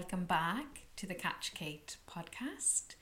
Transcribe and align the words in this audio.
welcome 0.00 0.24
back 0.24 0.86
to 0.96 1.06
the 1.06 1.14
Catch 1.14 1.52
Kate 1.52 1.98
podcast. 2.08 2.94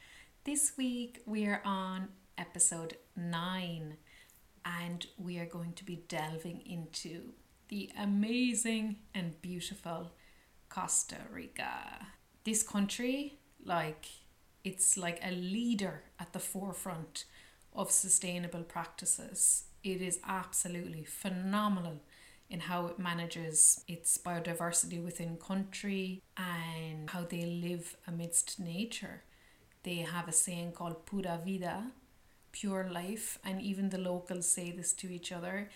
This 0.43 0.73
week 0.77 1.23
we 1.27 1.47
are 1.47 1.63
on 1.65 2.09
episode 2.37 2.97
9 3.15 3.97
and 4.65 5.07
we 5.17 5.39
are 5.39 5.47
going 5.47 5.75
to 5.75 5.85
be 5.85 6.03
delving 6.09 6.61
into 6.67 7.35
the 7.69 7.89
amazing 7.97 8.97
and 9.15 9.41
beautiful 9.41 10.11
Costa 10.69 11.19
Rica. 11.31 12.09
This 12.43 12.65
country, 12.65 13.39
like, 13.65 14.07
it's 14.65 14.97
like 14.97 15.21
a 15.23 15.31
leader 15.31 16.03
at 16.19 16.33
the 16.33 16.41
forefront 16.41 17.27
of 17.73 17.93
sustainable 17.93 18.65
practices. 18.65 19.67
It 19.85 20.03
is 20.03 20.19
absolutely 20.27 21.05
phenomenal 21.05 22.01
in 22.51 22.61
how 22.61 22.87
it 22.87 22.99
manages 22.99 23.85
its 23.87 24.17
biodiversity 24.19 25.03
within 25.03 25.37
country 25.37 26.23
and 26.37 27.11
how 27.11 27.23
they 27.25 27.45
live 27.45 27.97
amidst 28.07 28.59
nature. 28.59 29.23
They 29.83 29.97
have 29.97 30.29
a 30.29 30.33
saying 30.33 30.73
called 30.73 31.07
pura 31.07 31.41
vida, 31.45 31.93
pure 32.53 32.89
life, 32.91 33.39
and 33.45 33.61
even 33.61 33.91
the 33.91 33.99
locals 33.99 34.49
say 34.49 34.71
this 34.71 34.93
to 34.95 35.11
each 35.11 35.31
other, 35.31 35.69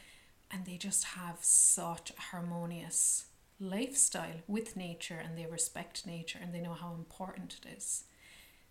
and 0.50 0.64
they 0.64 0.76
just 0.76 1.04
have 1.04 1.38
such 1.40 2.10
a 2.10 2.20
harmonious 2.20 3.26
lifestyle 3.60 4.40
with 4.48 4.76
nature 4.76 5.20
and 5.22 5.38
they 5.38 5.46
respect 5.46 6.04
nature 6.04 6.38
and 6.42 6.52
they 6.52 6.60
know 6.60 6.74
how 6.74 6.94
important 6.94 7.56
it 7.62 7.76
is. 7.76 8.04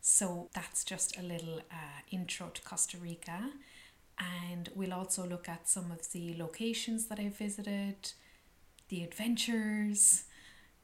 So 0.01 0.49
that's 0.53 0.83
just 0.83 1.17
a 1.17 1.21
little 1.21 1.59
uh, 1.71 2.01
intro 2.11 2.49
to 2.49 2.61
Costa 2.63 2.97
Rica 2.97 3.51
and 4.21 4.69
we'll 4.75 4.93
also 4.93 5.25
look 5.25 5.49
at 5.49 5.67
some 5.67 5.91
of 5.91 6.11
the 6.11 6.35
locations 6.37 7.07
that 7.07 7.19
I 7.19 7.29
visited, 7.29 8.11
the 8.89 9.03
adventures. 9.03 10.25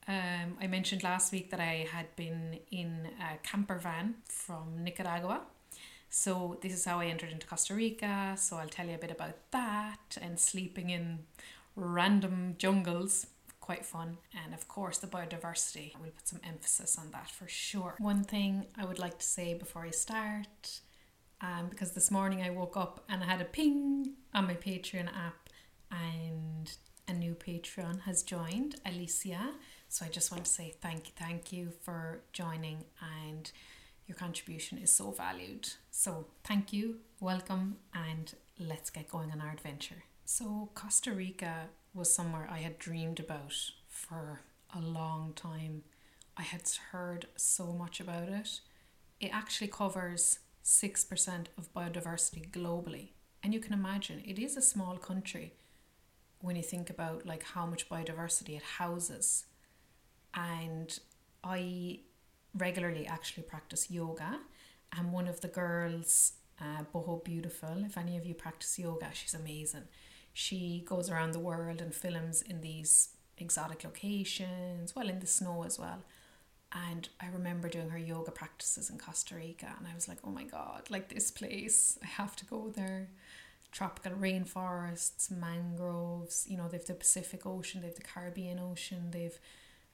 Um, 0.07 0.57
I 0.61 0.67
mentioned 0.67 1.03
last 1.03 1.31
week 1.31 1.51
that 1.51 1.59
I 1.59 1.87
had 1.91 2.15
been 2.15 2.59
in 2.71 3.09
a 3.19 3.37
camper 3.45 3.77
van 3.77 4.15
from 4.25 4.83
Nicaragua. 4.83 5.41
So, 6.09 6.57
this 6.61 6.73
is 6.73 6.85
how 6.85 7.01
I 7.01 7.07
entered 7.07 7.31
into 7.31 7.45
Costa 7.45 7.73
Rica. 7.73 8.35
So, 8.37 8.55
I'll 8.55 8.69
tell 8.69 8.87
you 8.87 8.95
a 8.95 8.97
bit 8.97 9.11
about 9.11 9.35
that 9.51 10.17
and 10.21 10.39
sleeping 10.39 10.89
in 10.89 11.19
random 11.75 12.55
jungles. 12.57 13.27
Quite 13.59 13.85
fun. 13.85 14.17
And 14.45 14.53
of 14.53 14.69
course, 14.69 14.99
the 14.99 15.07
biodiversity. 15.07 15.91
We'll 15.99 16.11
put 16.11 16.27
some 16.27 16.39
emphasis 16.47 16.97
on 16.97 17.11
that 17.11 17.29
for 17.29 17.49
sure. 17.49 17.95
One 17.99 18.23
thing 18.23 18.67
I 18.77 18.85
would 18.85 18.99
like 18.99 19.19
to 19.19 19.25
say 19.25 19.53
before 19.53 19.83
I 19.83 19.91
start 19.91 20.79
um, 21.41 21.67
because 21.69 21.91
this 21.91 22.09
morning 22.11 22.41
I 22.41 22.49
woke 22.49 22.77
up 22.77 23.03
and 23.09 23.23
I 23.23 23.27
had 23.27 23.41
a 23.41 23.45
ping 23.45 24.13
on 24.33 24.47
my 24.47 24.55
Patreon 24.55 25.07
app 25.07 25.49
and 25.91 26.71
a 27.07 27.13
new 27.13 27.35
Patreon 27.35 28.01
has 28.01 28.23
joined, 28.23 28.75
Alicia. 28.85 29.51
So 29.87 30.05
I 30.05 30.09
just 30.09 30.31
want 30.31 30.45
to 30.45 30.51
say 30.51 30.75
thank 30.81 31.07
you, 31.07 31.13
thank 31.15 31.53
you 31.53 31.71
for 31.83 32.21
joining 32.33 32.83
and 33.23 33.51
your 34.07 34.15
contribution 34.15 34.77
is 34.77 34.91
so 34.91 35.11
valued. 35.11 35.69
So 35.91 36.27
thank 36.43 36.73
you, 36.73 36.97
welcome, 37.19 37.77
and 37.93 38.33
let's 38.59 38.89
get 38.89 39.09
going 39.09 39.31
on 39.31 39.41
our 39.41 39.51
adventure. 39.51 40.03
So 40.25 40.69
Costa 40.75 41.11
Rica 41.11 41.67
was 41.93 42.13
somewhere 42.13 42.47
I 42.49 42.59
had 42.59 42.79
dreamed 42.79 43.19
about 43.19 43.53
for 43.89 44.41
a 44.75 44.79
long 44.79 45.33
time. 45.35 45.83
I 46.35 46.43
had 46.43 46.63
heard 46.91 47.27
so 47.35 47.67
much 47.73 47.99
about 47.99 48.29
it. 48.29 48.59
It 49.19 49.29
actually 49.33 49.67
covers 49.67 50.39
6% 50.67 51.45
of 51.57 51.73
biodiversity 51.73 52.51
globally. 52.51 53.11
And 53.41 53.53
you 53.53 53.61
can 53.61 53.71
imagine 53.71 54.21
it 54.25 54.37
is 54.37 54.57
a 54.57 54.61
small 54.61 54.97
country 54.97 55.53
when 56.41 56.57
you 56.57 56.61
think 56.61 56.89
about 56.89 57.25
like 57.25 57.43
how 57.43 57.65
much 57.65 57.87
biodiversity 57.87 58.57
it 58.57 58.63
houses. 58.63 59.45
And 60.33 60.99
I 61.41 61.99
regularly 62.53 63.07
actually 63.07 63.43
practice 63.43 63.89
yoga 63.89 64.39
and 64.95 65.13
one 65.13 65.29
of 65.29 65.39
the 65.39 65.47
girls 65.47 66.33
uh, 66.59 66.83
Boho 66.93 67.23
Beautiful, 67.23 67.85
if 67.85 67.97
any 67.97 68.17
of 68.17 68.25
you 68.25 68.33
practice 68.33 68.77
yoga, 68.77 69.09
she's 69.13 69.33
amazing. 69.33 69.83
She 70.33 70.83
goes 70.85 71.09
around 71.09 71.31
the 71.31 71.39
world 71.39 71.79
and 71.79 71.95
films 71.95 72.41
in 72.41 72.59
these 72.59 73.09
exotic 73.37 73.85
locations, 73.85 74.95
well, 74.95 75.07
in 75.07 75.19
the 75.19 75.27
snow 75.27 75.63
as 75.63 75.79
well. 75.79 76.03
And 76.89 77.07
I 77.19 77.27
remember 77.27 77.69
doing 77.69 77.89
her 77.89 77.97
yoga 77.97 78.31
practices 78.31 78.89
in 78.89 78.97
Costa 78.97 79.35
Rica, 79.35 79.73
and 79.77 79.87
I 79.87 79.95
was 79.95 80.07
like, 80.07 80.19
oh 80.23 80.29
my 80.31 80.43
god, 80.43 80.83
like 80.89 81.09
this 81.09 81.31
place, 81.31 81.97
I 82.03 82.07
have 82.07 82.35
to 82.37 82.45
go 82.45 82.71
there. 82.75 83.09
Tropical 83.71 84.13
rainforests, 84.13 85.31
mangroves, 85.31 86.45
you 86.49 86.57
know, 86.57 86.67
they've 86.67 86.85
the 86.85 86.93
Pacific 86.93 87.45
Ocean, 87.45 87.81
they've 87.81 87.95
the 87.95 88.01
Caribbean 88.01 88.59
Ocean, 88.59 89.11
they've 89.11 89.39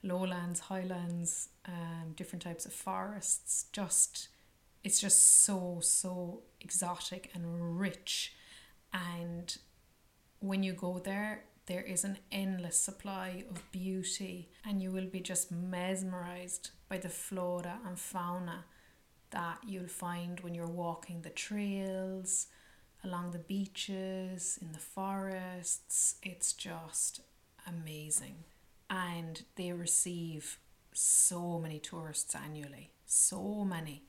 lowlands, 0.02 0.60
highlands, 0.60 1.48
um, 1.66 2.12
different 2.14 2.42
types 2.42 2.66
of 2.66 2.72
forests. 2.72 3.66
Just, 3.72 4.28
it's 4.84 5.00
just 5.00 5.44
so, 5.44 5.78
so 5.80 6.42
exotic 6.60 7.30
and 7.34 7.78
rich. 7.80 8.34
And 8.92 9.56
when 10.40 10.62
you 10.62 10.72
go 10.72 10.98
there, 10.98 11.44
there 11.66 11.82
is 11.82 12.04
an 12.04 12.18
endless 12.30 12.76
supply 12.76 13.44
of 13.50 13.70
beauty, 13.72 14.50
and 14.64 14.82
you 14.82 14.92
will 14.92 15.06
be 15.06 15.20
just 15.20 15.50
mesmerized 15.50 16.70
by 16.88 16.98
the 16.98 17.08
flora 17.08 17.78
and 17.86 17.98
fauna 17.98 18.64
that 19.30 19.58
you'll 19.66 19.88
find 19.88 20.40
when 20.40 20.54
you're 20.54 20.66
walking 20.66 21.22
the 21.22 21.30
trails, 21.30 22.46
along 23.02 23.30
the 23.30 23.38
beaches, 23.38 24.58
in 24.60 24.72
the 24.72 24.78
forests. 24.78 26.16
It's 26.22 26.52
just 26.52 27.20
amazing. 27.66 28.44
And 28.90 29.42
they 29.56 29.72
receive 29.72 30.58
so 30.92 31.58
many 31.58 31.78
tourists 31.78 32.34
annually, 32.34 32.90
so 33.06 33.64
many, 33.64 34.04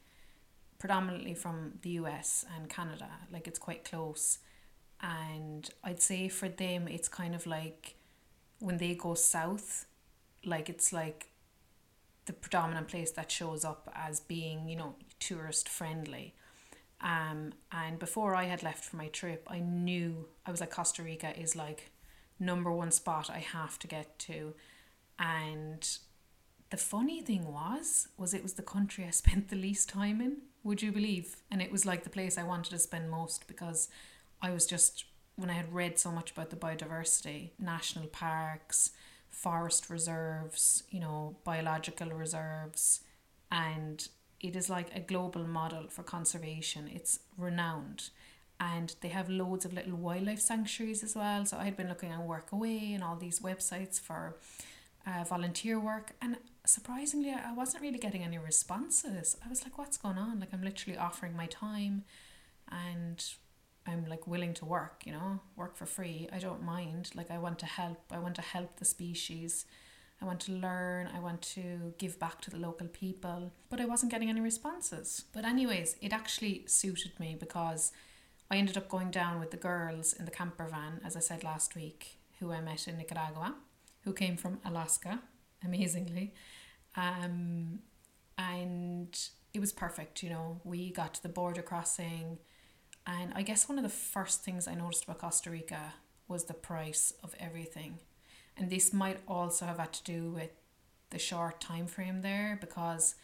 predominantly 0.77 1.33
from 1.33 1.79
the 1.81 1.91
US 1.91 2.45
and 2.55 2.69
Canada. 2.69 3.09
Like 3.31 3.47
it's 3.47 3.59
quite 3.59 3.85
close 3.85 4.39
and 5.01 5.69
I'd 5.83 6.01
say 6.01 6.29
for 6.29 6.49
them 6.49 6.87
it's 6.87 7.07
kind 7.07 7.35
of 7.35 7.45
like 7.45 7.95
when 8.59 8.77
they 8.77 8.95
go 8.95 9.13
south 9.13 9.85
like 10.43 10.69
it's 10.69 10.93
like 10.93 11.29
the 12.25 12.33
predominant 12.33 12.87
place 12.87 13.11
that 13.11 13.31
shows 13.31 13.63
up 13.63 13.91
as 13.93 14.19
being 14.19 14.67
you 14.67 14.75
know 14.75 14.95
tourist 15.19 15.69
friendly. 15.69 16.33
Um 17.01 17.53
and 17.71 17.99
before 17.99 18.35
I 18.35 18.45
had 18.45 18.63
left 18.63 18.83
for 18.83 18.95
my 18.97 19.07
trip 19.07 19.47
I 19.49 19.59
knew 19.59 20.27
I 20.45 20.51
was 20.51 20.59
like 20.59 20.71
Costa 20.71 21.03
Rica 21.03 21.37
is 21.39 21.55
like 21.55 21.91
number 22.39 22.71
one 22.71 22.91
spot 22.91 23.29
I 23.29 23.39
have 23.39 23.79
to 23.79 23.87
get 23.87 24.17
to. 24.19 24.53
And 25.19 25.87
the 26.69 26.77
funny 26.77 27.21
thing 27.21 27.51
was 27.51 28.07
was 28.17 28.33
it 28.33 28.43
was 28.43 28.53
the 28.53 28.63
country 28.63 29.05
I 29.05 29.09
spent 29.11 29.49
the 29.49 29.55
least 29.55 29.89
time 29.89 30.21
in 30.21 30.37
would 30.65 30.81
you 30.81 30.91
believe? 30.91 31.37
And 31.51 31.61
it 31.61 31.71
was 31.71 31.85
like 31.85 32.03
the 32.03 32.09
place 32.09 32.37
I 32.37 32.43
wanted 32.43 32.71
to 32.71 32.79
spend 32.79 33.09
most 33.09 33.47
because 33.47 33.87
I 34.41 34.51
was 34.51 34.65
just 34.65 35.05
when 35.35 35.49
I 35.49 35.53
had 35.53 35.73
read 35.73 35.99
so 35.99 36.11
much 36.11 36.31
about 36.31 36.49
the 36.49 36.55
biodiversity, 36.55 37.51
national 37.59 38.07
parks, 38.07 38.91
forest 39.29 39.89
reserves, 39.89 40.83
you 40.89 40.99
know, 40.99 41.35
biological 41.43 42.09
reserves, 42.11 43.01
and 43.51 44.07
it 44.39 44.55
is 44.55 44.69
like 44.69 44.95
a 44.95 44.99
global 44.99 45.45
model 45.45 45.87
for 45.89 46.03
conservation. 46.03 46.89
It's 46.93 47.19
renowned. 47.37 48.09
And 48.59 48.95
they 49.01 49.09
have 49.09 49.29
loads 49.29 49.65
of 49.65 49.73
little 49.73 49.97
wildlife 49.97 50.39
sanctuaries 50.39 51.03
as 51.03 51.15
well. 51.15 51.45
So 51.45 51.57
I 51.57 51.65
had 51.65 51.75
been 51.75 51.89
looking 51.89 52.13
on 52.13 52.27
Workaway 52.27 52.95
and 52.95 53.03
all 53.03 53.17
these 53.17 53.39
websites 53.39 53.99
for 53.99 54.37
uh, 55.05 55.25
volunteer 55.25 55.77
work. 55.79 56.13
And 56.21 56.37
surprisingly, 56.65 57.31
I 57.31 57.53
wasn't 57.53 57.83
really 57.83 57.97
getting 57.97 58.23
any 58.23 58.37
responses. 58.37 59.35
I 59.45 59.49
was 59.49 59.63
like, 59.63 59.77
what's 59.77 59.97
going 59.97 60.17
on? 60.17 60.39
Like, 60.39 60.53
I'm 60.53 60.63
literally 60.63 60.97
offering 60.97 61.35
my 61.35 61.47
time 61.47 62.03
and 62.71 63.23
I'm 63.87 64.05
like 64.05 64.27
willing 64.27 64.53
to 64.55 64.65
work, 64.65 65.03
you 65.05 65.11
know, 65.11 65.39
work 65.55 65.75
for 65.75 65.85
free. 65.85 66.27
I 66.31 66.39
don't 66.39 66.63
mind. 66.63 67.11
Like 67.13 67.29
I 67.29 67.37
want 67.37 67.59
to 67.59 67.65
help. 67.65 67.99
I 68.11 68.19
want 68.19 68.35
to 68.35 68.41
help 68.41 68.77
the 68.77 68.85
species. 68.85 69.65
I 70.21 70.25
want 70.25 70.39
to 70.41 70.53
learn. 70.53 71.09
I 71.15 71.19
want 71.19 71.41
to 71.53 71.93
give 71.97 72.17
back 72.19 72.41
to 72.41 72.49
the 72.49 72.57
local 72.57 72.87
people. 72.87 73.51
But 73.69 73.81
I 73.81 73.85
wasn't 73.85 74.11
getting 74.11 74.29
any 74.29 74.41
responses. 74.41 75.25
But 75.33 75.45
anyways, 75.45 75.97
it 76.01 76.13
actually 76.13 76.63
suited 76.67 77.19
me 77.19 77.35
because 77.39 77.91
I 78.49 78.57
ended 78.57 78.77
up 78.77 78.89
going 78.89 79.11
down 79.11 79.39
with 79.39 79.51
the 79.51 79.57
girls 79.57 80.13
in 80.13 80.25
the 80.25 80.31
camper 80.31 80.67
van, 80.67 81.01
as 81.05 81.15
I 81.15 81.19
said 81.19 81.43
last 81.43 81.75
week, 81.75 82.17
who 82.39 82.51
I 82.51 82.61
met 82.61 82.87
in 82.87 82.97
Nicaragua, 82.97 83.55
who 84.03 84.13
came 84.13 84.37
from 84.37 84.59
Alaska, 84.65 85.19
amazingly. 85.63 86.33
Um, 86.95 87.79
and 88.37 89.17
it 89.53 89.59
was 89.59 89.71
perfect, 89.71 90.23
you 90.23 90.29
know. 90.29 90.61
We 90.63 90.91
got 90.91 91.15
to 91.15 91.23
the 91.23 91.29
border 91.29 91.61
crossing 91.61 92.39
and 93.07 93.33
I 93.35 93.41
guess 93.41 93.69
one 93.69 93.77
of 93.77 93.83
the 93.83 93.89
first 93.89 94.43
things 94.43 94.67
I 94.67 94.75
noticed 94.75 95.03
about 95.03 95.19
Costa 95.19 95.49
Rica 95.51 95.93
was 96.27 96.45
the 96.45 96.53
price 96.53 97.13
of 97.23 97.35
everything. 97.39 97.99
And 98.57 98.69
this 98.69 98.93
might 98.93 99.19
also 99.27 99.65
have 99.65 99.79
had 99.79 99.93
to 99.93 100.03
do 100.03 100.31
with 100.31 100.49
the 101.11 101.19
short 101.19 101.61
time 101.61 101.87
frame 101.87 102.21
there 102.21 102.57
because 102.59 103.15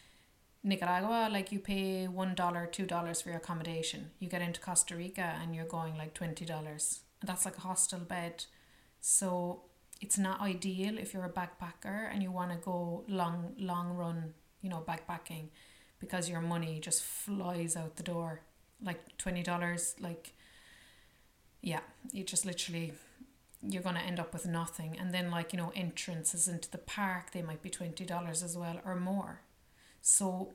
Nicaragua, 0.62 1.28
like 1.30 1.50
you 1.50 1.58
pay 1.58 2.06
one 2.06 2.34
dollar, 2.34 2.66
two 2.66 2.86
dollars 2.86 3.20
for 3.20 3.30
your 3.30 3.38
accommodation. 3.38 4.10
You 4.20 4.28
get 4.28 4.42
into 4.42 4.60
Costa 4.60 4.94
Rica 4.96 5.34
and 5.42 5.54
you're 5.54 5.64
going 5.64 5.96
like 5.96 6.14
twenty 6.14 6.44
dollars. 6.44 7.00
And 7.20 7.28
that's 7.28 7.44
like 7.44 7.56
a 7.56 7.62
hostel 7.62 7.98
bed. 8.00 8.44
So 9.00 9.62
it's 10.00 10.18
not 10.18 10.40
ideal 10.40 10.98
if 10.98 11.14
you're 11.14 11.24
a 11.24 11.30
backpacker 11.30 12.12
and 12.12 12.22
you 12.22 12.30
want 12.30 12.50
to 12.50 12.58
go 12.58 13.04
long 13.08 13.54
long 13.58 13.94
run 13.96 14.34
you 14.60 14.68
know 14.68 14.84
backpacking 14.86 15.46
because 16.00 16.28
your 16.28 16.40
money 16.40 16.80
just 16.80 17.02
flies 17.02 17.76
out 17.76 17.96
the 17.96 18.02
door 18.02 18.42
like 18.84 19.00
$20 19.18 20.00
like 20.00 20.32
yeah 21.60 21.80
you 22.12 22.24
just 22.24 22.44
literally 22.44 22.92
you're 23.62 23.82
going 23.82 23.94
to 23.94 24.02
end 24.02 24.18
up 24.18 24.32
with 24.32 24.44
nothing. 24.44 24.96
And 24.98 25.14
then 25.14 25.30
like 25.30 25.52
you 25.52 25.58
know 25.58 25.72
entrances 25.74 26.48
into 26.48 26.70
the 26.70 26.78
park 26.78 27.30
they 27.32 27.42
might 27.42 27.62
be 27.62 27.70
$20 27.70 28.30
as 28.30 28.56
well 28.56 28.80
or 28.84 28.96
more. 28.96 29.40
So 30.00 30.54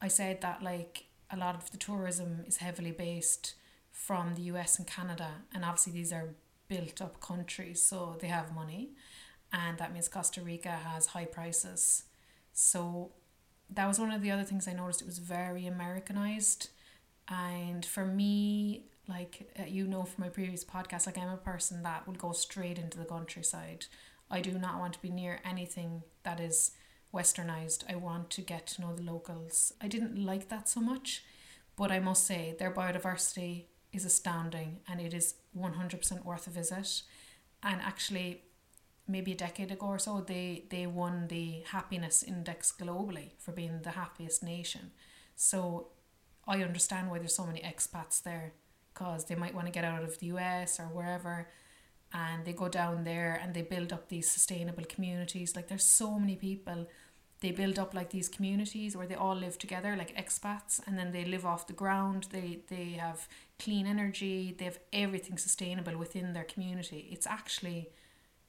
i 0.00 0.08
said 0.08 0.40
that 0.40 0.62
like 0.62 1.04
a 1.30 1.36
lot 1.36 1.54
of 1.54 1.70
the 1.70 1.78
tourism 1.78 2.44
is 2.46 2.58
heavily 2.58 2.90
based 2.90 3.54
from 3.90 4.34
the 4.34 4.42
US 4.42 4.78
and 4.78 4.86
Canada 4.86 5.30
and 5.54 5.64
obviously 5.64 5.92
these 5.92 6.12
are 6.12 6.34
built 6.68 7.00
up 7.00 7.20
countries 7.20 7.82
so 7.82 8.16
they 8.20 8.26
have 8.26 8.54
money 8.54 8.90
and 9.52 9.78
that 9.78 9.92
means 9.92 10.08
Costa 10.08 10.40
Rica 10.40 10.70
has 10.70 11.06
high 11.06 11.26
prices. 11.26 12.04
So 12.52 13.12
that 13.70 13.86
was 13.86 13.98
one 13.98 14.10
of 14.10 14.22
the 14.22 14.30
other 14.30 14.44
things 14.44 14.66
I 14.66 14.72
noticed. 14.72 15.02
It 15.02 15.06
was 15.06 15.18
very 15.18 15.66
Americanized 15.66 16.70
and 17.32 17.84
for 17.84 18.04
me 18.04 18.84
like 19.08 19.50
uh, 19.58 19.64
you 19.66 19.86
know 19.86 20.04
from 20.04 20.24
my 20.24 20.28
previous 20.28 20.64
podcast 20.64 21.06
like 21.06 21.18
i'm 21.18 21.28
a 21.28 21.36
person 21.36 21.82
that 21.82 22.06
would 22.06 22.18
go 22.18 22.32
straight 22.32 22.78
into 22.78 22.98
the 22.98 23.04
countryside. 23.04 23.86
I 24.30 24.40
do 24.40 24.52
not 24.52 24.78
want 24.78 24.94
to 24.94 25.02
be 25.02 25.10
near 25.10 25.40
anything 25.44 26.04
that 26.22 26.40
is 26.40 26.70
westernized. 27.14 27.84
I 27.92 27.96
want 27.96 28.30
to 28.30 28.40
get 28.40 28.66
to 28.68 28.80
know 28.80 28.94
the 28.94 29.02
locals. 29.02 29.74
I 29.78 29.88
didn't 29.88 30.16
like 30.16 30.48
that 30.48 30.68
so 30.68 30.80
much 30.80 31.24
but 31.76 31.90
i 31.90 31.98
must 31.98 32.26
say 32.26 32.54
their 32.58 32.70
biodiversity 32.70 33.64
is 33.92 34.04
astounding 34.04 34.80
and 34.88 35.00
it 35.00 35.12
is 35.12 35.34
100% 35.56 36.24
worth 36.24 36.46
a 36.46 36.50
visit. 36.50 37.02
And 37.62 37.80
actually 37.80 38.42
maybe 39.06 39.32
a 39.32 39.36
decade 39.36 39.70
ago 39.70 39.86
or 39.86 39.98
so 39.98 40.24
they 40.26 40.64
they 40.70 40.86
won 40.86 41.26
the 41.28 41.62
happiness 41.66 42.22
index 42.22 42.72
globally 42.72 43.32
for 43.38 43.52
being 43.52 43.80
the 43.82 43.90
happiest 43.90 44.42
nation. 44.42 44.92
So 45.36 45.88
i 46.46 46.62
understand 46.62 47.10
why 47.10 47.18
there's 47.18 47.34
so 47.34 47.46
many 47.46 47.60
expats 47.60 48.22
there 48.22 48.52
because 48.92 49.24
they 49.24 49.34
might 49.34 49.54
want 49.54 49.66
to 49.66 49.72
get 49.72 49.84
out 49.84 50.02
of 50.02 50.18
the 50.18 50.26
US 50.26 50.78
or 50.78 50.84
wherever 50.84 51.48
and 52.12 52.44
they 52.44 52.52
go 52.52 52.68
down 52.68 53.04
there 53.04 53.40
and 53.42 53.54
they 53.54 53.62
build 53.62 53.92
up 53.92 54.08
these 54.08 54.30
sustainable 54.30 54.84
communities. 54.84 55.56
Like 55.56 55.68
there's 55.68 55.84
so 55.84 56.18
many 56.18 56.36
people. 56.36 56.86
They 57.40 57.50
build 57.50 57.78
up 57.78 57.94
like 57.94 58.10
these 58.10 58.28
communities 58.28 58.96
where 58.96 59.06
they 59.06 59.14
all 59.14 59.34
live 59.34 59.58
together 59.58 59.96
like 59.96 60.16
expats 60.16 60.80
and 60.86 60.96
then 60.98 61.12
they 61.12 61.24
live 61.24 61.46
off 61.46 61.66
the 61.66 61.72
ground. 61.72 62.28
They 62.30 62.60
they 62.68 62.90
have 63.00 63.26
clean 63.58 63.86
energy. 63.86 64.54
They 64.56 64.66
have 64.66 64.78
everything 64.92 65.38
sustainable 65.38 65.96
within 65.96 66.32
their 66.32 66.44
community. 66.44 67.08
It's 67.10 67.26
actually 67.26 67.90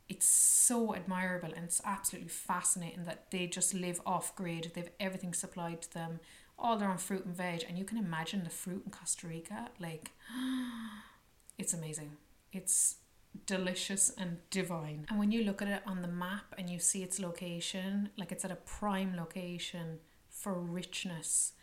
it's 0.10 0.28
so 0.28 0.94
admirable 0.94 1.54
and 1.56 1.64
it's 1.64 1.82
absolutely 1.86 2.30
fascinating 2.30 3.06
that 3.06 3.32
they 3.32 3.48
just 3.48 3.74
live 3.74 4.02
off 4.06 4.36
grid. 4.36 4.72
They've 4.76 4.92
everything 5.00 5.34
supplied 5.34 5.82
to 5.84 5.94
them 5.94 6.20
all 6.58 6.78
their 6.78 6.90
own 6.90 6.98
fruit 6.98 7.26
and 7.26 7.36
veg 7.36 7.66
and 7.68 7.78
you 7.78 7.84
can 7.84 7.98
imagine 7.98 8.44
the 8.44 8.50
fruit 8.50 8.84
in 8.86 8.92
Costa 8.92 9.28
Rica 9.28 9.70
like 9.80 10.12
it's 11.58 11.74
amazing. 11.74 12.18
It's 12.52 12.98
delicious 13.46 14.12
and 14.18 14.38
divine. 14.50 15.06
And 15.10 15.18
when 15.18 15.32
you 15.32 15.44
look 15.44 15.62
at 15.62 15.68
it 15.68 15.82
on 15.88 16.02
the 16.02 16.08
map 16.08 16.54
and 16.58 16.70
you 16.70 16.80
see 16.80 17.04
its 17.04 17.20
location 17.20 18.10
like 18.18 18.32
it's 18.32 18.46
at 18.46 18.52
a 18.52 18.56
prime 18.56 19.16
location 19.16 20.00
for 20.30 20.54
richness 20.54 21.54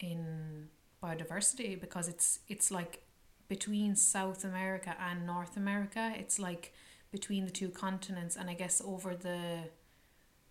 in 0.00 0.68
biodiversity 1.02 1.80
because 1.80 2.08
it's 2.08 2.40
it's 2.48 2.70
like 2.70 3.02
between 3.48 3.96
South 3.96 4.44
America 4.44 4.94
and 5.00 5.26
North 5.26 5.56
America. 5.56 6.12
It's 6.16 6.38
like 6.38 6.72
between 7.10 7.44
the 7.46 7.50
two 7.50 7.70
continents 7.70 8.36
and 8.36 8.50
I 8.50 8.54
guess 8.54 8.82
over 8.84 9.14
the 9.14 9.64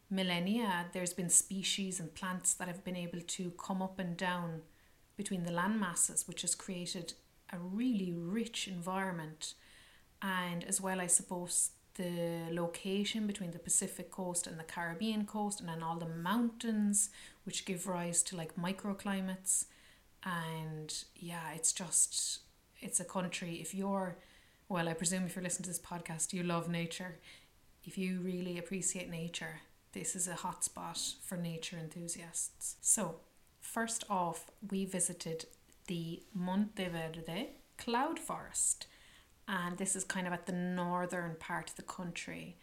millennia, 0.09 0.85
there's 0.93 1.13
been 1.13 1.29
species 1.29 1.99
and 1.99 2.13
plants 2.13 2.53
that 2.55 2.67
have 2.67 2.83
been 2.83 2.95
able 2.95 3.21
to 3.21 3.51
come 3.51 3.81
up 3.81 3.99
and 3.99 4.15
down 4.15 4.61
between 5.17 5.43
the 5.43 5.51
land 5.51 5.79
masses, 5.79 6.27
which 6.27 6.41
has 6.43 6.55
created 6.55 7.13
a 7.51 7.57
really 7.57 8.13
rich 8.13 8.67
environment. 8.67 9.53
And 10.21 10.63
as 10.63 10.79
well, 10.79 11.01
I 11.01 11.07
suppose 11.07 11.71
the 11.95 12.47
location 12.51 13.25
between 13.25 13.51
the 13.51 13.59
Pacific 13.59 14.11
coast 14.11 14.47
and 14.47 14.59
the 14.59 14.63
Caribbean 14.63 15.25
coast, 15.25 15.59
and 15.59 15.67
then 15.67 15.81
all 15.81 15.97
the 15.97 16.07
mountains, 16.07 17.09
which 17.43 17.65
give 17.65 17.87
rise 17.87 18.21
to 18.23 18.37
like 18.37 18.55
microclimates. 18.55 19.65
And 20.23 20.93
yeah, 21.15 21.53
it's 21.55 21.73
just, 21.73 22.39
it's 22.79 22.99
a 22.99 23.05
country. 23.05 23.55
If 23.55 23.73
you're, 23.73 24.17
well, 24.69 24.87
I 24.87 24.93
presume 24.93 25.25
if 25.25 25.35
you're 25.35 25.43
listening 25.43 25.63
to 25.63 25.69
this 25.69 25.79
podcast, 25.79 26.33
you 26.33 26.43
love 26.43 26.69
nature. 26.69 27.19
If 27.83 27.97
you 27.97 28.19
really 28.19 28.57
appreciate 28.57 29.09
nature, 29.09 29.61
this 29.93 30.15
is 30.15 30.27
a 30.27 30.33
hotspot 30.33 31.15
for 31.21 31.37
nature 31.37 31.77
enthusiasts. 31.77 32.75
So, 32.81 33.21
first 33.61 34.03
off, 34.09 34.51
we 34.69 34.85
visited 34.85 35.45
the 35.87 36.23
Monteverde 36.33 37.49
cloud 37.77 38.19
forest, 38.19 38.87
and 39.47 39.77
this 39.77 39.95
is 39.95 40.03
kind 40.03 40.27
of 40.27 40.33
at 40.33 40.45
the 40.45 40.53
northern 40.53 41.35
part 41.39 41.69
of 41.69 41.75
the 41.75 41.83
country. 41.83 42.57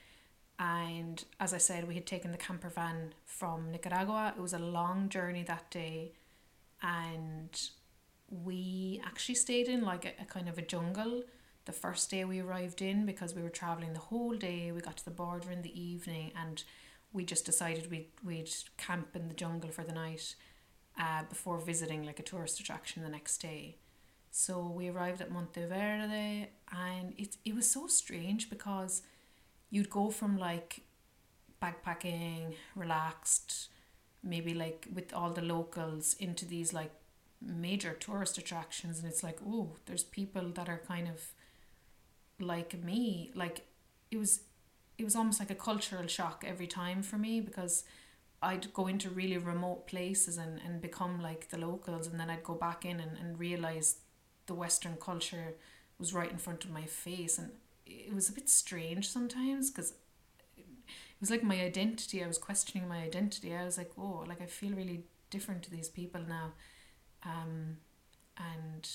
And 0.58 1.24
as 1.40 1.52
I 1.52 1.58
said, 1.58 1.88
we 1.88 1.94
had 1.94 2.06
taken 2.06 2.30
the 2.30 2.38
camper 2.38 2.68
van 2.68 3.14
from 3.24 3.72
Nicaragua. 3.72 4.34
It 4.36 4.40
was 4.40 4.52
a 4.52 4.58
long 4.58 5.08
journey 5.08 5.42
that 5.44 5.70
day, 5.70 6.12
and 6.82 7.60
we 8.28 9.00
actually 9.04 9.34
stayed 9.34 9.68
in 9.68 9.82
like 9.82 10.04
a, 10.04 10.22
a 10.22 10.26
kind 10.26 10.48
of 10.48 10.58
a 10.58 10.62
jungle 10.62 11.22
the 11.64 11.72
first 11.72 12.10
day 12.10 12.24
we 12.24 12.40
arrived 12.40 12.82
in 12.82 13.06
because 13.06 13.34
we 13.34 13.42
were 13.42 13.48
traveling 13.48 13.92
the 13.92 13.98
whole 13.98 14.36
day. 14.36 14.70
We 14.72 14.80
got 14.80 14.98
to 14.98 15.04
the 15.04 15.10
border 15.10 15.50
in 15.50 15.62
the 15.62 15.80
evening 15.80 16.32
and 16.36 16.62
we 17.14 17.24
just 17.24 17.46
decided 17.46 17.90
we'd, 17.90 18.08
we'd 18.22 18.50
camp 18.76 19.14
in 19.14 19.28
the 19.28 19.34
jungle 19.34 19.70
for 19.70 19.84
the 19.84 19.92
night 19.92 20.34
uh, 21.00 21.22
before 21.28 21.58
visiting 21.58 22.02
like 22.02 22.18
a 22.18 22.24
tourist 22.24 22.60
attraction 22.60 23.02
the 23.02 23.08
next 23.08 23.38
day. 23.38 23.76
So 24.32 24.66
we 24.66 24.88
arrived 24.88 25.20
at 25.20 25.30
Monteverde 25.30 26.48
and 26.72 27.14
it, 27.16 27.36
it 27.44 27.54
was 27.54 27.70
so 27.70 27.86
strange 27.86 28.50
because 28.50 29.02
you'd 29.70 29.88
go 29.88 30.10
from 30.10 30.36
like 30.36 30.80
backpacking, 31.62 32.54
relaxed, 32.74 33.68
maybe 34.24 34.52
like 34.52 34.88
with 34.92 35.14
all 35.14 35.30
the 35.30 35.40
locals 35.40 36.16
into 36.18 36.44
these 36.44 36.72
like 36.72 36.90
major 37.40 37.92
tourist 37.92 38.38
attractions 38.38 38.98
and 38.98 39.06
it's 39.06 39.22
like, 39.22 39.38
oh, 39.46 39.76
there's 39.86 40.02
people 40.02 40.48
that 40.54 40.68
are 40.68 40.82
kind 40.84 41.06
of 41.06 41.22
like 42.44 42.82
me. 42.82 43.30
Like 43.36 43.64
it 44.10 44.16
was 44.16 44.40
it 44.98 45.04
was 45.04 45.16
almost 45.16 45.40
like 45.40 45.50
a 45.50 45.54
cultural 45.54 46.06
shock 46.06 46.44
every 46.46 46.66
time 46.66 47.02
for 47.02 47.16
me 47.16 47.40
because 47.40 47.84
I'd 48.42 48.72
go 48.72 48.86
into 48.86 49.10
really 49.10 49.38
remote 49.38 49.86
places 49.86 50.36
and, 50.36 50.60
and 50.64 50.80
become 50.80 51.20
like 51.20 51.48
the 51.48 51.58
locals 51.58 52.06
and 52.06 52.20
then 52.20 52.30
I'd 52.30 52.44
go 52.44 52.54
back 52.54 52.84
in 52.84 53.00
and, 53.00 53.16
and 53.16 53.38
realize 53.38 53.96
the 54.46 54.54
Western 54.54 54.96
culture 54.96 55.54
was 55.98 56.12
right 56.12 56.30
in 56.30 56.38
front 56.38 56.64
of 56.64 56.70
my 56.70 56.84
face 56.84 57.38
and 57.38 57.50
it 57.86 58.14
was 58.14 58.28
a 58.28 58.32
bit 58.32 58.48
strange 58.48 59.08
sometimes 59.08 59.70
because 59.70 59.94
it 60.56 61.20
was 61.20 61.30
like 61.30 61.42
my 61.42 61.60
identity. 61.60 62.22
I 62.22 62.26
was 62.26 62.38
questioning 62.38 62.88
my 62.88 62.98
identity. 62.98 63.54
I 63.54 63.64
was 63.64 63.78
like, 63.78 63.92
oh, 63.98 64.24
like 64.28 64.40
I 64.40 64.46
feel 64.46 64.72
really 64.72 65.04
different 65.30 65.62
to 65.64 65.70
these 65.70 65.88
people 65.88 66.20
now. 66.28 66.52
Um, 67.24 67.78
and 68.36 68.88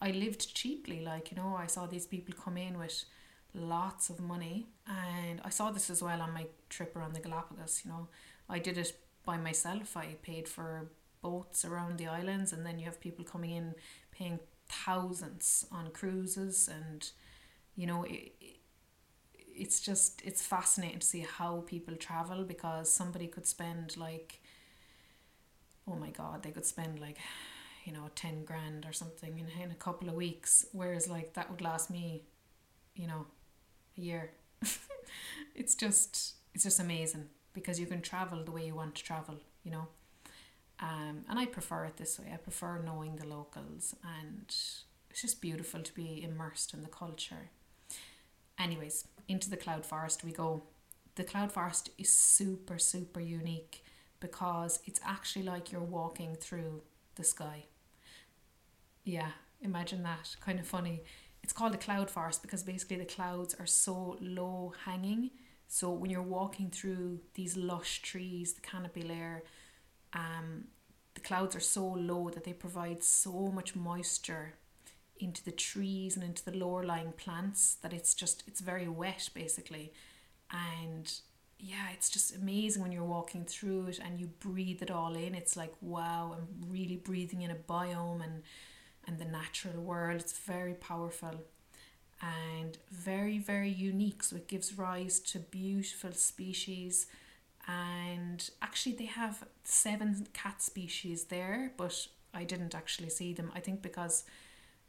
I 0.00 0.10
lived 0.12 0.54
cheaply, 0.54 1.00
like, 1.00 1.30
you 1.30 1.36
know, 1.36 1.56
I 1.58 1.66
saw 1.66 1.86
these 1.86 2.06
people 2.06 2.34
come 2.34 2.56
in 2.56 2.78
with 2.78 3.04
lots 3.54 4.10
of 4.10 4.20
money. 4.20 4.66
And 4.86 5.40
I 5.44 5.50
saw 5.50 5.70
this 5.70 5.90
as 5.90 6.02
well 6.02 6.20
on 6.20 6.32
my 6.32 6.46
trip 6.68 6.96
around 6.96 7.14
the 7.14 7.20
Galapagos 7.20 7.82
you 7.84 7.90
know. 7.90 8.08
I 8.48 8.58
did 8.58 8.78
it 8.78 8.92
by 9.24 9.36
myself. 9.36 9.96
I 9.96 10.16
paid 10.22 10.48
for 10.48 10.90
boats 11.22 11.64
around 11.64 11.98
the 11.98 12.06
islands 12.06 12.52
and 12.52 12.64
then 12.64 12.78
you 12.78 12.86
have 12.86 13.00
people 13.00 13.24
coming 13.24 13.50
in 13.50 13.74
paying 14.10 14.40
thousands 14.68 15.66
on 15.70 15.90
cruises. 15.90 16.68
And 16.68 17.08
you 17.76 17.86
know 17.86 18.04
it, 18.04 18.32
it's 19.32 19.80
just 19.80 20.22
it's 20.24 20.42
fascinating 20.42 21.00
to 21.00 21.06
see 21.06 21.26
how 21.38 21.64
people 21.66 21.94
travel 21.96 22.44
because 22.44 22.90
somebody 22.90 23.26
could 23.26 23.46
spend 23.46 23.96
like 23.96 24.40
oh 25.86 25.96
my 25.96 26.10
god 26.10 26.42
they 26.42 26.50
could 26.50 26.64
spend 26.64 26.98
like 26.98 27.18
you 27.84 27.92
know 27.92 28.10
10 28.14 28.44
grand 28.44 28.86
or 28.86 28.92
something 28.92 29.38
in, 29.38 29.62
in 29.62 29.70
a 29.70 29.74
couple 29.74 30.08
of 30.08 30.14
weeks. 30.14 30.66
Whereas 30.72 31.08
like 31.08 31.34
that 31.34 31.50
would 31.50 31.60
last 31.60 31.90
me 31.90 32.22
you 32.94 33.06
know 33.06 33.26
year. 34.00 34.30
it's 35.54 35.74
just 35.74 36.34
it's 36.54 36.64
just 36.64 36.80
amazing 36.80 37.26
because 37.52 37.78
you 37.78 37.86
can 37.86 38.00
travel 38.00 38.44
the 38.44 38.50
way 38.50 38.66
you 38.66 38.74
want 38.74 38.94
to 38.96 39.02
travel, 39.04 39.36
you 39.64 39.70
know. 39.70 39.88
Um, 40.80 41.24
and 41.28 41.38
I 41.38 41.46
prefer 41.46 41.84
it 41.84 41.96
this 41.96 42.18
way. 42.18 42.30
I 42.32 42.36
prefer 42.36 42.80
knowing 42.82 43.16
the 43.16 43.26
locals, 43.26 43.94
and 44.02 44.44
it's 45.10 45.20
just 45.20 45.40
beautiful 45.40 45.82
to 45.82 45.94
be 45.94 46.22
immersed 46.22 46.72
in 46.72 46.82
the 46.82 46.88
culture. 46.88 47.50
Anyways, 48.58 49.06
into 49.28 49.50
the 49.50 49.56
cloud 49.56 49.84
forest 49.84 50.24
we 50.24 50.32
go. 50.32 50.62
The 51.16 51.24
cloud 51.24 51.52
forest 51.52 51.90
is 51.98 52.10
super 52.10 52.78
super 52.78 53.20
unique 53.20 53.84
because 54.20 54.80
it's 54.86 55.00
actually 55.04 55.44
like 55.44 55.72
you're 55.72 55.80
walking 55.80 56.34
through 56.36 56.82
the 57.16 57.24
sky. 57.24 57.64
Yeah, 59.04 59.30
imagine 59.60 60.02
that. 60.04 60.36
Kind 60.40 60.60
of 60.60 60.66
funny 60.66 61.02
it's 61.42 61.52
called 61.52 61.74
a 61.74 61.78
cloud 61.78 62.10
forest 62.10 62.42
because 62.42 62.62
basically 62.62 62.96
the 62.96 63.04
clouds 63.04 63.54
are 63.58 63.66
so 63.66 64.16
low 64.20 64.72
hanging. 64.84 65.30
So 65.68 65.90
when 65.90 66.10
you're 66.10 66.22
walking 66.22 66.70
through 66.70 67.20
these 67.34 67.56
lush 67.56 68.02
trees, 68.02 68.54
the 68.54 68.60
canopy 68.60 69.02
layer, 69.02 69.42
um, 70.12 70.64
the 71.14 71.20
clouds 71.20 71.54
are 71.54 71.60
so 71.60 71.86
low 71.86 72.30
that 72.30 72.44
they 72.44 72.52
provide 72.52 73.02
so 73.02 73.50
much 73.52 73.76
moisture 73.76 74.54
into 75.18 75.44
the 75.44 75.52
trees 75.52 76.16
and 76.16 76.24
into 76.24 76.44
the 76.44 76.56
lower 76.56 76.82
lying 76.82 77.12
plants 77.12 77.76
that 77.82 77.92
it's 77.92 78.14
just 78.14 78.42
it's 78.46 78.60
very 78.60 78.88
wet 78.88 79.28
basically 79.34 79.92
and 80.50 81.12
yeah 81.58 81.88
it's 81.92 82.08
just 82.08 82.34
amazing 82.34 82.80
when 82.80 82.90
you're 82.90 83.04
walking 83.04 83.44
through 83.44 83.86
it 83.86 83.98
and 84.02 84.18
you 84.18 84.26
breathe 84.40 84.80
it 84.80 84.90
all 84.90 85.14
in 85.14 85.34
it's 85.34 85.56
like 85.56 85.72
wow 85.82 86.34
i'm 86.34 86.70
really 86.70 86.96
breathing 86.96 87.42
in 87.42 87.50
a 87.50 87.54
biome 87.54 88.24
and 88.24 88.42
and 89.10 89.18
the 89.18 89.24
natural 89.24 89.82
world 89.82 90.20
it's 90.20 90.38
very 90.38 90.74
powerful 90.74 91.42
and 92.22 92.78
very 92.90 93.38
very 93.38 93.68
unique 93.68 94.22
so 94.22 94.36
it 94.36 94.46
gives 94.46 94.78
rise 94.78 95.18
to 95.18 95.38
beautiful 95.38 96.12
species 96.12 97.06
and 97.66 98.50
actually 98.62 98.94
they 98.94 99.06
have 99.06 99.44
seven 99.64 100.26
cat 100.32 100.62
species 100.62 101.24
there 101.24 101.72
but 101.76 102.06
i 102.32 102.44
didn't 102.44 102.74
actually 102.74 103.10
see 103.10 103.32
them 103.32 103.50
i 103.54 103.60
think 103.60 103.82
because 103.82 104.24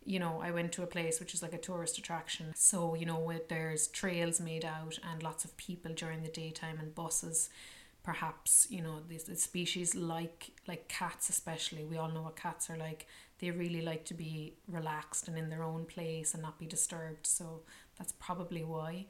you 0.04 0.20
know, 0.20 0.42
I 0.42 0.52
went 0.52 0.72
to 0.74 0.84
a 0.84 0.88
place 0.88 1.20
which 1.20 1.34
is 1.34 1.42
like 1.42 1.54
a 1.54 1.60
tourist 1.60 1.98
attraction. 1.98 2.54
So, 2.56 2.96
you 2.96 3.06
know, 3.06 3.32
there's 3.50 3.88
trails 3.88 4.40
made 4.42 4.66
out 4.66 4.98
and 5.10 5.22
lots 5.22 5.46
of 5.46 5.56
people 5.58 5.94
during 5.94 6.24
the 6.24 6.30
daytime 6.30 6.80
and 6.80 6.96
buses. 6.96 7.50
Perhaps, 8.04 8.68
you 8.70 8.82
know, 8.82 9.00
these 9.08 9.26
the 9.26 9.36
species 9.36 9.94
like 9.96 10.52
like 10.68 10.88
cats 10.88 11.30
especially. 11.30 11.84
We 11.86 11.98
all 11.98 12.10
know 12.10 12.24
what 12.24 12.36
cats 12.36 12.70
are 12.70 12.78
like. 12.78 13.08
They 13.40 13.52
really 13.52 13.82
like 13.82 14.06
to 14.06 14.14
be 14.14 14.54
relaxed 14.68 15.28
and 15.28 15.38
in 15.38 15.50
their 15.50 15.64
own 15.64 15.86
place 15.86 16.34
and 16.34 16.44
not 16.44 16.60
be 16.60 16.66
disturbed. 16.66 17.28
So 17.28 17.62
that's 17.98 18.12
probably 18.14 18.64
why. 18.64 19.08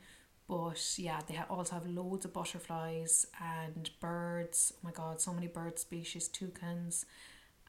But 0.47 0.95
yeah, 0.97 1.21
they 1.27 1.39
also 1.49 1.75
have 1.75 1.87
loads 1.87 2.25
of 2.25 2.33
butterflies 2.33 3.25
and 3.41 3.89
birds. 4.01 4.73
Oh 4.75 4.79
my 4.83 4.91
god, 4.91 5.21
so 5.21 5.33
many 5.33 5.47
bird 5.47 5.79
species, 5.79 6.27
toucans 6.27 7.05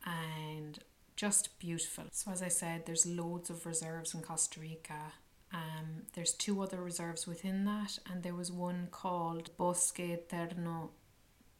and 0.05 0.79
just 1.17 1.59
beautiful. 1.59 2.05
So, 2.11 2.31
as 2.31 2.43
I 2.43 2.49
said, 2.49 2.87
there's 2.87 3.07
loads 3.07 3.51
of 3.51 3.67
reserves 3.67 4.15
in 4.15 4.23
Costa 4.23 4.61
Rica. 4.61 5.13
Um, 5.53 6.05
there's 6.15 6.33
two 6.33 6.63
other 6.63 6.81
reserves 6.81 7.27
within 7.27 7.65
that, 7.67 7.99
and 8.11 8.23
there 8.23 8.35
was 8.35 8.51
one 8.51 8.89
called 8.91 9.51
Bosque 9.57 10.01
Eterno 10.01 10.91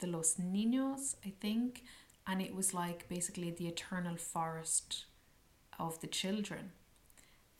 de 0.03 0.09
los 0.09 0.35
Niños, 0.35 1.15
I 1.25 1.33
think, 1.41 1.85
and 2.27 2.43
it 2.43 2.55
was 2.55 2.75
like 2.75 3.09
basically 3.09 3.51
the 3.51 3.69
eternal 3.69 4.17
forest 4.17 5.07
of 5.79 6.01
the 6.01 6.09
children. 6.09 6.73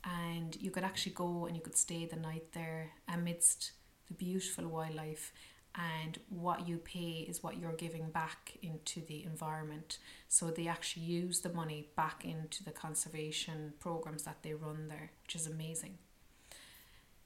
And 0.03 0.55
you 0.59 0.69
could 0.69 0.83
actually 0.83 1.13
go 1.13 1.45
and 1.45 1.55
you 1.55 1.61
could 1.61 1.77
stay 1.77 2.05
the 2.05 2.17
night 2.17 2.51
there 2.51 2.91
amidst 3.07 3.71
the 4.07 4.13
beautiful 4.13 4.67
wildlife 4.67 5.31
and 5.75 6.19
what 6.29 6.67
you 6.67 6.77
pay 6.77 7.25
is 7.27 7.41
what 7.41 7.57
you're 7.57 7.73
giving 7.85 8.09
back 8.11 8.57
into 8.61 9.01
the 9.01 9.23
environment. 9.23 9.97
So 10.27 10.51
they 10.51 10.67
actually 10.67 11.05
use 11.05 11.39
the 11.39 11.53
money 11.53 11.87
back 11.95 12.25
into 12.25 12.63
the 12.63 12.71
conservation 12.71 13.73
programs 13.79 14.23
that 14.23 14.43
they 14.43 14.53
run 14.53 14.89
there, 14.89 15.11
which 15.23 15.35
is 15.35 15.47
amazing. 15.47 15.97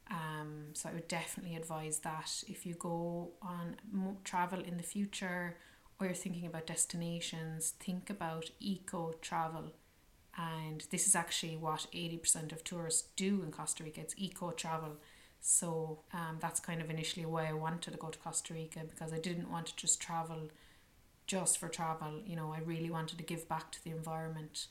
Um, 0.09 0.69
so 0.73 0.89
I 0.89 0.93
would 0.93 1.07
definitely 1.07 1.55
advise 1.55 1.99
that 1.99 2.43
if 2.47 2.65
you 2.65 2.75
go 2.75 3.31
on 3.41 3.75
travel 4.23 4.61
in 4.61 4.77
the 4.77 4.83
future 4.83 5.57
or 5.99 6.05
you're 6.05 6.15
thinking 6.15 6.45
about 6.45 6.67
destinations, 6.67 7.71
think 7.79 8.09
about 8.09 8.51
eco 8.59 9.13
travel. 9.21 9.73
And 10.37 10.85
this 10.91 11.07
is 11.07 11.15
actually 11.15 11.57
what 11.57 11.87
80% 11.93 12.51
of 12.51 12.63
tourists 12.63 13.09
do 13.15 13.41
in 13.43 13.51
Costa 13.51 13.83
Rica. 13.83 14.01
It's 14.01 14.15
eco 14.17 14.51
travel 14.51 14.97
so 15.39 15.99
um, 16.13 16.37
that's 16.39 16.59
kind 16.59 16.81
of 16.81 16.89
initially 16.89 17.25
why 17.25 17.47
I 17.47 17.53
wanted 17.53 17.91
to 17.91 17.97
go 17.97 18.09
to 18.09 18.19
Costa 18.19 18.53
Rica 18.53 18.81
because 18.87 19.13
I 19.13 19.19
didn't 19.19 19.49
want 19.49 19.67
to 19.67 19.75
just 19.75 20.01
travel 20.01 20.49
just 21.25 21.57
for 21.57 21.67
travel. 21.69 22.21
You 22.25 22.35
know, 22.35 22.53
I 22.53 22.59
really 22.59 22.89
wanted 22.89 23.17
to 23.17 23.23
give 23.23 23.47
back 23.47 23.71
to 23.71 23.83
the 23.83 23.91
environment 23.91 24.67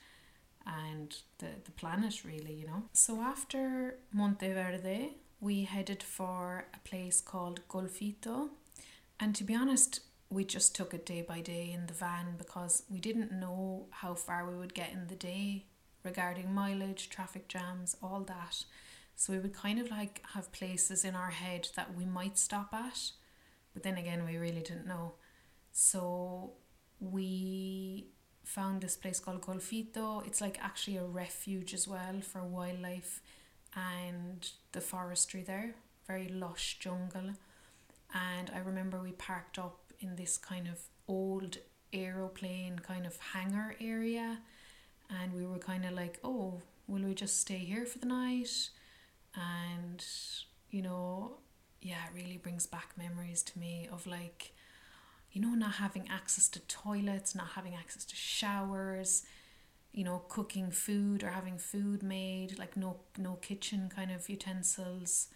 and 0.66 1.16
the, 1.38 1.46
the 1.64 1.70
planet, 1.70 2.24
really, 2.24 2.52
you 2.52 2.66
know. 2.66 2.82
So 2.92 3.20
after 3.20 3.98
Monteverde, 4.14 5.14
we 5.46 5.62
headed 5.62 6.02
for 6.02 6.66
a 6.74 6.88
place 6.88 7.20
called 7.20 7.60
Golfito. 7.68 8.48
And 9.20 9.32
to 9.36 9.44
be 9.44 9.54
honest, 9.54 10.00
we 10.28 10.44
just 10.44 10.74
took 10.74 10.92
it 10.92 11.06
day 11.06 11.22
by 11.22 11.40
day 11.40 11.70
in 11.72 11.86
the 11.86 11.94
van 11.94 12.34
because 12.36 12.82
we 12.90 12.98
didn't 12.98 13.30
know 13.30 13.86
how 13.90 14.14
far 14.14 14.44
we 14.44 14.56
would 14.56 14.74
get 14.74 14.92
in 14.92 15.06
the 15.06 15.14
day 15.14 15.66
regarding 16.02 16.52
mileage, 16.52 17.08
traffic 17.10 17.46
jams, 17.46 17.96
all 18.02 18.22
that. 18.22 18.64
So 19.14 19.32
we 19.32 19.38
would 19.38 19.54
kind 19.54 19.78
of 19.78 19.88
like 19.88 20.20
have 20.34 20.50
places 20.50 21.04
in 21.04 21.14
our 21.14 21.30
head 21.30 21.68
that 21.76 21.96
we 21.96 22.04
might 22.04 22.38
stop 22.38 22.74
at, 22.74 23.12
but 23.72 23.84
then 23.84 23.96
again, 23.96 24.26
we 24.26 24.38
really 24.38 24.62
didn't 24.62 24.88
know. 24.88 25.12
So 25.70 26.54
we 26.98 28.08
found 28.42 28.80
this 28.80 28.96
place 28.96 29.20
called 29.20 29.42
Golfito. 29.42 30.26
It's 30.26 30.40
like 30.40 30.58
actually 30.60 30.96
a 30.96 31.04
refuge 31.04 31.72
as 31.72 31.86
well 31.86 32.20
for 32.20 32.42
wildlife 32.42 33.20
and 33.76 34.48
the 34.72 34.80
forestry 34.80 35.42
there, 35.42 35.74
very 36.06 36.28
lush 36.28 36.78
jungle. 36.80 37.32
And 38.14 38.50
I 38.54 38.58
remember 38.58 39.00
we 39.00 39.12
parked 39.12 39.58
up 39.58 39.78
in 40.00 40.16
this 40.16 40.38
kind 40.38 40.66
of 40.66 40.80
old 41.06 41.58
aeroplane 41.92 42.78
kind 42.78 43.06
of 43.06 43.16
hangar 43.34 43.76
area, 43.80 44.38
and 45.10 45.32
we 45.34 45.46
were 45.46 45.58
kind 45.58 45.84
of 45.84 45.92
like, 45.92 46.18
oh, 46.24 46.62
will 46.88 47.02
we 47.02 47.14
just 47.14 47.40
stay 47.40 47.58
here 47.58 47.86
for 47.86 47.98
the 47.98 48.06
night? 48.06 48.70
and 49.36 50.04
you 50.70 50.82
know 50.82 51.32
yeah 51.80 52.04
it 52.06 52.16
really 52.16 52.36
brings 52.38 52.66
back 52.66 52.92
memories 52.96 53.42
to 53.42 53.58
me 53.58 53.88
of 53.92 54.06
like 54.06 54.52
you 55.32 55.40
know 55.40 55.50
not 55.50 55.74
having 55.74 56.08
access 56.08 56.48
to 56.48 56.60
toilets 56.60 57.34
not 57.34 57.48
having 57.48 57.74
access 57.74 58.04
to 58.04 58.16
showers 58.16 59.24
you 59.96 60.04
know 60.04 60.22
cooking 60.28 60.70
food 60.70 61.24
or 61.24 61.30
having 61.30 61.58
food 61.58 62.04
made 62.04 62.56
like 62.58 62.76
no 62.76 63.00
no 63.18 63.34
kitchen 63.42 63.90
kind 63.92 64.12
of 64.12 64.28
utensils 64.28 65.26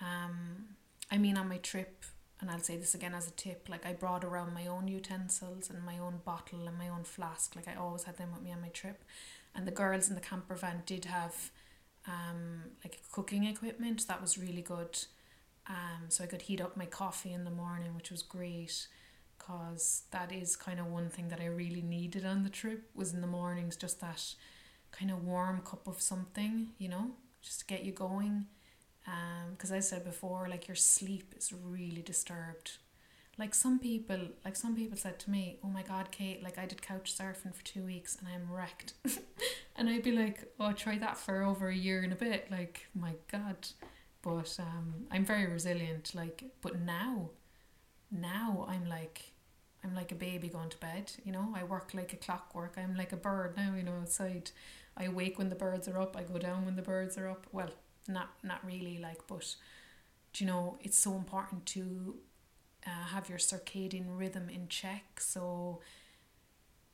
um 0.00 0.76
i 1.10 1.18
mean 1.18 1.36
on 1.36 1.48
my 1.48 1.58
trip 1.58 2.04
and 2.40 2.50
I'll 2.50 2.60
say 2.60 2.76
this 2.76 2.94
again 2.94 3.14
as 3.14 3.28
a 3.28 3.30
tip 3.30 3.68
like 3.70 3.86
I 3.86 3.92
brought 3.92 4.24
around 4.24 4.52
my 4.52 4.66
own 4.66 4.88
utensils 4.88 5.70
and 5.70 5.82
my 5.84 5.98
own 5.98 6.20
bottle 6.24 6.66
and 6.66 6.76
my 6.76 6.88
own 6.88 7.04
flask 7.04 7.54
like 7.54 7.68
I 7.68 7.74
always 7.74 8.02
had 8.04 8.18
them 8.18 8.32
with 8.32 8.42
me 8.42 8.52
on 8.52 8.60
my 8.60 8.68
trip 8.68 9.04
and 9.54 9.66
the 9.66 9.70
girls 9.70 10.08
in 10.08 10.14
the 10.14 10.20
camper 10.20 10.54
van 10.54 10.82
did 10.84 11.04
have 11.04 11.50
um, 12.06 12.62
like 12.84 13.00
cooking 13.12 13.44
equipment. 13.44 14.06
That 14.08 14.20
was 14.20 14.38
really 14.38 14.62
good. 14.62 14.98
Um, 15.66 16.04
so 16.08 16.24
I 16.24 16.26
could 16.26 16.42
heat 16.42 16.60
up 16.60 16.76
my 16.76 16.86
coffee 16.86 17.32
in 17.32 17.44
the 17.44 17.50
morning, 17.50 17.94
which 17.94 18.10
was 18.10 18.22
great 18.22 18.86
because 19.46 20.02
that 20.10 20.32
is 20.32 20.56
kind 20.56 20.80
of 20.80 20.86
one 20.86 21.08
thing 21.08 21.28
that 21.28 21.40
I 21.40 21.46
really 21.46 21.82
needed 21.82 22.24
on 22.24 22.42
the 22.42 22.48
trip 22.48 22.90
was 22.94 23.12
in 23.12 23.20
the 23.20 23.26
mornings 23.26 23.76
just 23.76 24.00
that 24.00 24.34
kind 24.90 25.10
of 25.10 25.24
warm 25.24 25.60
cup 25.60 25.86
of 25.86 26.00
something, 26.00 26.68
you 26.78 26.88
know, 26.88 27.10
just 27.42 27.60
to 27.60 27.66
get 27.66 27.84
you 27.84 27.92
going. 27.92 28.46
Um, 29.06 29.52
because 29.52 29.70
I 29.70 29.80
said 29.80 30.04
before, 30.04 30.48
like 30.48 30.66
your 30.66 30.76
sleep 30.76 31.34
is 31.36 31.52
really 31.52 32.02
disturbed. 32.02 32.78
Like 33.36 33.54
some 33.54 33.78
people 33.80 34.18
like 34.44 34.54
some 34.54 34.76
people 34.76 34.96
said 34.96 35.18
to 35.18 35.30
me 35.30 35.58
oh 35.64 35.66
my 35.66 35.82
god 35.82 36.12
kate 36.12 36.40
like 36.40 36.56
i 36.56 36.66
did 36.66 36.80
couch 36.80 37.12
surfing 37.12 37.52
for 37.52 37.64
two 37.64 37.84
weeks 37.84 38.16
and 38.16 38.28
i'm 38.28 38.48
wrecked. 38.52 38.94
And 39.76 39.88
i'd 39.88 40.04
be 40.04 40.12
like 40.12 40.52
oh 40.60 40.70
try 40.70 40.98
that 40.98 41.18
for 41.18 41.42
over 41.42 41.68
a 41.68 41.74
year 41.74 42.02
and 42.04 42.12
a 42.12 42.16
bit 42.16 42.48
like 42.48 42.86
my 42.94 43.14
god. 43.32 43.66
But 44.22 44.56
um 44.60 45.06
i'm 45.10 45.24
very 45.24 45.46
resilient 45.46 46.14
like 46.14 46.44
but 46.60 46.80
now 46.80 47.30
now 48.12 48.66
i'm 48.68 48.88
like 48.88 49.33
i'm 49.84 49.94
like 49.94 50.12
a 50.12 50.16
baby 50.16 50.48
going 50.48 50.70
to 50.70 50.78
bed 50.78 51.12
you 51.24 51.32
know 51.32 51.52
i 51.54 51.62
work 51.62 51.92
like 51.94 52.12
a 52.12 52.16
clockwork 52.16 52.74
i'm 52.76 52.96
like 52.96 53.12
a 53.12 53.16
bird 53.16 53.56
now 53.56 53.74
you 53.76 53.82
know 53.82 53.98
outside 54.00 54.50
i 54.96 55.08
wake 55.08 55.38
when 55.38 55.48
the 55.50 55.54
birds 55.54 55.86
are 55.88 56.00
up 56.00 56.16
i 56.16 56.22
go 56.22 56.38
down 56.38 56.64
when 56.64 56.76
the 56.76 56.82
birds 56.82 57.18
are 57.18 57.28
up 57.28 57.46
well 57.52 57.70
not 58.08 58.30
not 58.42 58.64
really 58.64 58.98
like 58.98 59.26
but 59.26 59.54
you 60.36 60.46
know 60.46 60.76
it's 60.80 60.98
so 60.98 61.14
important 61.14 61.64
to 61.66 62.14
uh, 62.86 63.06
have 63.06 63.28
your 63.28 63.38
circadian 63.38 64.18
rhythm 64.18 64.48
in 64.48 64.68
check. 64.68 65.20
So 65.20 65.80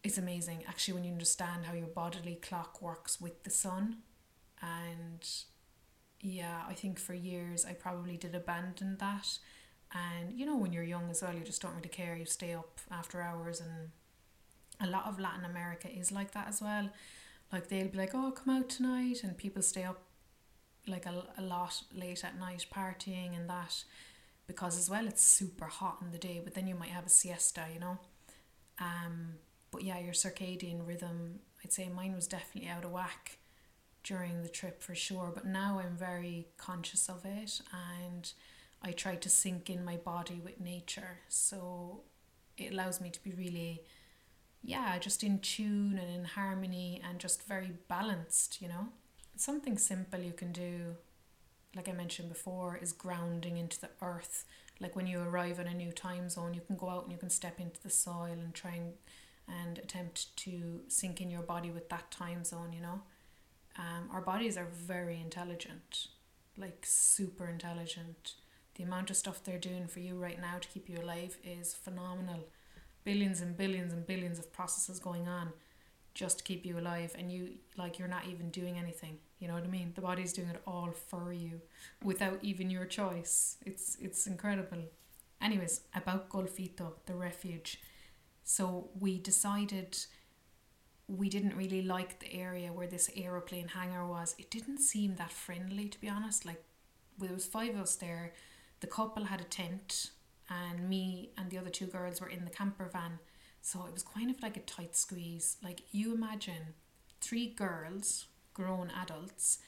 it's 0.03 0.19
amazing 0.19 0.65
actually 0.67 0.95
when 0.95 1.05
you 1.05 1.13
understand 1.13 1.67
how 1.67 1.75
your 1.75 1.89
bodily 1.89 2.37
clock 2.37 2.81
works 2.81 3.21
with 3.21 3.43
the 3.45 3.51
sun. 3.51 3.99
And 4.63 5.29
yeah, 6.21 6.63
I 6.69 6.75
think 6.75 6.99
for 6.99 7.15
years 7.15 7.65
I 7.65 7.73
probably 7.73 8.17
did 8.17 8.35
abandon 8.35 8.97
that. 9.01 9.39
And 9.93 10.33
you 10.33 10.47
know, 10.47 10.57
when 10.57 10.73
you're 10.73 10.85
young 10.85 11.11
as 11.11 11.23
well, 11.23 11.35
you 11.35 11.41
just 11.41 11.63
don't 11.63 11.75
really 11.75 11.89
care. 11.89 12.17
You 12.17 12.25
stay 12.25 12.55
up 12.55 12.79
after 12.91 13.21
hours, 13.21 13.61
and 13.61 13.91
a 14.81 14.91
lot 14.91 15.07
of 15.07 15.19
Latin 15.19 15.45
America 15.45 15.89
is 15.91 16.13
like 16.13 16.33
that 16.33 16.49
as 16.49 16.63
well. 16.63 16.91
Like 17.53 17.69
they'll 17.69 17.89
be 17.89 17.99
like, 17.99 18.15
"Oh, 18.15 18.31
come 18.31 18.57
out 18.57 18.69
tonight," 18.69 19.25
and 19.25 19.37
people 19.37 19.63
stay 19.63 19.85
up 19.85 20.03
like 20.87 21.07
a, 21.07 21.25
a 21.39 21.43
lot 21.43 21.83
late 21.95 22.25
at 22.25 22.39
night 22.39 22.67
partying 22.75 23.37
and 23.37 23.49
that 23.51 23.85
because 24.47 24.79
as 24.79 24.89
well 24.89 25.07
it's 25.07 25.23
super 25.23 25.67
hot 25.67 25.99
in 26.01 26.11
the 26.11 26.19
day 26.19 26.41
but 26.43 26.55
then 26.55 26.67
you 26.67 26.75
might 26.75 26.89
have 26.89 27.05
a 27.05 27.09
siesta 27.11 27.67
you 27.73 27.79
know 27.79 27.99
um 28.81 29.35
but 29.71 29.83
yeah 29.85 29.99
your 29.99 30.15
circadian 30.15 30.85
rhythm 30.89 31.39
i'd 31.63 31.73
say 31.73 31.89
mine 31.89 32.15
was 32.15 32.27
definitely 32.27 32.69
out 32.69 32.83
of 32.83 32.91
whack 32.91 33.39
during 34.03 34.43
the 34.43 34.49
trip 34.49 34.83
for 34.83 34.95
sure, 34.95 35.31
but 35.35 35.45
now 35.45 35.81
I'm 35.83 35.97
very 35.97 36.49
conscious 36.57 37.09
of 37.09 37.25
it 37.25 37.61
and 37.73 38.33
I 38.83 38.93
try 38.93 39.17
to 39.17 39.29
sync 39.29 39.69
in 39.69 39.85
my 39.85 39.97
body 39.97 40.41
with 40.43 40.61
nature. 40.61 41.19
So 41.29 42.03
it 42.57 42.73
allows 42.73 43.01
me 43.01 43.11
to 43.11 43.23
be 43.23 43.33
really, 43.33 43.83
yeah, 44.63 44.99
just 44.99 45.23
in 45.23 45.39
tune 45.41 45.99
and 45.99 46.15
in 46.15 46.25
harmony 46.25 47.01
and 47.07 47.19
just 47.19 47.47
very 47.47 47.73
balanced, 47.89 48.63
you 48.63 48.69
know. 48.69 48.89
Something 49.37 49.79
simple 49.79 50.21
you 50.21 50.33
can 50.33 50.53
do, 50.53 50.97
like 51.75 51.89
I 51.89 51.93
mentioned 51.93 52.29
before, 52.29 52.79
is 52.81 52.93
grounding 52.93 53.57
into 53.57 53.81
the 53.81 53.91
earth. 54.03 54.45
Like 54.81 54.97
when 54.97 55.07
you 55.07 55.21
arrive 55.21 55.59
in 55.59 55.67
a 55.67 55.75
new 55.75 55.93
time 55.93 56.31
zone, 56.31 56.55
you 56.55 56.63
can 56.67 56.77
go 56.77 56.89
out 56.89 57.05
and 57.05 57.13
you 57.13 57.19
can 57.19 57.31
step 57.31 57.61
into 57.61 57.83
the 57.83 57.91
soil 57.91 58.33
and 58.33 58.55
try 58.55 58.73
and, 58.73 58.93
and 59.47 59.79
attempt 59.79 60.35
to 60.39 60.81
sync 60.89 61.21
in 61.21 61.31
your 61.31 61.43
body 61.43 61.71
with 61.71 61.91
that 61.91 62.11
time 62.11 62.45
zone, 62.45 62.73
you 62.73 62.81
know. 62.81 63.03
Um, 63.79 64.09
our 64.13 64.21
bodies 64.21 64.57
are 64.57 64.67
very 64.73 65.21
intelligent, 65.21 66.09
like 66.57 66.85
super 66.87 67.47
intelligent 67.47 68.35
the 68.77 68.85
amount 68.85 69.11
of 69.11 69.17
stuff 69.17 69.43
they're 69.43 69.59
doing 69.59 69.87
for 69.87 70.01
you 70.01 70.17
right 70.17 70.41
now 70.41 70.59
to 70.59 70.69
keep 70.69 70.89
you 70.89 70.99
alive 71.01 71.37
is 71.45 71.75
phenomenal. 71.75 72.49
Billions 73.05 73.41
and 73.41 73.57
billions 73.57 73.93
and 73.93 74.07
billions 74.07 74.39
of 74.39 74.53
processes 74.53 74.99
going 74.99 75.27
on 75.29 75.53
just 76.15 76.39
to 76.39 76.45
keep 76.45 76.67
you 76.67 76.79
alive 76.79 77.15
and 77.19 77.31
you 77.31 77.51
like 77.77 77.99
you're 77.99 78.09
not 78.09 78.27
even 78.27 78.51
doing 78.51 78.79
anything. 78.79 79.19
You 79.39 79.49
know 79.49 79.55
what 79.55 79.65
I 79.65 79.69
mean? 79.69 79.93
The 79.95 80.01
body's 80.01 80.33
doing 80.33 80.49
it 80.49 80.61
all 80.67 80.91
for 80.93 81.33
you 81.33 81.61
without 82.03 82.39
even 82.43 82.71
your 82.71 82.85
choice. 82.85 83.57
It's 83.65 83.97
it's 84.01 84.27
incredible. 84.27 84.83
Anyways, 85.41 85.83
about 85.95 86.29
Golfito, 86.29 86.93
the 87.07 87.15
refuge. 87.15 87.81
So 88.45 88.91
we 88.99 89.19
decided 89.19 89.97
we 91.09 91.29
didn't 91.29 91.57
really 91.57 91.83
like 91.83 92.21
the 92.21 92.33
area 92.35 92.73
where 92.73 92.87
this 92.87 93.11
aeroplane 93.17 93.69
hangar 93.69 94.07
was. 94.07 94.35
It 94.39 94.51
didn't 94.51 94.79
seem 94.79 95.17
that 95.17 95.33
friendly 95.33 95.89
to 95.89 96.01
be 96.01 96.09
honest. 96.09 96.45
Like 96.45 96.63
there 97.19 97.33
was 97.33 97.47
five 97.47 97.75
of 97.75 97.83
us 97.83 97.97
there 97.97 98.33
the 98.81 98.87
couple 98.87 99.25
had 99.25 99.41
a 99.41 99.45
tent 99.45 100.11
and 100.49 100.89
me 100.89 101.31
and 101.37 101.51
the 101.51 101.59
other 101.59 101.71
two 101.71 101.87
girls 101.87 102.21
were 102.21 102.29
in 102.29 102.45
the 102.45 102.51
camper 102.51 102.89
van. 102.93 103.19
So 103.63 103.85
it 103.87 103.93
was 103.93 104.03
kind 104.03 104.31
of 104.31 104.43
like 104.43 104.57
a 104.57 104.61
tight 104.61 104.97
squeeze. 104.97 105.57
Like 105.63 105.83
you 105.93 106.15
imagine 106.15 106.75
three 107.21 107.49
girls 107.49 108.27
grown 108.55 108.91
adults 108.91 109.59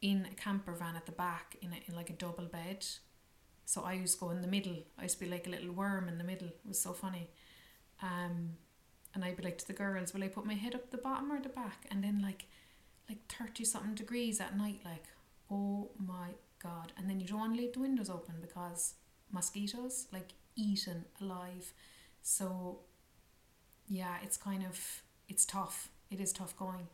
in 0.00 0.26
a 0.30 0.34
camper 0.34 0.72
van 0.72 0.96
at 0.96 1.06
the 1.06 1.12
back 1.12 1.56
in, 1.60 1.72
a, 1.72 1.76
in 1.88 1.94
like 1.94 2.10
a 2.10 2.14
double 2.14 2.46
bed. 2.46 2.86
So 3.64 3.82
i 3.82 3.92
used 3.92 4.18
to 4.18 4.24
go 4.24 4.30
in 4.30 4.42
the 4.42 4.48
middle. 4.48 4.76
I 4.98 5.02
used 5.02 5.18
to 5.18 5.24
be 5.24 5.30
like 5.30 5.46
a 5.46 5.50
little 5.50 5.72
worm 5.72 6.08
in 6.08 6.18
the 6.18 6.24
middle. 6.24 6.48
It 6.48 6.68
was 6.68 6.80
so 6.80 6.92
funny. 6.92 7.30
Um 8.02 8.56
and 9.14 9.22
i'd 9.24 9.36
be 9.36 9.42
like 9.42 9.58
to 9.58 9.66
the 9.66 9.74
girls 9.74 10.14
will 10.14 10.24
i 10.24 10.28
put 10.28 10.46
my 10.46 10.54
head 10.54 10.74
up 10.74 10.90
the 10.90 10.96
bottom 10.96 11.30
or 11.30 11.40
the 11.40 11.48
back? 11.48 11.86
And 11.90 12.02
then 12.02 12.22
like 12.22 12.46
like 13.08 13.18
30 13.28 13.64
something 13.64 13.94
degrees 13.94 14.40
at 14.40 14.56
night 14.56 14.80
like 14.84 15.04
oh 15.50 15.90
my 15.98 16.28
God. 16.62 16.92
And 16.96 17.08
then 17.08 17.20
you 17.20 17.26
don't 17.26 17.38
want 17.38 17.54
to 17.54 17.60
leave 17.60 17.72
the 17.72 17.80
windows 17.80 18.10
open 18.10 18.36
because 18.40 18.94
mosquitoes, 19.32 20.06
like 20.12 20.30
eaten 20.56 21.04
alive. 21.20 21.72
So, 22.22 22.80
yeah, 23.88 24.16
it's 24.22 24.36
kind 24.36 24.64
of, 24.64 25.02
it's 25.28 25.44
tough. 25.44 25.88
It 26.10 26.20
is 26.20 26.32
tough 26.32 26.56
going. 26.56 26.88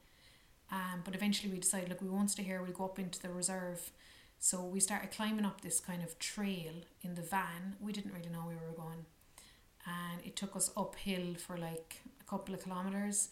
Um, 0.71 1.03
but 1.05 1.15
eventually 1.15 1.53
we 1.53 1.59
decided, 1.59 1.89
look, 1.89 2.03
we 2.03 2.09
won't 2.09 2.31
stay 2.31 2.43
here, 2.43 2.63
we'll 2.63 2.73
go 2.73 2.85
up 2.85 2.99
into 2.99 3.21
the 3.21 3.31
reserve. 3.31 3.91
So 4.39 4.63
we 4.63 4.81
started 4.81 5.11
climbing 5.11 5.45
up 5.45 5.61
this 5.61 5.81
kind 5.81 6.03
of 6.03 6.19
trail 6.19 6.73
in 7.03 7.15
the 7.15 7.23
van. 7.23 7.77
We 7.81 7.93
didn't 7.93 8.13
really 8.13 8.29
know 8.29 8.41
where 8.41 8.57
we 8.61 8.67
were 8.67 8.77
going. 8.77 9.07
And 9.87 10.25
it 10.25 10.37
took 10.37 10.55
us 10.55 10.71
uphill 10.77 11.35
for 11.35 11.57
like 11.57 12.03
a 12.21 12.25
couple 12.25 12.55
of 12.55 12.63
kilometers. 12.63 13.29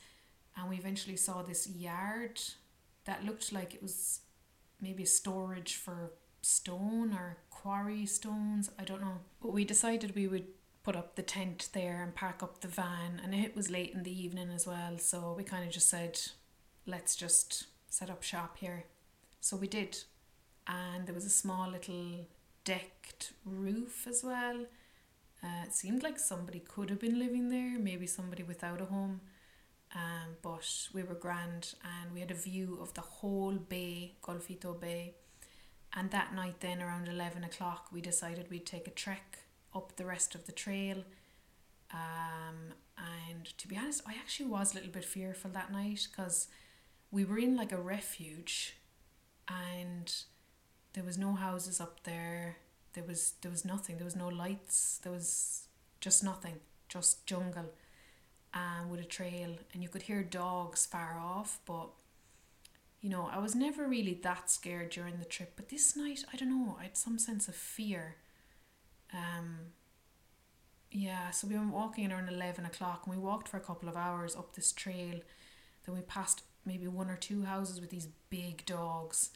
And 0.57 0.69
we 0.69 0.77
eventually 0.77 1.17
saw 1.17 1.43
this 1.43 1.69
yard 1.69 2.41
that 3.05 3.25
looked 3.25 3.53
like 3.53 3.75
it 3.75 3.83
was 3.83 4.21
maybe 4.81 5.05
storage 5.05 5.77
for 5.77 6.13
stone 6.47 7.13
or 7.13 7.39
quarry 7.51 8.07
stones. 8.07 8.71
I 8.79 8.85
don't 8.85 9.01
know. 9.01 9.19
But 9.43 9.53
we 9.53 9.65
decided 9.65 10.15
we 10.15 10.29
would 10.29 10.47
put 10.85 10.95
up 10.95 11.17
the 11.17 11.23
tent 11.23 11.71
there 11.73 12.03
and 12.03 12.15
park 12.15 12.43
up 12.43 12.61
the 12.61 12.69
van. 12.69 13.21
And 13.23 13.35
it 13.35 13.57
was 13.57 13.69
late 13.69 13.93
in 13.93 14.05
the 14.05 14.23
evening 14.25 14.51
as 14.55 14.67
well. 14.67 14.99
So 14.99 15.35
we 15.37 15.43
kind 15.43 15.67
of 15.67 15.73
just 15.73 15.89
said, 15.89 16.21
let's 16.87 17.17
just 17.17 17.67
set 17.89 18.11
up 18.11 18.23
shop 18.23 18.59
here. 18.59 18.85
So 19.41 19.57
we 19.57 19.67
did. 19.67 19.99
And 20.69 21.07
there 21.07 21.15
was 21.15 21.25
a 21.25 21.31
small 21.31 21.69
little 21.69 22.27
decked 22.65 23.33
roof 23.45 24.07
as 24.07 24.23
well. 24.23 24.67
Uh, 25.43 25.65
it 25.67 25.75
seemed 25.75 26.05
like 26.05 26.19
somebody 26.19 26.61
could 26.61 26.91
have 26.91 27.01
been 27.01 27.19
living 27.19 27.49
there, 27.49 27.79
maybe 27.79 28.07
somebody 28.07 28.45
without 28.45 28.81
a 28.81 28.87
home. 28.87 29.21
Um, 29.95 30.37
but 30.43 30.89
we 30.93 31.03
were 31.03 31.15
grand 31.15 31.75
and 31.85 32.13
we 32.13 32.21
had 32.21 32.31
a 32.31 32.35
view 32.35 32.79
of 32.81 32.95
the 32.95 33.01
whole 33.01 33.55
bay, 33.55 34.15
Golfito 34.23 34.79
Bay 34.81 35.15
and 35.95 36.11
that 36.11 36.35
night, 36.35 36.61
then 36.61 36.83
around 36.83 37.09
11 37.09 37.45
o'clock, 37.45 37.89
we 37.93 38.01
decided 38.01 38.51
we'd 38.51 38.67
take 38.67 38.87
a 38.87 38.91
trek 38.91 39.39
up 39.75 39.97
the 39.97 40.05
rest 40.05 40.35
of 40.35 40.47
the 40.47 40.53
trail. 40.53 41.05
Um, 41.93 42.75
and 42.99 43.47
to 43.59 43.69
be 43.69 43.77
honest, 43.77 44.03
I 44.07 44.13
actually 44.13 44.47
was 44.47 44.73
a 44.73 44.77
little 44.77 44.93
bit 44.93 45.05
fearful 45.05 45.51
that 45.53 45.73
night 45.73 46.09
because 46.11 46.49
we 47.11 47.25
were 47.25 47.39
in 47.39 47.57
like 47.57 47.73
a 47.73 47.81
refuge 47.81 48.77
and 49.49 50.13
there 50.93 51.05
was 51.05 51.19
no 51.19 51.35
houses 51.35 51.81
up 51.81 52.03
there. 52.05 52.57
There 52.95 53.05
was 53.05 53.35
there 53.43 53.51
was 53.51 53.65
nothing. 53.65 53.97
There 53.97 54.05
was 54.05 54.17
no 54.17 54.29
lights. 54.29 54.99
There 55.03 55.13
was 55.13 55.69
just 56.01 56.25
nothing. 56.25 56.57
Just 56.89 57.27
jungle, 57.27 57.73
um, 58.55 58.91
with 58.91 59.01
a 59.01 59.05
trail, 59.05 59.57
and 59.75 59.83
you 59.83 59.89
could 59.89 60.03
hear 60.03 60.23
dogs 60.23 60.87
far 60.87 61.19
off, 61.19 61.59
but 61.67 61.89
you 63.01 63.11
know, 63.11 63.29
I 63.33 63.39
was 63.39 63.55
never 63.55 63.87
really 63.87 64.15
that 64.23 64.51
scared 64.51 64.91
during 64.91 65.19
the 65.19 65.25
trip, 65.25 65.53
but 65.57 65.69
this 65.69 65.97
night, 65.97 66.25
I 66.33 66.37
don't 66.37 66.51
know, 66.51 66.77
I 66.79 66.85
had 66.85 66.97
some 66.97 67.19
sense 67.19 67.49
of 67.49 67.55
fear. 67.55 68.17
Um, 69.13 69.59
yeah, 70.91 71.31
so 71.31 71.47
we 71.47 71.59
were 71.59 71.67
walking 71.67 72.11
around 72.11 72.29
11 72.29 72.65
o'clock 72.65 73.03
and 73.07 73.15
we 73.15 73.23
walked 73.23 73.49
for 73.49 73.57
a 73.57 73.61
couple 73.61 73.89
of 73.89 73.97
hours 73.97 74.35
up 74.35 74.55
this 74.55 74.73
trail. 74.73 75.21
Then 75.85 75.95
we 75.95 76.01
passed 76.01 76.43
maybe 76.65 76.89
one 76.89 77.11
or 77.11 77.17
two 77.17 77.45
houses 77.45 77.81
with 77.81 77.91
these 77.91 78.09
big 78.31 78.65
dogs 78.67 79.31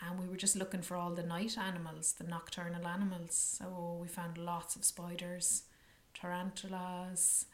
and 0.00 0.18
we 0.18 0.26
were 0.26 0.36
just 0.36 0.56
looking 0.56 0.82
for 0.82 0.96
all 0.96 1.10
the 1.10 1.22
night 1.22 1.56
animals, 1.58 2.14
the 2.14 2.24
nocturnal 2.24 2.86
animals. 2.86 3.34
So 3.34 3.98
we 4.00 4.08
found 4.08 4.38
lots 4.38 4.74
of 4.76 4.84
spiders, 4.84 5.64
tarantulas, 6.14 7.46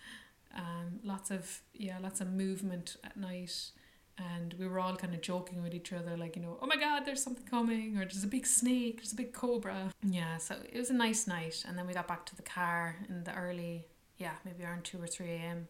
um, 0.54 1.00
lots 1.02 1.30
of 1.30 1.60
yeah, 1.74 1.98
lots 2.00 2.20
of 2.20 2.32
movement 2.32 2.96
at 3.04 3.16
night 3.16 3.70
and 4.18 4.54
we 4.54 4.66
were 4.66 4.80
all 4.80 4.96
kind 4.96 5.14
of 5.14 5.20
joking 5.20 5.62
with 5.62 5.74
each 5.74 5.92
other 5.92 6.16
like 6.16 6.34
you 6.36 6.42
know 6.42 6.58
oh 6.60 6.66
my 6.66 6.76
god 6.76 7.04
there's 7.04 7.22
something 7.22 7.46
coming 7.46 7.96
or 7.96 8.00
there's 8.00 8.24
a 8.24 8.28
big 8.28 8.46
snake 8.46 8.96
there's 8.96 9.12
a 9.12 9.16
big 9.16 9.32
cobra. 9.32 9.92
Yeah 10.02 10.38
so 10.38 10.56
it 10.72 10.78
was 10.78 10.90
a 10.90 10.94
nice 10.94 11.26
night 11.26 11.64
and 11.66 11.78
then 11.78 11.86
we 11.86 11.92
got 11.92 12.08
back 12.08 12.26
to 12.26 12.36
the 12.36 12.42
car 12.42 12.96
in 13.08 13.24
the 13.24 13.34
early 13.34 13.86
yeah 14.16 14.32
maybe 14.44 14.64
around 14.64 14.84
2 14.84 15.02
or 15.02 15.06
3 15.06 15.30
a.m 15.30 15.68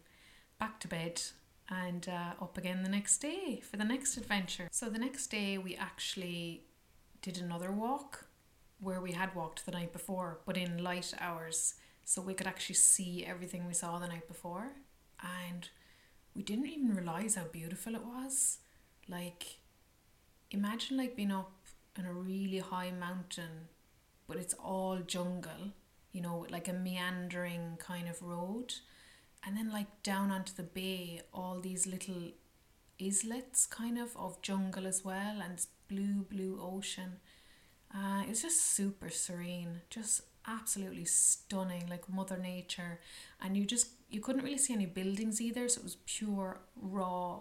back 0.59 0.81
to 0.81 0.89
bed 0.89 1.21
and 1.71 2.09
uh, 2.09 2.43
up 2.43 2.57
again 2.57 2.83
the 2.83 2.89
next 2.89 3.19
day 3.19 3.61
for 3.61 3.77
the 3.77 3.85
next 3.85 4.17
adventure. 4.17 4.69
So 4.71 4.89
the 4.89 4.99
next 4.99 5.27
day 5.29 5.59
we 5.59 5.77
actually 5.77 6.65
did 7.23 7.39
another 7.39 7.71
walk 7.71 8.27
where 8.81 9.01
we 9.01 9.13
had 9.13 9.35
walked 9.35 9.67
the 9.67 9.73
night 9.73 9.93
before 9.93 10.39
but 10.47 10.57
in 10.57 10.83
light 10.83 11.13
hours. 11.21 11.75
So 12.05 12.23
we 12.23 12.35
could 12.35 12.47
actually 12.47 12.77
see 12.77 13.25
everything 13.27 13.67
we 13.67 13.75
saw 13.75 13.99
the 13.99 14.09
night 14.09 14.27
before 14.29 14.73
and 15.21 15.69
we 16.39 16.45
didn't 16.45 16.67
even 16.67 16.95
realize 16.95 17.35
how 17.35 17.43
beautiful 17.53 17.97
it 17.97 18.05
was. 18.05 18.59
Like, 19.09 19.59
imagine 20.53 20.97
like 20.97 21.17
being 21.17 21.33
up 21.33 21.51
in 21.99 22.07
a 22.07 22.13
really 22.13 22.61
high 22.61 22.93
mountain, 22.93 23.67
but 24.29 24.37
it's 24.37 24.55
all 24.55 25.01
jungle, 25.05 25.73
you 26.13 26.21
know, 26.21 26.47
like 26.49 26.69
a 26.69 26.73
meandering 26.73 27.77
kind 27.81 28.09
of 28.09 28.23
road. 28.23 28.73
And 29.45 29.57
then, 29.57 29.73
like, 29.73 30.03
down 30.05 30.31
onto 30.31 30.53
the 30.55 30.63
bay, 30.63 31.23
all 31.35 31.59
these 31.61 31.89
little 31.89 32.31
islets 33.01 33.67
kind 33.67 33.99
of 33.99 34.17
of 34.17 34.41
jungle 34.41 34.87
as 34.87 35.05
well, 35.05 35.41
and 35.43 35.67
blue, 35.89 36.25
blue 36.31 36.61
ocean. 36.63 37.19
Uh, 37.93 38.23
it's 38.29 38.43
just 38.43 38.61
super 38.65 39.09
serene, 39.11 39.81
just 39.91 40.23
absolutely 40.49 41.05
stunning, 41.05 41.87
like 41.89 42.09
Mother 42.09 42.39
Nature. 42.39 43.01
And 43.41 43.57
you 43.57 43.65
just 43.65 43.89
you 44.11 44.21
couldn't 44.21 44.43
really 44.43 44.59
see 44.59 44.75
any 44.75 44.87
buildings 44.87 45.41
either, 45.41 45.69
so 45.69 45.81
it 45.81 45.85
was 45.85 45.97
pure, 46.07 46.61
raw, 46.81 47.41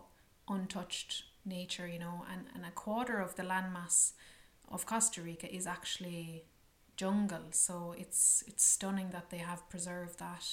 untouched 0.49 1.23
nature, 1.45 1.87
you 1.87 1.99
know, 1.99 2.25
and, 2.31 2.45
and 2.53 2.65
a 2.65 2.71
quarter 2.71 3.19
of 3.19 3.35
the 3.35 3.43
landmass 3.43 4.11
of 4.69 4.85
Costa 4.85 5.21
Rica 5.21 5.53
is 5.53 5.65
actually 5.65 6.43
jungle, 6.97 7.45
so 7.51 7.93
it's 7.97 8.43
it's 8.47 8.65
stunning 8.65 9.11
that 9.11 9.29
they 9.29 9.37
have 9.37 9.69
preserved 9.69 10.19
that. 10.19 10.45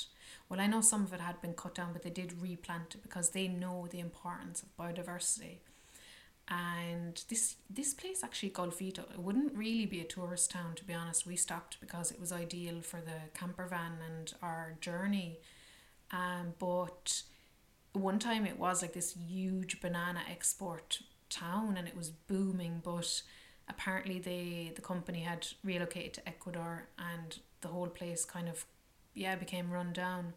Well, 0.49 0.61
I 0.61 0.67
know 0.67 0.81
some 0.81 1.03
of 1.05 1.13
it 1.13 1.21
had 1.21 1.41
been 1.41 1.55
cut 1.55 1.75
down, 1.75 1.93
but 1.93 2.03
they 2.03 2.11
did 2.11 2.41
replant 2.41 2.95
it 2.95 3.03
because 3.03 3.31
they 3.31 3.49
know 3.49 3.89
the 3.91 4.01
importance 4.01 4.63
of 4.63 4.77
biodiversity. 4.77 5.59
And 6.49 7.23
this 7.29 7.57
this 7.71 7.95
place 7.95 8.23
actually 8.23 8.51
Golfito, 8.51 9.11
it 9.11 9.19
wouldn't 9.19 9.55
really 9.55 9.87
be 9.87 10.01
a 10.01 10.05
tourist 10.05 10.51
town 10.51 10.75
to 10.77 10.85
be 10.85 10.93
honest. 10.93 11.27
We 11.27 11.37
stopped 11.37 11.81
because 11.81 12.11
it 12.11 12.21
was 12.21 12.33
ideal 12.33 12.83
for 12.83 13.01
the 13.01 13.31
camper 13.39 13.67
van 13.67 13.93
and 14.07 14.33
our 14.43 14.77
journey 14.81 15.39
um, 16.15 16.55
but 16.59 17.23
one 17.93 18.19
time 18.19 18.47
it 18.47 18.59
was 18.59 18.83
like 18.83 18.93
this 18.93 19.17
huge 19.29 19.81
banana 19.81 20.21
export 20.31 21.01
town 21.29 21.77
and 21.77 21.89
it 21.89 21.97
was 21.97 22.11
booming, 22.11 22.81
but 22.85 23.23
apparently 23.69 24.19
they 24.19 24.73
the 24.75 24.83
company 24.83 25.21
had 25.21 25.47
relocated 25.65 26.15
to 26.15 26.29
Ecuador 26.29 26.89
and 26.99 27.39
the 27.63 27.69
whole 27.69 27.89
place 27.89 28.25
kind 28.25 28.49
of 28.49 28.67
yeah 29.15 29.35
became 29.35 29.71
run 29.71 29.93
down. 29.93 30.35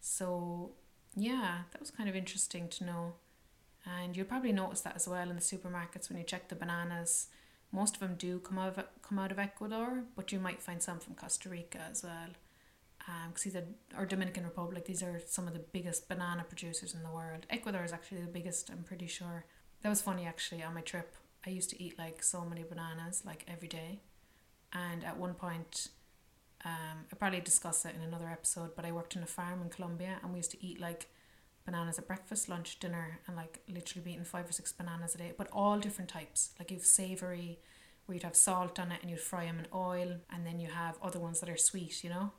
So 0.00 0.72
yeah, 1.14 1.58
that 1.70 1.80
was 1.80 1.90
kind 1.90 2.08
of 2.08 2.16
interesting 2.16 2.68
to 2.70 2.84
know. 2.84 3.12
And 3.86 4.16
you'll 4.16 4.26
probably 4.26 4.52
notice 4.52 4.80
that 4.82 4.96
as 4.96 5.06
well 5.06 5.28
in 5.28 5.36
the 5.36 5.42
supermarkets 5.42 6.08
when 6.08 6.18
you 6.18 6.24
check 6.24 6.48
the 6.48 6.54
bananas. 6.54 7.26
Most 7.70 7.94
of 7.94 8.00
them 8.00 8.14
do 8.16 8.38
come 8.38 8.58
out 8.58 8.78
of 8.78 8.84
come 9.02 9.18
out 9.18 9.32
of 9.32 9.38
Ecuador, 9.38 10.04
but 10.16 10.32
you 10.32 10.38
might 10.38 10.62
find 10.62 10.82
some 10.82 11.00
from 11.00 11.14
Costa 11.14 11.48
Rica 11.48 11.80
as 11.90 12.02
well. 12.02 12.30
Um, 13.06 13.32
cause 13.32 13.46
either 13.46 13.64
or 13.98 14.06
Dominican 14.06 14.44
Republic. 14.44 14.86
These 14.86 15.02
are 15.02 15.20
some 15.26 15.46
of 15.46 15.52
the 15.52 15.58
biggest 15.58 16.08
banana 16.08 16.44
producers 16.48 16.94
in 16.94 17.02
the 17.02 17.10
world. 17.10 17.46
Ecuador 17.50 17.84
is 17.84 17.92
actually 17.92 18.22
the 18.22 18.28
biggest. 18.28 18.70
I'm 18.70 18.84
pretty 18.84 19.06
sure. 19.06 19.44
That 19.82 19.90
was 19.90 20.00
funny 20.00 20.24
actually. 20.24 20.62
On 20.62 20.72
my 20.72 20.80
trip, 20.80 21.14
I 21.46 21.50
used 21.50 21.68
to 21.70 21.82
eat 21.82 21.98
like 21.98 22.22
so 22.22 22.44
many 22.44 22.62
bananas 22.62 23.22
like 23.26 23.44
every 23.46 23.68
day, 23.68 24.00
and 24.72 25.04
at 25.04 25.18
one 25.18 25.34
point, 25.34 25.88
um, 26.64 27.04
I 27.12 27.16
probably 27.16 27.40
discussed 27.40 27.84
it 27.84 27.94
in 27.94 28.02
another 28.02 28.28
episode. 28.30 28.74
But 28.74 28.86
I 28.86 28.92
worked 28.92 29.16
in 29.16 29.22
a 29.22 29.26
farm 29.26 29.60
in 29.60 29.68
Colombia, 29.68 30.18
and 30.22 30.32
we 30.32 30.38
used 30.38 30.52
to 30.52 30.64
eat 30.64 30.80
like 30.80 31.10
bananas 31.64 31.98
at 31.98 32.06
breakfast, 32.06 32.48
lunch, 32.48 32.78
dinner, 32.78 33.20
and 33.26 33.36
like 33.36 33.60
literally 33.68 34.12
eating 34.12 34.24
five 34.24 34.48
or 34.48 34.52
six 34.52 34.72
bananas 34.72 35.14
a 35.14 35.18
day, 35.18 35.32
but 35.36 35.48
all 35.52 35.78
different 35.78 36.10
types. 36.10 36.50
Like 36.58 36.70
you've 36.70 36.84
savory, 36.84 37.58
where 38.06 38.14
you'd 38.14 38.24
have 38.24 38.36
salt 38.36 38.78
on 38.78 38.92
it 38.92 39.00
and 39.00 39.10
you'd 39.10 39.20
fry 39.20 39.46
them 39.46 39.58
in 39.58 39.66
oil, 39.74 40.16
and 40.30 40.46
then 40.46 40.60
you 40.60 40.68
have 40.68 40.98
other 41.02 41.18
ones 41.18 41.40
that 41.40 41.48
are 41.48 41.56
sweet, 41.56 42.04
you 42.04 42.10
know, 42.10 42.32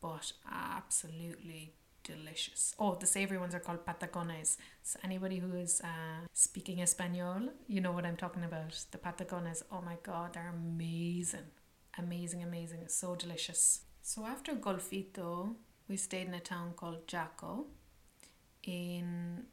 but 0.00 0.32
absolutely 0.50 1.74
delicious. 2.04 2.74
Oh, 2.78 2.94
the 2.94 3.06
savory 3.06 3.38
ones 3.38 3.54
are 3.54 3.60
called 3.60 3.84
patacones. 3.84 4.56
So 4.82 5.00
anybody 5.02 5.38
who 5.38 5.56
is 5.56 5.80
uh, 5.82 6.26
speaking 6.32 6.80
Espanol, 6.80 7.48
you 7.66 7.80
know 7.80 7.92
what 7.92 8.06
I'm 8.06 8.16
talking 8.16 8.44
about. 8.44 8.78
The 8.90 8.98
patacones, 8.98 9.62
oh 9.72 9.80
my 9.80 9.96
god, 10.02 10.34
they're 10.34 10.54
amazing. 10.54 11.50
Amazing, 11.98 12.42
amazing. 12.42 12.80
It's 12.82 12.94
so 12.94 13.16
delicious. 13.16 13.80
So 14.02 14.26
after 14.26 14.52
Golfito, 14.54 15.54
we 15.88 15.96
stayed 15.96 16.28
in 16.28 16.34
a 16.34 16.40
town 16.40 16.74
called 16.76 17.06
Jaco 17.06 17.64
in 18.68 19.44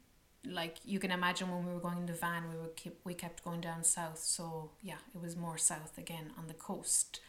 like 0.44 0.78
you 0.84 0.98
can 0.98 1.12
imagine 1.12 1.50
when 1.50 1.64
we 1.64 1.72
were 1.72 1.80
going 1.80 1.98
in 1.98 2.06
the 2.06 2.12
van 2.12 2.50
we 2.50 2.58
were 2.58 2.72
keep 2.74 2.98
we 3.04 3.14
kept 3.14 3.44
going 3.44 3.60
down 3.60 3.84
south. 3.84 4.18
So 4.18 4.70
yeah 4.82 4.98
it 5.14 5.20
was 5.20 5.36
more 5.36 5.58
south 5.58 5.96
again 5.98 6.32
on 6.38 6.46
the 6.46 6.54
coast. 6.54 7.20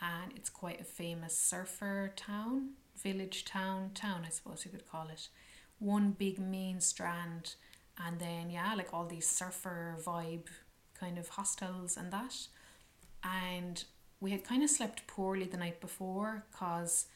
And 0.00 0.32
it's 0.34 0.50
quite 0.50 0.80
a 0.80 0.84
famous 0.84 1.38
surfer 1.38 2.12
town 2.16 2.70
village 2.96 3.44
town 3.44 3.90
town 3.94 4.22
I 4.26 4.30
suppose 4.30 4.64
you 4.64 4.70
could 4.70 4.88
call 4.88 5.08
it. 5.08 5.28
One 5.78 6.12
big 6.12 6.38
main 6.38 6.80
strand 6.80 7.54
and 7.98 8.18
then 8.18 8.50
yeah 8.50 8.74
like 8.74 8.92
all 8.92 9.06
these 9.06 9.28
surfer 9.28 9.96
vibe 10.04 10.48
kind 10.98 11.18
of 11.18 11.28
hostels 11.28 11.96
and 11.96 12.12
that. 12.12 12.34
And 13.22 13.84
we 14.20 14.30
had 14.30 14.44
kind 14.44 14.62
of 14.62 14.70
slept 14.70 15.06
poorly 15.06 15.44
the 15.44 15.56
night 15.56 15.80
before 15.80 16.44
cause 16.52 17.06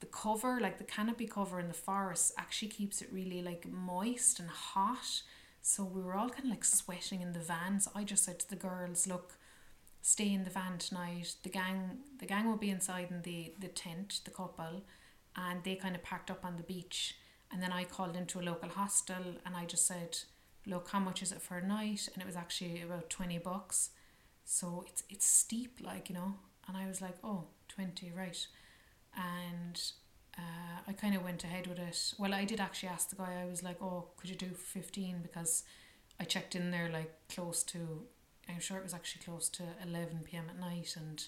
the 0.00 0.06
cover, 0.06 0.58
like 0.60 0.78
the 0.78 0.84
canopy 0.84 1.26
cover 1.26 1.60
in 1.60 1.68
the 1.68 1.74
forest, 1.74 2.32
actually 2.38 2.68
keeps 2.68 3.02
it 3.02 3.08
really 3.12 3.42
like 3.42 3.70
moist 3.70 4.40
and 4.40 4.48
hot. 4.48 5.22
So 5.62 5.84
we 5.84 6.00
were 6.00 6.14
all 6.14 6.30
kind 6.30 6.44
of 6.44 6.50
like 6.50 6.64
sweating 6.64 7.20
in 7.20 7.32
the 7.32 7.38
van. 7.38 7.80
So 7.80 7.90
I 7.94 8.04
just 8.04 8.24
said 8.24 8.40
to 8.40 8.48
the 8.48 8.56
girls, 8.56 9.06
look, 9.06 9.34
stay 10.00 10.32
in 10.32 10.44
the 10.44 10.50
van 10.50 10.78
tonight. 10.78 11.34
The 11.42 11.50
gang 11.50 11.98
the 12.18 12.26
gang 12.26 12.48
will 12.48 12.56
be 12.56 12.70
inside 12.70 13.08
in 13.10 13.22
the, 13.22 13.52
the 13.60 13.68
tent, 13.68 14.20
the 14.24 14.30
couple, 14.30 14.82
and 15.36 15.62
they 15.62 15.74
kind 15.76 15.94
of 15.94 16.02
packed 16.02 16.30
up 16.30 16.44
on 16.44 16.56
the 16.56 16.62
beach. 16.62 17.16
And 17.52 17.62
then 17.62 17.72
I 17.72 17.84
called 17.84 18.16
into 18.16 18.40
a 18.40 18.42
local 18.42 18.70
hostel 18.70 19.36
and 19.44 19.54
I 19.54 19.66
just 19.66 19.86
said, 19.86 20.18
Look, 20.66 20.88
how 20.90 21.00
much 21.00 21.22
is 21.22 21.32
it 21.32 21.42
for 21.42 21.58
a 21.58 21.66
night? 21.66 22.08
And 22.12 22.22
it 22.22 22.26
was 22.26 22.36
actually 22.36 22.82
about 22.82 23.10
twenty 23.10 23.38
bucks. 23.38 23.90
So 24.46 24.84
it's 24.88 25.02
it's 25.10 25.26
steep, 25.26 25.78
like, 25.82 26.08
you 26.08 26.14
know. 26.14 26.34
And 26.66 26.76
I 26.76 26.86
was 26.86 27.02
like, 27.02 27.16
Oh, 27.22 27.44
20, 27.68 28.12
right 28.16 28.46
and 29.16 29.80
uh, 30.38 30.80
I 30.86 30.92
kind 30.92 31.14
of 31.14 31.22
went 31.24 31.44
ahead 31.44 31.66
with 31.66 31.78
it. 31.78 32.14
Well, 32.18 32.34
I 32.34 32.44
did 32.44 32.60
actually 32.60 32.90
ask 32.90 33.10
the 33.10 33.16
guy. 33.16 33.42
I 33.42 33.48
was 33.48 33.62
like, 33.62 33.82
"Oh, 33.82 34.08
could 34.16 34.30
you 34.30 34.36
do 34.36 34.50
fifteen? 34.54 35.18
Because 35.22 35.64
I 36.18 36.24
checked 36.24 36.54
in 36.54 36.70
there 36.70 36.88
like 36.92 37.12
close 37.28 37.62
to. 37.64 37.78
I'm 38.48 38.60
sure 38.60 38.78
it 38.78 38.82
was 38.82 38.94
actually 38.94 39.22
close 39.24 39.48
to 39.50 39.62
eleven 39.86 40.20
p.m. 40.24 40.44
at 40.48 40.58
night, 40.58 40.94
and 40.96 41.22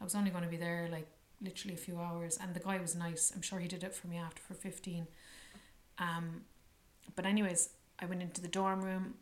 I 0.00 0.04
was 0.04 0.14
only 0.14 0.30
going 0.30 0.44
to 0.44 0.50
be 0.50 0.56
there 0.56 0.88
like 0.90 1.08
literally 1.40 1.74
a 1.74 1.78
few 1.78 1.98
hours. 2.00 2.38
And 2.40 2.54
the 2.54 2.60
guy 2.60 2.78
was 2.78 2.94
nice. 2.94 3.32
I'm 3.34 3.42
sure 3.42 3.58
he 3.58 3.68
did 3.68 3.84
it 3.84 3.94
for 3.94 4.08
me 4.08 4.16
after 4.18 4.42
for 4.42 4.54
fifteen. 4.54 5.06
Um, 5.98 6.42
but 7.16 7.26
anyways, 7.26 7.70
I 7.98 8.06
went 8.06 8.22
into 8.22 8.40
the 8.40 8.48
dorm 8.48 8.82
room. 8.82 9.14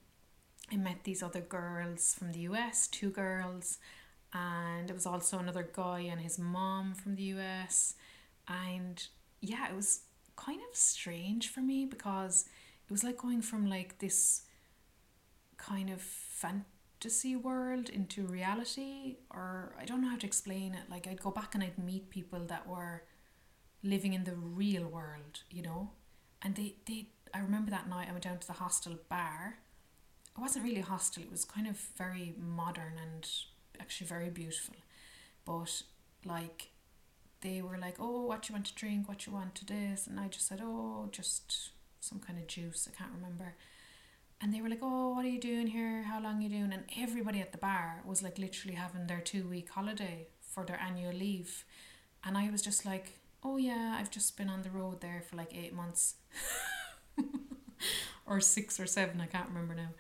I 0.71 0.77
met 0.77 1.05
these 1.05 1.23
other 1.23 1.41
girls 1.41 2.15
from 2.19 2.33
the 2.33 2.41
US, 2.41 2.89
two 2.89 3.11
girls, 3.11 3.79
and 4.37 4.91
it 4.91 4.95
was 4.95 5.07
also 5.07 5.39
another 5.39 5.69
guy 5.73 6.01
and 6.01 6.21
his 6.21 6.39
mom 6.39 6.95
from 6.95 7.15
the 7.15 7.23
US 7.25 7.95
and 8.49 9.07
yeah 9.41 9.69
it 9.69 9.75
was 9.75 10.01
kind 10.37 10.61
of 10.69 10.77
strange 10.77 11.49
for 11.49 11.61
me 11.61 11.85
because 11.87 12.47
it 12.87 12.93
was 12.93 13.03
like 13.03 13.17
going 13.17 13.43
from 13.43 13.69
like 13.69 13.99
this 13.99 14.43
kind 15.57 15.91
of 15.91 16.01
fantasy 16.01 17.35
world 17.35 17.89
into 17.89 18.27
reality 18.27 19.17
or 19.31 19.75
I 19.81 19.85
don't 19.85 20.03
know 20.03 20.11
how 20.11 20.19
to 20.19 20.27
explain 20.27 20.75
it. 20.75 20.91
Like 20.91 21.07
I'd 21.07 21.21
go 21.21 21.31
back 21.31 21.55
and 21.55 21.65
I'd 21.65 21.79
meet 21.79 22.11
people 22.11 22.41
that 22.47 22.69
were 22.69 23.03
living 23.83 24.13
in 24.13 24.25
the 24.25 24.35
real 24.35 24.87
world 24.87 25.41
you 25.51 25.63
know? 25.63 25.91
And 26.43 26.55
they 26.55 26.77
they 26.87 27.09
I 27.35 27.41
remember 27.41 27.71
that 27.71 27.89
night 27.89 28.09
I 28.09 28.13
went 28.13 28.25
down 28.25 28.39
to 28.39 28.47
the 28.47 28.53
hostel 28.55 28.99
bar. 29.09 29.59
It 30.37 30.41
wasn't 30.41 30.67
really 30.67 30.81
a 30.81 30.85
hostel. 30.85 31.23
It 31.23 31.31
was 31.31 31.45
kind 31.45 31.67
of 31.67 31.77
very 31.97 32.35
modern 32.39 32.95
and 33.03 33.27
actually 33.81 34.07
very 34.07 34.31
beautiful 34.31 34.75
but 35.47 35.83
like 36.25 36.71
they 37.41 37.63
were 37.63 37.79
like, 37.79 37.97
oh, 38.01 38.23
what 38.23 38.49
you 38.49 38.55
want 38.55 38.67
to 38.67 38.75
drink, 38.75 39.09
what 39.09 39.27
you 39.27 39.33
want 39.33 39.55
to 39.55 39.65
this, 39.65 40.07
and 40.07 40.19
I 40.19 40.29
just 40.29 40.49
said, 40.49 40.61
oh, 40.63 41.09
just 41.13 41.71
some 42.01 42.19
kind 42.19 42.39
of 42.39 42.47
juice, 42.47 42.89
I 42.93 42.97
can't 42.97 43.13
remember. 43.15 43.55
And 44.41 44.53
they 44.53 44.61
were 44.61 44.69
like, 44.69 44.81
oh, 44.83 45.15
what 45.15 45.25
are 45.25 45.29
you 45.29 45.41
doing 45.41 45.69
here? 45.69 46.03
How 46.03 46.21
long 46.21 46.39
are 46.39 46.43
you 46.43 46.49
doing? 46.49 46.73
And 46.73 46.85
everybody 46.99 47.41
at 47.41 47.53
the 47.53 47.59
bar 47.59 48.03
was 48.05 48.23
like 48.23 48.39
literally 48.39 48.75
having 48.75 49.07
their 49.07 49.21
two 49.21 49.49
week 49.49 49.71
holiday 49.71 50.27
for 50.43 50.65
their 50.65 50.81
annual 50.81 51.13
leave. 51.13 51.65
And 52.25 52.37
I 52.37 52.51
was 52.51 52.61
just 52.61 52.85
like, 52.85 53.19
oh, 53.43 53.57
yeah, 53.57 53.97
I've 53.99 54.11
just 54.11 54.37
been 54.37 54.51
on 54.51 54.63
the 54.63 54.71
road 54.71 55.01
there 55.01 55.23
for 55.29 55.37
like 55.37 55.55
eight 55.55 55.75
months. 55.75 56.17
or 58.27 58.41
six 58.41 58.79
or 58.79 58.87
seven, 58.87 59.21
I 59.21 59.27
can't 59.27 59.49
remember 59.49 59.75
now. 59.75 59.91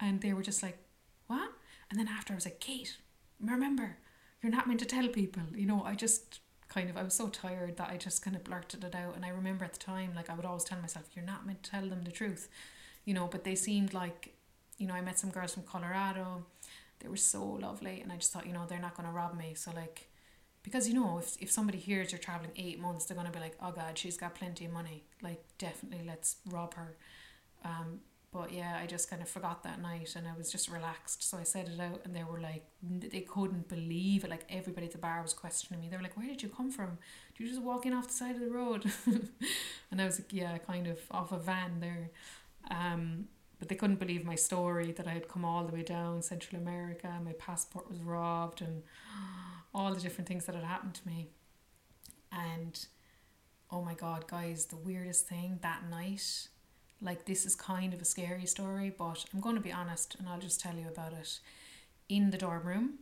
And 0.00 0.20
they 0.20 0.32
were 0.32 0.42
just 0.42 0.62
like, 0.62 0.78
what? 1.26 1.50
And 1.90 1.98
then 1.98 2.08
after 2.08 2.32
I 2.32 2.36
was 2.36 2.46
like, 2.46 2.60
Kate, 2.60 2.96
remember, 3.40 3.96
you're 4.42 4.52
not 4.52 4.66
meant 4.66 4.80
to 4.80 4.86
tell 4.86 5.08
people. 5.08 5.42
You 5.54 5.66
know, 5.66 5.82
I 5.84 5.94
just 5.94 6.40
kind 6.68 6.90
of 6.90 6.96
I 6.96 7.02
was 7.02 7.14
so 7.14 7.28
tired 7.28 7.76
that 7.76 7.90
I 7.90 7.96
just 7.96 8.22
kind 8.22 8.36
of 8.36 8.44
blurted 8.44 8.84
it 8.84 8.94
out. 8.94 9.16
And 9.16 9.24
I 9.24 9.28
remember 9.28 9.64
at 9.64 9.72
the 9.72 9.78
time 9.78 10.12
like 10.14 10.30
I 10.30 10.34
would 10.34 10.44
always 10.44 10.64
tell 10.64 10.80
myself 10.80 11.04
you're 11.14 11.24
not 11.24 11.46
meant 11.46 11.62
to 11.62 11.70
tell 11.70 11.88
them 11.88 12.02
the 12.02 12.10
truth. 12.10 12.48
You 13.04 13.14
know 13.14 13.28
but 13.30 13.44
they 13.44 13.54
seemed 13.54 13.94
like 13.94 14.34
you 14.78 14.86
know 14.86 14.94
I 14.94 15.00
met 15.00 15.18
some 15.18 15.30
girls 15.30 15.54
from 15.54 15.62
Colorado. 15.64 16.44
They 17.00 17.08
were 17.08 17.16
so 17.16 17.44
lovely. 17.44 18.00
And 18.00 18.12
I 18.12 18.16
just 18.16 18.32
thought 18.32 18.46
you 18.46 18.52
know 18.52 18.64
they're 18.68 18.80
not 18.80 18.96
going 18.96 19.08
to 19.08 19.12
rob 19.14 19.36
me. 19.36 19.54
So 19.54 19.70
like 19.72 20.08
because 20.62 20.88
you 20.88 20.94
know 20.94 21.18
if, 21.18 21.36
if 21.40 21.50
somebody 21.50 21.78
hears 21.78 22.12
you're 22.12 22.18
traveling 22.18 22.52
eight 22.56 22.80
months 22.80 23.04
they're 23.04 23.16
going 23.16 23.30
to 23.30 23.32
be 23.32 23.38
like 23.38 23.56
oh 23.62 23.70
god 23.70 23.98
she's 23.98 24.16
got 24.16 24.34
plenty 24.34 24.64
of 24.64 24.72
money. 24.72 25.04
Like 25.22 25.42
definitely 25.58 26.04
let's 26.06 26.36
rob 26.50 26.74
her. 26.74 26.96
Um 27.64 28.00
but 28.34 28.52
yeah, 28.52 28.80
I 28.82 28.86
just 28.86 29.08
kind 29.08 29.22
of 29.22 29.28
forgot 29.28 29.62
that 29.62 29.80
night 29.80 30.16
and 30.16 30.26
I 30.26 30.36
was 30.36 30.50
just 30.50 30.68
relaxed. 30.68 31.22
So 31.22 31.38
I 31.38 31.44
said 31.44 31.68
it 31.68 31.80
out 31.80 32.00
and 32.04 32.16
they 32.16 32.24
were 32.24 32.40
like, 32.40 32.66
they 32.82 33.20
couldn't 33.20 33.68
believe 33.68 34.24
it. 34.24 34.30
Like 34.30 34.44
everybody 34.50 34.86
at 34.86 34.92
the 34.92 34.98
bar 34.98 35.22
was 35.22 35.32
questioning 35.32 35.80
me. 35.80 35.88
They 35.88 35.96
were 35.96 36.02
like, 36.02 36.16
where 36.16 36.26
did 36.26 36.42
you 36.42 36.48
come 36.48 36.72
from? 36.72 36.98
Did 37.36 37.44
you 37.44 37.48
just 37.48 37.62
walk 37.62 37.86
in 37.86 37.92
off 37.92 38.08
the 38.08 38.12
side 38.12 38.34
of 38.34 38.40
the 38.40 38.50
road? 38.50 38.90
and 39.06 40.02
I 40.02 40.04
was 40.04 40.18
like, 40.18 40.32
yeah, 40.32 40.58
kind 40.58 40.88
of 40.88 40.98
off 41.12 41.30
a 41.30 41.38
van 41.38 41.78
there. 41.78 42.10
Um, 42.72 43.28
but 43.60 43.68
they 43.68 43.76
couldn't 43.76 44.00
believe 44.00 44.24
my 44.24 44.34
story 44.34 44.90
that 44.90 45.06
I 45.06 45.12
had 45.12 45.28
come 45.28 45.44
all 45.44 45.64
the 45.64 45.72
way 45.72 45.84
down 45.84 46.20
Central 46.20 46.60
America. 46.60 47.12
My 47.24 47.34
passport 47.34 47.88
was 47.88 48.00
robbed 48.00 48.62
and 48.62 48.82
all 49.72 49.94
the 49.94 50.00
different 50.00 50.26
things 50.26 50.46
that 50.46 50.56
had 50.56 50.64
happened 50.64 50.94
to 50.94 51.06
me. 51.06 51.28
And 52.32 52.84
oh 53.70 53.80
my 53.80 53.94
God, 53.94 54.26
guys, 54.26 54.66
the 54.66 54.76
weirdest 54.76 55.28
thing 55.28 55.60
that 55.62 55.88
night 55.88 56.48
like 57.00 57.26
this 57.26 57.44
is 57.44 57.54
kind 57.54 57.92
of 57.92 58.00
a 58.00 58.04
scary 58.04 58.46
story, 58.46 58.92
but 58.96 59.24
I'm 59.32 59.40
going 59.40 59.56
to 59.56 59.60
be 59.60 59.72
honest 59.72 60.16
and 60.18 60.28
I'll 60.28 60.40
just 60.40 60.60
tell 60.60 60.74
you 60.74 60.88
about 60.88 61.12
it. 61.12 61.40
In 62.08 62.30
the 62.30 62.38
dorm 62.38 62.66
room, 62.66 62.98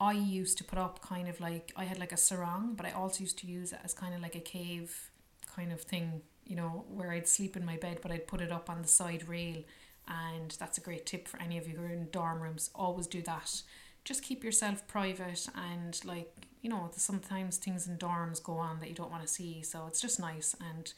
I 0.00 0.12
used 0.12 0.58
to 0.58 0.64
put 0.64 0.78
up 0.78 1.00
kind 1.00 1.28
of 1.28 1.40
like 1.40 1.72
I 1.76 1.84
had 1.84 1.98
like 1.98 2.12
a 2.12 2.16
sarong, 2.16 2.74
but 2.76 2.86
I 2.86 2.90
also 2.90 3.20
used 3.20 3.38
to 3.38 3.46
use 3.46 3.72
it 3.72 3.78
as 3.82 3.94
kind 3.94 4.14
of 4.14 4.20
like 4.20 4.34
a 4.34 4.40
cave 4.40 5.10
kind 5.54 5.72
of 5.72 5.80
thing, 5.80 6.22
you 6.44 6.56
know, 6.56 6.84
where 6.88 7.12
I'd 7.12 7.26
sleep 7.28 7.56
in 7.56 7.64
my 7.64 7.76
bed, 7.76 8.00
but 8.02 8.10
I'd 8.10 8.26
put 8.26 8.40
it 8.40 8.52
up 8.52 8.68
on 8.68 8.82
the 8.82 8.88
side 8.88 9.28
rail. 9.28 9.62
And 10.08 10.54
that's 10.60 10.78
a 10.78 10.82
great 10.82 11.06
tip 11.06 11.26
for 11.26 11.40
any 11.40 11.58
of 11.58 11.66
you 11.66 11.76
who 11.76 11.82
are 11.82 11.92
in 11.92 12.08
dorm 12.12 12.40
rooms. 12.40 12.70
Always 12.74 13.06
do 13.06 13.22
that. 13.22 13.62
Just 14.04 14.22
keep 14.22 14.44
yourself 14.44 14.86
private 14.86 15.48
and 15.56 15.98
like, 16.04 16.32
you 16.62 16.70
know, 16.70 16.90
sometimes 16.94 17.56
things 17.56 17.88
in 17.88 17.96
dorms 17.96 18.40
go 18.42 18.52
on 18.52 18.78
that 18.80 18.88
you 18.88 18.94
don't 18.94 19.10
want 19.10 19.22
to 19.22 19.28
see. 19.28 19.62
So 19.62 19.86
it's 19.88 20.00
just 20.00 20.20
nice 20.20 20.54
and 20.60 20.92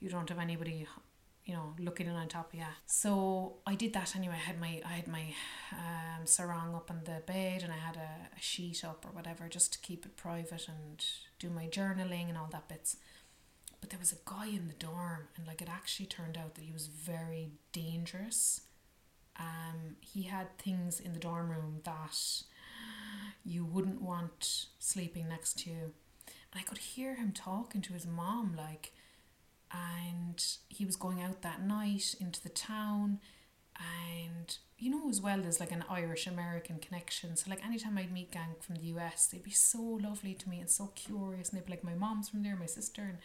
you 0.00 0.10
don't 0.10 0.28
have 0.28 0.38
anybody 0.38 0.86
you 1.44 1.54
know, 1.54 1.74
looking 1.78 2.06
in 2.06 2.14
on 2.14 2.28
top 2.28 2.52
of 2.52 2.58
you. 2.58 2.64
So 2.86 3.54
I 3.66 3.74
did 3.74 3.92
that 3.94 4.14
anyway. 4.14 4.34
I 4.34 4.46
had 4.46 4.60
my 4.60 4.80
I 4.84 4.92
had 4.92 5.08
my 5.08 5.34
um, 5.72 6.24
sarong 6.26 6.74
up 6.74 6.90
on 6.90 7.00
the 7.04 7.20
bed 7.26 7.62
and 7.62 7.72
I 7.72 7.76
had 7.76 7.96
a, 7.96 8.36
a 8.36 8.40
sheet 8.40 8.84
up 8.84 9.04
or 9.04 9.10
whatever 9.10 9.48
just 9.48 9.72
to 9.72 9.78
keep 9.80 10.06
it 10.06 10.16
private 10.16 10.68
and 10.68 11.04
do 11.38 11.50
my 11.50 11.66
journaling 11.66 12.28
and 12.28 12.38
all 12.38 12.48
that 12.52 12.68
bits. 12.68 12.96
But 13.80 13.90
there 13.90 13.98
was 13.98 14.12
a 14.12 14.16
guy 14.24 14.46
in 14.46 14.68
the 14.68 14.74
dorm 14.74 15.28
and 15.36 15.46
like 15.46 15.60
it 15.60 15.68
actually 15.68 16.06
turned 16.06 16.38
out 16.38 16.54
that 16.54 16.64
he 16.64 16.72
was 16.72 16.86
very 16.86 17.50
dangerous. 17.72 18.60
Um, 19.38 19.96
he 20.00 20.22
had 20.22 20.56
things 20.58 21.00
in 21.00 21.12
the 21.12 21.18
dorm 21.18 21.50
room 21.50 21.80
that 21.84 22.42
you 23.44 23.64
wouldn't 23.64 24.00
want 24.00 24.66
sleeping 24.78 25.28
next 25.28 25.58
to 25.60 25.70
you. 25.70 25.92
And 26.26 26.60
I 26.60 26.62
could 26.62 26.78
hear 26.78 27.16
him 27.16 27.32
talking 27.32 27.80
to 27.82 27.94
his 27.94 28.06
mom 28.06 28.54
like 28.56 28.92
and 29.72 30.44
he 30.68 30.84
was 30.84 30.96
going 30.96 31.22
out 31.22 31.42
that 31.42 31.62
night 31.62 32.14
into 32.20 32.42
the 32.42 32.48
town. 32.48 33.20
And 33.78 34.56
you 34.78 34.90
know 34.90 35.08
as 35.08 35.20
well 35.20 35.40
there's 35.40 35.60
like 35.60 35.72
an 35.72 35.84
Irish 35.88 36.26
American 36.26 36.78
connection. 36.78 37.36
So 37.36 37.50
like 37.50 37.64
anytime 37.64 37.96
I'd 37.96 38.12
meet 38.12 38.30
gang 38.30 38.56
from 38.60 38.76
the 38.76 38.84
US 38.86 39.26
they'd 39.26 39.42
be 39.42 39.50
so 39.50 39.80
lovely 39.80 40.34
to 40.34 40.48
me 40.48 40.60
and 40.60 40.70
so 40.70 40.92
curious. 40.94 41.48
And 41.48 41.58
they'd 41.58 41.66
be 41.66 41.72
like 41.72 41.84
my 41.84 41.94
mom's 41.94 42.28
from 42.28 42.42
there 42.42 42.56
my 42.56 42.66
sister. 42.66 43.02
And 43.02 43.18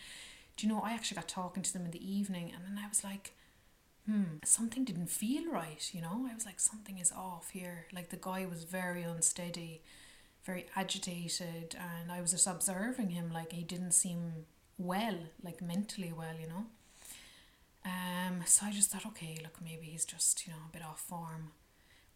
do 0.55 0.65
you 0.65 0.73
know 0.73 0.81
I 0.81 0.93
actually 0.93 1.15
got 1.15 1.27
talking 1.27 1.63
to 1.63 1.73
them 1.73 1.85
in 1.85 1.91
the 1.91 2.11
evening 2.11 2.51
and 2.55 2.63
then 2.65 2.83
I 2.83 2.87
was 2.87 3.03
like 3.03 3.33
hmm 4.05 4.37
something 4.45 4.85
didn't 4.85 5.09
feel 5.09 5.51
right 5.51 5.89
you 5.93 6.01
know? 6.01 6.25
I 6.29 6.33
was 6.33 6.45
like 6.45 6.59
something 6.59 6.97
is 6.97 7.11
off 7.11 7.49
here. 7.51 7.87
Like 7.93 8.09
the 8.09 8.17
guy 8.17 8.45
was 8.45 8.63
very 8.63 9.03
unsteady 9.03 9.81
very 10.45 10.65
agitated 10.77 11.75
and 11.77 12.09
I 12.09 12.21
was 12.21 12.31
just 12.31 12.47
observing 12.47 13.09
him. 13.09 13.31
Like 13.31 13.51
he 13.51 13.63
didn't 13.63 13.91
seem 13.91 14.45
well, 14.77 15.17
like 15.43 15.61
mentally 15.61 16.13
well, 16.15 16.35
you 16.39 16.47
know. 16.47 16.65
Um, 17.85 18.41
so 18.45 18.65
I 18.65 18.71
just 18.71 18.91
thought, 18.91 19.05
okay, 19.05 19.37
look, 19.41 19.57
maybe 19.63 19.87
he's 19.87 20.05
just, 20.05 20.45
you 20.45 20.53
know, 20.53 20.59
a 20.69 20.73
bit 20.73 20.83
off 20.83 20.99
form. 20.99 21.51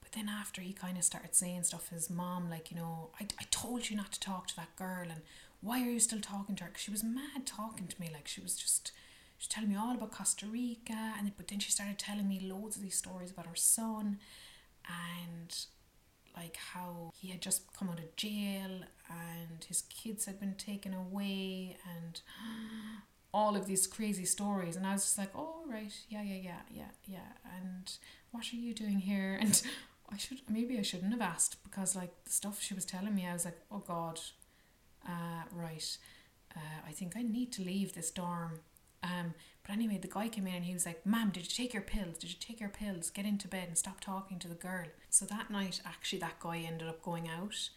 But 0.02 0.12
then 0.12 0.30
after 0.30 0.62
he 0.62 0.74
kind 0.74 0.98
of 0.98 1.04
started 1.04 1.34
saying 1.34 1.64
stuff, 1.64 1.90
his 1.90 2.10
mom, 2.10 2.50
like, 2.50 2.72
you 2.72 2.78
know, 2.78 3.10
I, 3.20 3.28
I 3.40 3.46
told 3.52 3.90
you 3.90 3.96
not 3.96 4.12
to 4.12 4.20
talk 4.20 4.48
to 4.48 4.56
that 4.58 4.76
girl, 4.76 5.04
and 5.04 5.22
why 5.62 5.82
are 5.82 5.90
you 5.90 6.00
still 6.00 6.20
talking 6.20 6.56
to 6.58 6.64
her? 6.66 6.70
Because 6.70 6.84
she 6.84 6.92
was 6.92 7.04
mad 7.04 7.46
talking 7.46 7.88
to 7.88 8.02
me, 8.02 8.10
like, 8.12 8.28
she 8.28 8.42
was 8.42 8.56
just, 8.56 8.92
she 9.38 9.48
telling 9.48 9.70
me 9.70 9.78
all 9.78 9.96
about 9.96 10.12
Costa 10.12 10.46
Rica, 10.46 11.14
and 11.18 11.32
but 11.38 11.48
then 11.48 11.60
she 11.60 11.72
started 11.72 11.98
telling 11.98 12.28
me 12.28 12.40
loads 12.42 12.76
of 12.76 12.82
these 12.82 12.98
stories 12.98 13.32
about 13.32 13.48
her 13.48 13.56
son, 13.56 14.20
and 14.88 15.66
like 16.36 16.56
how 16.56 17.12
he 17.14 17.30
had 17.30 17.42
just 17.42 17.72
come 17.78 17.90
out 17.90 18.00
of 18.00 18.16
jail 18.16 18.82
and 19.50 19.64
his 19.64 19.84
kids 19.84 20.26
had 20.26 20.40
been 20.40 20.56
taken 20.56 20.94
away 20.94 21.78
and 21.98 22.22
all 23.34 23.56
of 23.56 23.66
these 23.66 23.88
crazy 23.88 24.26
stories. 24.26 24.76
And 24.76 24.86
I 24.86 24.94
was 24.94 25.04
just 25.04 25.18
like 25.18 25.32
oh 25.36 25.64
right. 25.68 25.94
Yeah 26.10 26.24
yeah 26.24 26.42
yeah 26.42 26.62
yeah 26.74 26.92
yeah. 27.06 27.58
And 27.58 27.92
what 28.32 28.52
are 28.54 28.58
you 28.58 28.74
doing 28.74 29.00
here? 29.00 29.40
And 29.42 29.62
I 30.14 30.18
should 30.18 30.42
maybe 30.50 30.78
I 30.78 30.82
shouldn't 30.82 31.14
have 31.14 31.22
asked 31.22 31.64
because 31.64 31.96
like 31.96 32.12
the 32.26 32.32
stuff 32.32 32.62
she 32.62 32.74
was 32.74 32.84
telling 32.84 33.16
me 33.16 33.26
I 33.26 33.34
was 33.34 33.46
like 33.46 33.60
oh 33.72 33.84
god. 33.88 34.20
Uh, 35.08 35.44
right. 35.54 35.98
Uh, 36.56 36.88
I 36.88 36.92
think 36.92 37.14
I 37.16 37.24
need 37.24 37.52
to 37.54 37.64
leave 37.64 37.94
this 37.94 38.12
dorm. 38.12 38.60
Um, 39.04 39.34
but 39.64 39.74
anyway, 39.74 39.98
the 40.02 40.08
guy 40.08 40.28
came 40.28 40.48
in 40.48 40.56
and 40.56 40.66
he 40.66 40.74
was 40.74 40.86
like, 40.86 41.06
Ma'am, 41.06 41.32
did 41.34 41.44
you 41.44 41.50
take 41.50 41.74
your 41.74 41.82
pills? 41.84 42.18
Did 42.18 42.30
you 42.30 42.36
take 42.40 42.60
your 42.60 42.70
pills? 42.70 43.10
Get 43.10 43.26
into 43.26 43.48
bed 43.48 43.68
and 43.68 43.78
stop 43.78 44.00
talking 44.00 44.40
to 44.40 44.48
the 44.48 44.56
girl. 44.56 44.88
So 45.10 45.26
that 45.26 45.50
night, 45.50 45.82
actually, 45.86 46.20
that 46.20 46.40
guy 46.40 46.58
ended 46.60 46.88
up 46.88 47.02
going 47.02 47.28
out 47.28 47.70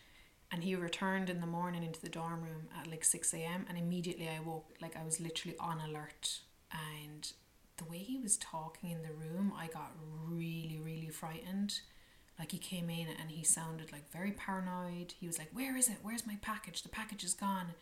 and 0.54 0.62
he 0.62 0.76
returned 0.76 1.28
in 1.28 1.40
the 1.40 1.46
morning 1.46 1.82
into 1.82 2.00
the 2.00 2.08
dorm 2.08 2.42
room 2.42 2.68
at 2.80 2.86
like 2.86 3.04
6 3.04 3.34
a.m. 3.34 3.66
And 3.68 3.76
immediately 3.76 4.28
I 4.28 4.38
woke, 4.40 4.70
like, 4.80 4.96
I 4.96 5.04
was 5.04 5.20
literally 5.20 5.56
on 5.58 5.80
alert. 5.80 6.38
And 6.70 7.30
the 7.76 7.84
way 7.84 7.98
he 7.98 8.18
was 8.18 8.36
talking 8.36 8.90
in 8.90 9.02
the 9.02 9.12
room, 9.12 9.52
I 9.58 9.66
got 9.66 9.90
really, 10.26 10.80
really 10.82 11.10
frightened. 11.10 11.80
Like, 12.38 12.52
he 12.52 12.58
came 12.58 12.88
in 12.88 13.08
and 13.20 13.30
he 13.30 13.42
sounded 13.42 13.92
like 13.92 14.10
very 14.12 14.32
paranoid. 14.32 15.14
He 15.18 15.26
was 15.26 15.38
like, 15.38 15.50
Where 15.52 15.76
is 15.76 15.88
it? 15.88 15.98
Where's 16.02 16.26
my 16.26 16.38
package? 16.40 16.82
The 16.82 16.88
package 16.88 17.24
is 17.24 17.34
gone 17.34 17.74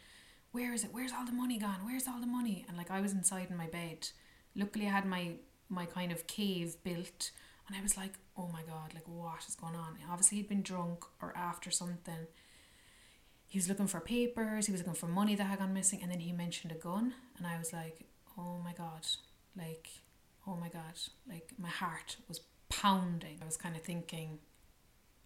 where 0.52 0.74
is 0.74 0.84
it? 0.84 0.90
Where's 0.92 1.12
all 1.12 1.24
the 1.24 1.32
money 1.32 1.58
gone? 1.58 1.80
Where's 1.82 2.06
all 2.06 2.20
the 2.20 2.26
money? 2.26 2.64
And 2.68 2.76
like 2.76 2.90
I 2.90 3.00
was 3.00 3.12
inside 3.12 3.48
in 3.50 3.56
my 3.56 3.66
bed. 3.66 4.08
Luckily, 4.54 4.86
I 4.86 4.90
had 4.90 5.06
my 5.06 5.32
my 5.68 5.86
kind 5.86 6.12
of 6.12 6.26
cave 6.26 6.76
built, 6.84 7.30
and 7.66 7.76
I 7.76 7.82
was 7.82 7.96
like, 7.96 8.12
oh 8.36 8.48
my 8.52 8.62
god, 8.62 8.92
like 8.94 9.08
what 9.08 9.44
is 9.48 9.54
going 9.54 9.74
on? 9.74 9.96
Obviously, 10.10 10.38
he'd 10.38 10.48
been 10.48 10.62
drunk 10.62 11.04
or 11.22 11.32
after 11.36 11.70
something. 11.70 12.26
He 13.52 13.58
was 13.58 13.68
looking 13.68 13.86
for 13.86 14.00
papers. 14.00 14.64
He 14.64 14.72
was 14.72 14.80
looking 14.80 14.94
for 14.94 15.08
money 15.08 15.34
that 15.34 15.44
had 15.44 15.58
gone 15.58 15.74
missing, 15.74 16.00
and 16.02 16.10
then 16.10 16.20
he 16.20 16.32
mentioned 16.32 16.72
a 16.72 16.74
gun, 16.74 17.12
and 17.36 17.46
I 17.46 17.58
was 17.58 17.70
like, 17.70 18.06
oh 18.38 18.56
my 18.64 18.72
god, 18.72 19.06
like, 19.54 19.90
oh 20.46 20.56
my 20.56 20.70
god, 20.70 20.94
like 21.28 21.50
my 21.58 21.68
heart 21.68 22.16
was 22.28 22.40
pounding. 22.70 23.40
I 23.42 23.44
was 23.44 23.58
kind 23.58 23.76
of 23.76 23.82
thinking, 23.82 24.38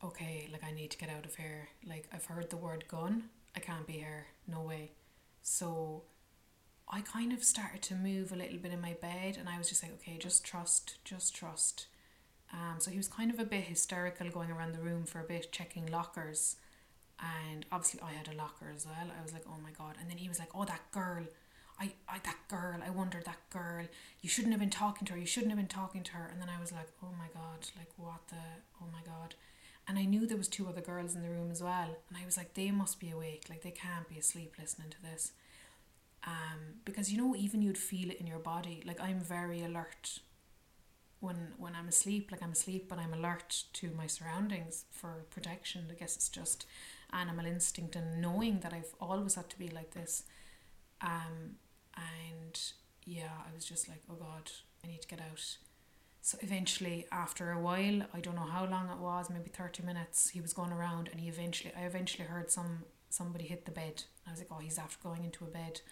okay, 0.02 0.48
like 0.50 0.64
I 0.64 0.72
need 0.72 0.90
to 0.90 0.98
get 0.98 1.08
out 1.08 1.24
of 1.24 1.36
here. 1.36 1.68
Like 1.86 2.08
I've 2.12 2.24
heard 2.24 2.50
the 2.50 2.56
word 2.56 2.88
gun. 2.88 3.28
I 3.54 3.60
can't 3.60 3.86
be 3.86 3.92
here. 3.92 4.26
No 4.48 4.60
way. 4.60 4.90
So 5.42 6.02
I 6.88 7.02
kind 7.02 7.32
of 7.32 7.44
started 7.44 7.82
to 7.82 7.94
move 7.94 8.32
a 8.32 8.34
little 8.34 8.58
bit 8.58 8.72
in 8.72 8.80
my 8.80 8.96
bed 9.00 9.36
and 9.38 9.48
I 9.48 9.56
was 9.56 9.68
just 9.68 9.84
like, 9.84 9.92
okay, 10.00 10.18
just 10.18 10.44
trust, 10.44 10.98
just 11.04 11.32
trust. 11.32 11.86
Um, 12.52 12.80
so 12.80 12.90
he 12.90 12.96
was 12.96 13.06
kind 13.06 13.30
of 13.30 13.38
a 13.38 13.44
bit 13.44 13.66
hysterical 13.66 14.28
going 14.30 14.50
around 14.50 14.72
the 14.72 14.80
room 14.80 15.04
for 15.04 15.20
a 15.20 15.24
bit, 15.24 15.52
checking 15.52 15.86
lockers. 15.86 16.56
And 17.20 17.64
obviously 17.72 18.00
I 18.02 18.12
had 18.12 18.28
a 18.28 18.36
locker 18.36 18.72
as 18.74 18.86
well. 18.86 19.10
I 19.18 19.22
was 19.22 19.32
like, 19.32 19.44
oh 19.46 19.56
my 19.62 19.70
god. 19.70 19.96
And 20.00 20.10
then 20.10 20.18
he 20.18 20.28
was 20.28 20.38
like, 20.38 20.50
oh, 20.54 20.64
that 20.64 20.90
girl. 20.92 21.24
I, 21.78 21.92
I 22.08 22.18
that 22.24 22.38
girl, 22.48 22.80
I 22.84 22.90
wonder 22.90 23.20
that 23.24 23.50
girl. 23.50 23.84
You 24.22 24.28
shouldn't 24.28 24.52
have 24.52 24.60
been 24.60 24.70
talking 24.70 25.06
to 25.06 25.12
her. 25.12 25.18
You 25.18 25.26
shouldn't 25.26 25.50
have 25.50 25.58
been 25.58 25.68
talking 25.68 26.02
to 26.04 26.12
her. 26.12 26.28
And 26.32 26.40
then 26.40 26.48
I 26.48 26.60
was 26.60 26.72
like, 26.72 26.88
oh 27.02 27.12
my 27.18 27.28
god, 27.34 27.68
like 27.76 27.90
what 27.96 28.26
the, 28.28 28.36
oh 28.80 28.86
my 28.92 29.00
god. 29.04 29.34
And 29.88 29.98
I 29.98 30.04
knew 30.04 30.26
there 30.26 30.36
was 30.36 30.48
two 30.48 30.68
other 30.68 30.80
girls 30.80 31.14
in 31.14 31.22
the 31.22 31.28
room 31.28 31.50
as 31.50 31.62
well. 31.62 31.96
And 32.08 32.18
I 32.20 32.24
was 32.24 32.36
like, 32.36 32.54
they 32.54 32.70
must 32.70 32.98
be 32.98 33.10
awake. 33.10 33.46
Like 33.48 33.62
they 33.62 33.70
can't 33.70 34.08
be 34.08 34.18
asleep 34.18 34.54
listening 34.58 34.90
to 34.90 35.02
this. 35.02 35.32
Um, 36.26 36.80
because 36.84 37.12
you 37.12 37.18
know, 37.18 37.36
even 37.36 37.62
you'd 37.62 37.78
feel 37.78 38.10
it 38.10 38.20
in 38.20 38.26
your 38.26 38.38
body. 38.40 38.82
Like 38.84 39.00
I'm 39.00 39.20
very 39.20 39.62
alert 39.62 40.20
when 41.20 41.52
when 41.58 41.74
I'm 41.74 41.88
asleep. 41.88 42.32
Like 42.32 42.42
I'm 42.42 42.52
asleep, 42.52 42.86
but 42.88 42.98
I'm 42.98 43.14
alert 43.14 43.64
to 43.74 43.90
my 43.96 44.06
surroundings 44.06 44.86
for 44.90 45.24
protection. 45.30 45.86
I 45.90 45.94
guess 45.94 46.16
it's 46.16 46.28
just 46.28 46.66
animal 47.12 47.46
instinct 47.46 47.96
and 47.96 48.20
knowing 48.20 48.60
that 48.60 48.72
I've 48.72 48.94
always 49.00 49.34
had 49.34 49.48
to 49.50 49.58
be 49.58 49.68
like 49.68 49.92
this. 49.92 50.24
Um, 51.00 51.56
and 51.96 52.60
yeah, 53.04 53.30
I 53.48 53.54
was 53.54 53.64
just 53.64 53.88
like, 53.88 54.02
oh 54.10 54.14
God, 54.14 54.50
I 54.84 54.88
need 54.88 55.02
to 55.02 55.08
get 55.08 55.20
out. 55.20 55.56
So 56.22 56.38
eventually, 56.40 57.06
after 57.12 57.52
a 57.52 57.60
while, 57.60 58.02
I 58.12 58.20
don't 58.20 58.34
know 58.34 58.42
how 58.50 58.66
long 58.66 58.88
it 58.90 58.98
was, 58.98 59.30
maybe 59.30 59.48
thirty 59.48 59.82
minutes, 59.84 60.30
he 60.30 60.40
was 60.40 60.52
going 60.52 60.72
around, 60.72 61.08
and 61.12 61.20
he 61.20 61.28
eventually, 61.28 61.72
I 61.78 61.82
eventually 61.82 62.26
heard 62.26 62.50
some 62.50 62.84
somebody 63.10 63.44
hit 63.44 63.64
the 63.64 63.70
bed. 63.70 64.02
I 64.26 64.32
was 64.32 64.40
like, 64.40 64.48
oh, 64.50 64.58
he's 64.58 64.78
after 64.78 64.98
going 65.02 65.24
into 65.24 65.44
a 65.44 65.48
bed, 65.48 65.82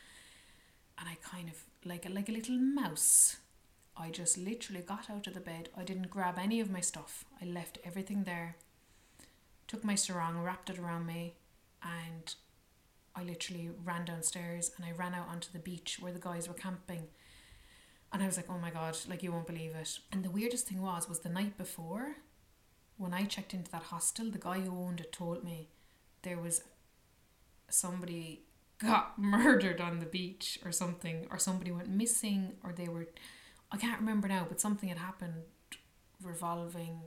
and 0.98 1.08
I 1.08 1.16
kind 1.22 1.48
of 1.48 1.62
like 1.84 2.08
like 2.10 2.28
a 2.28 2.32
little 2.32 2.58
mouse. 2.58 3.36
I 3.96 4.10
just 4.10 4.36
literally 4.36 4.80
got 4.82 5.08
out 5.08 5.28
of 5.28 5.34
the 5.34 5.40
bed. 5.40 5.68
I 5.76 5.84
didn't 5.84 6.10
grab 6.10 6.36
any 6.36 6.58
of 6.60 6.68
my 6.68 6.80
stuff. 6.80 7.24
I 7.40 7.44
left 7.44 7.78
everything 7.84 8.24
there. 8.24 8.56
Took 9.66 9.84
my 9.84 9.94
sarong, 9.94 10.42
wrapped 10.42 10.70
it 10.70 10.78
around 10.78 11.06
me, 11.06 11.34
and 11.82 12.34
I 13.14 13.22
literally 13.24 13.70
ran 13.84 14.04
downstairs 14.04 14.72
and 14.76 14.84
I 14.84 14.92
ran 14.92 15.14
out 15.14 15.28
onto 15.28 15.52
the 15.52 15.58
beach 15.58 15.98
where 16.00 16.12
the 16.12 16.18
guys 16.18 16.48
were 16.48 16.54
camping 16.54 17.08
and 18.14 18.22
I 18.22 18.26
was 18.26 18.36
like, 18.36 18.46
oh 18.48 18.58
my 18.58 18.70
God, 18.70 18.96
like 19.08 19.24
you 19.24 19.32
won't 19.32 19.48
believe 19.48 19.74
it. 19.74 19.98
And 20.12 20.24
the 20.24 20.30
weirdest 20.30 20.68
thing 20.68 20.80
was, 20.80 21.08
was 21.08 21.18
the 21.20 21.28
night 21.28 21.58
before, 21.58 22.18
when 22.96 23.12
I 23.12 23.24
checked 23.24 23.52
into 23.52 23.72
that 23.72 23.82
hostel, 23.82 24.30
the 24.30 24.38
guy 24.38 24.60
who 24.60 24.70
owned 24.70 25.00
it 25.00 25.10
told 25.10 25.42
me 25.42 25.68
there 26.22 26.38
was 26.38 26.62
somebody 27.68 28.44
got 28.78 29.18
murdered 29.18 29.80
on 29.80 29.98
the 29.98 30.06
beach 30.06 30.60
or 30.64 30.70
something, 30.70 31.26
or 31.28 31.38
somebody 31.40 31.72
went 31.72 31.88
missing, 31.88 32.52
or 32.62 32.72
they 32.72 32.86
were, 32.86 33.08
I 33.72 33.78
can't 33.78 33.98
remember 33.98 34.28
now, 34.28 34.46
but 34.48 34.60
something 34.60 34.88
had 34.88 34.98
happened 34.98 35.42
revolving 36.22 37.00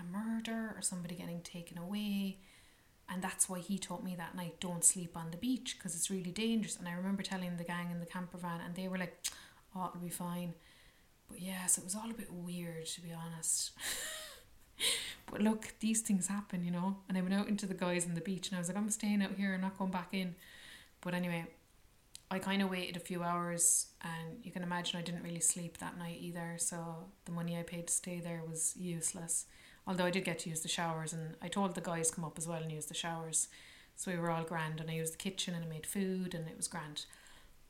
a 0.00 0.04
murder 0.04 0.74
or 0.76 0.82
somebody 0.82 1.14
getting 1.14 1.40
taken 1.42 1.78
away. 1.78 2.38
And 3.12 3.22
that's 3.22 3.48
why 3.48 3.58
he 3.58 3.78
told 3.78 4.04
me 4.04 4.14
that 4.16 4.36
night, 4.36 4.60
don't 4.60 4.84
sleep 4.84 5.16
on 5.16 5.30
the 5.30 5.36
beach 5.36 5.76
because 5.76 5.94
it's 5.96 6.10
really 6.10 6.30
dangerous. 6.30 6.76
And 6.76 6.86
I 6.88 6.92
remember 6.92 7.22
telling 7.22 7.56
the 7.56 7.64
gang 7.64 7.90
in 7.90 7.98
the 7.98 8.06
camper 8.06 8.38
van, 8.38 8.60
and 8.64 8.74
they 8.74 8.86
were 8.86 8.98
like, 8.98 9.16
oh, 9.74 9.88
it'll 9.88 10.00
be 10.00 10.08
fine. 10.08 10.54
But 11.28 11.40
yeah, 11.40 11.66
so 11.66 11.80
it 11.80 11.84
was 11.84 11.94
all 11.94 12.10
a 12.10 12.14
bit 12.14 12.32
weird 12.32 12.86
to 12.86 13.00
be 13.00 13.12
honest. 13.12 13.72
but 15.30 15.40
look, 15.40 15.74
these 15.80 16.00
things 16.00 16.28
happen, 16.28 16.64
you 16.64 16.70
know. 16.70 16.98
And 17.08 17.18
I 17.18 17.20
went 17.20 17.34
out 17.34 17.48
into 17.48 17.66
the 17.66 17.74
guys 17.74 18.06
on 18.06 18.14
the 18.14 18.20
beach 18.20 18.48
and 18.48 18.56
I 18.56 18.60
was 18.60 18.68
like, 18.68 18.76
I'm 18.76 18.90
staying 18.90 19.22
out 19.22 19.34
here 19.36 19.52
and 19.52 19.62
not 19.62 19.78
going 19.78 19.90
back 19.90 20.08
in. 20.12 20.34
But 21.00 21.14
anyway, 21.14 21.46
I 22.30 22.38
kind 22.38 22.62
of 22.62 22.70
waited 22.70 22.96
a 22.96 23.00
few 23.00 23.22
hours 23.22 23.88
and 24.02 24.44
you 24.44 24.52
can 24.52 24.62
imagine 24.62 24.98
I 24.98 25.02
didn't 25.02 25.22
really 25.22 25.40
sleep 25.40 25.78
that 25.78 25.98
night 25.98 26.18
either. 26.20 26.54
So 26.58 27.08
the 27.24 27.32
money 27.32 27.58
I 27.58 27.62
paid 27.62 27.88
to 27.88 27.92
stay 27.92 28.20
there 28.20 28.42
was 28.48 28.74
useless. 28.76 29.46
Although 29.86 30.06
I 30.06 30.10
did 30.10 30.24
get 30.24 30.38
to 30.40 30.50
use 30.50 30.60
the 30.60 30.68
showers 30.68 31.12
and 31.12 31.36
I 31.42 31.48
told 31.48 31.74
the 31.74 31.80
guys 31.80 32.10
come 32.10 32.24
up 32.24 32.38
as 32.38 32.46
well 32.46 32.62
and 32.62 32.70
use 32.70 32.86
the 32.86 32.94
showers. 32.94 33.48
So 33.96 34.10
we 34.10 34.18
were 34.18 34.30
all 34.30 34.44
grand 34.44 34.80
and 34.80 34.90
I 34.90 34.94
used 34.94 35.14
the 35.14 35.18
kitchen 35.18 35.54
and 35.54 35.64
I 35.64 35.68
made 35.68 35.86
food 35.86 36.34
and 36.34 36.48
it 36.48 36.56
was 36.56 36.68
grand. 36.68 37.06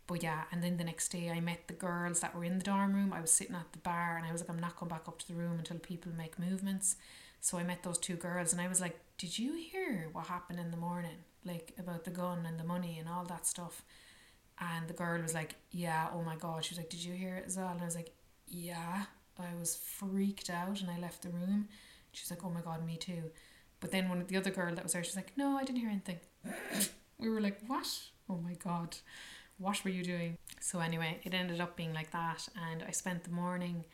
but 0.07 0.23
yeah, 0.23 0.42
and 0.51 0.62
then 0.62 0.77
the 0.77 0.85
next 0.85 1.09
day 1.11 1.31
I 1.31 1.40
met 1.40 1.68
the 1.68 1.73
girls 1.75 2.20
that 2.20 2.35
were 2.35 2.44
in 2.44 2.59
the 2.59 2.64
dorm 2.64 2.94
room. 2.94 3.12
I 3.12 3.20
was 3.20 3.31
sitting 3.31 3.55
at 3.55 3.73
the 3.73 3.79
bar 3.79 4.16
and 4.16 4.27
I 4.27 4.33
was 4.33 4.40
like, 4.40 4.51
I'm 4.51 4.59
not 4.59 4.77
going 4.77 4.90
back 4.90 5.07
up 5.09 5.18
to 5.20 5.29
the 5.29 5.35
room 5.35 5.59
until 5.59 5.79
people 5.79 6.12
make 6.16 6.38
movements. 6.38 6.96
So 7.40 7.59
I 7.59 7.62
met 7.62 7.83
those 7.85 7.99
two 7.99 8.16
girls 8.16 8.53
and 8.53 8.61
I 8.61 8.68
was 8.68 8.81
like, 8.81 8.99
Did 9.18 9.38
you 9.38 9.55
hear 9.55 10.09
what 10.12 10.27
happened 10.27 10.59
in 10.61 10.70
the 10.73 10.77
morning? 10.77 11.18
Like 11.44 11.73
about 11.79 12.05
the 12.05 12.11
gun 12.11 12.44
and 12.46 12.59
the 12.59 12.64
money 12.64 12.99
and 12.99 13.09
all 13.09 13.25
that 13.25 13.46
stuff. 13.46 13.83
And 14.59 14.88
the 14.88 14.94
girl 14.94 15.23
was 15.23 15.33
like, 15.35 15.55
Yeah, 15.70 16.09
oh 16.12 16.23
my 16.23 16.37
god. 16.37 16.64
She 16.64 16.73
was 16.75 16.79
like, 16.79 16.90
Did 16.90 17.03
you 17.05 17.14
hear 17.14 17.37
it 17.37 17.44
as 17.46 17.57
well? 17.57 17.68
And 17.68 17.81
I 17.81 17.85
was 17.85 17.96
like, 17.96 18.12
Yeah. 18.46 19.05
I 19.38 19.55
was 19.59 19.75
freaked 19.77 20.51
out 20.51 20.81
and 20.83 20.90
I 20.90 20.99
left 20.99 21.23
the 21.23 21.31
room. 21.31 21.68
She's 22.12 22.31
like, 22.31 22.44
Oh 22.44 22.51
my 22.51 22.61
god, 22.61 22.85
me 22.85 22.96
too. 22.96 23.31
But 23.81 23.90
then 23.90 24.09
one 24.09 24.20
of 24.20 24.29
the 24.29 24.37
other 24.37 24.51
girl 24.51 24.75
that 24.75 24.83
was 24.83 24.92
there, 24.92 25.05
she's 25.05 25.16
like, 25.16 25.33
No, 25.37 25.57
I 25.57 25.64
didn't 25.64 25.81
hear 25.81 25.90
anything. 25.90 26.20
we 27.18 27.29
were 27.29 27.40
like, 27.40 27.59
What? 27.66 27.88
Oh 28.29 28.38
my 28.38 28.55
god. 28.55 28.96
What 29.59 29.85
were 29.85 29.90
you 29.90 30.03
doing? 30.03 30.38
So 30.61 30.81
anyway, 30.81 31.20
it 31.23 31.35
ended 31.35 31.61
up 31.61 31.77
being 31.77 31.92
like 31.92 32.12
that 32.12 32.49
and 32.70 32.83
I 32.83 32.92
spent 32.92 33.25
the 33.25 33.31
morning 33.31 33.85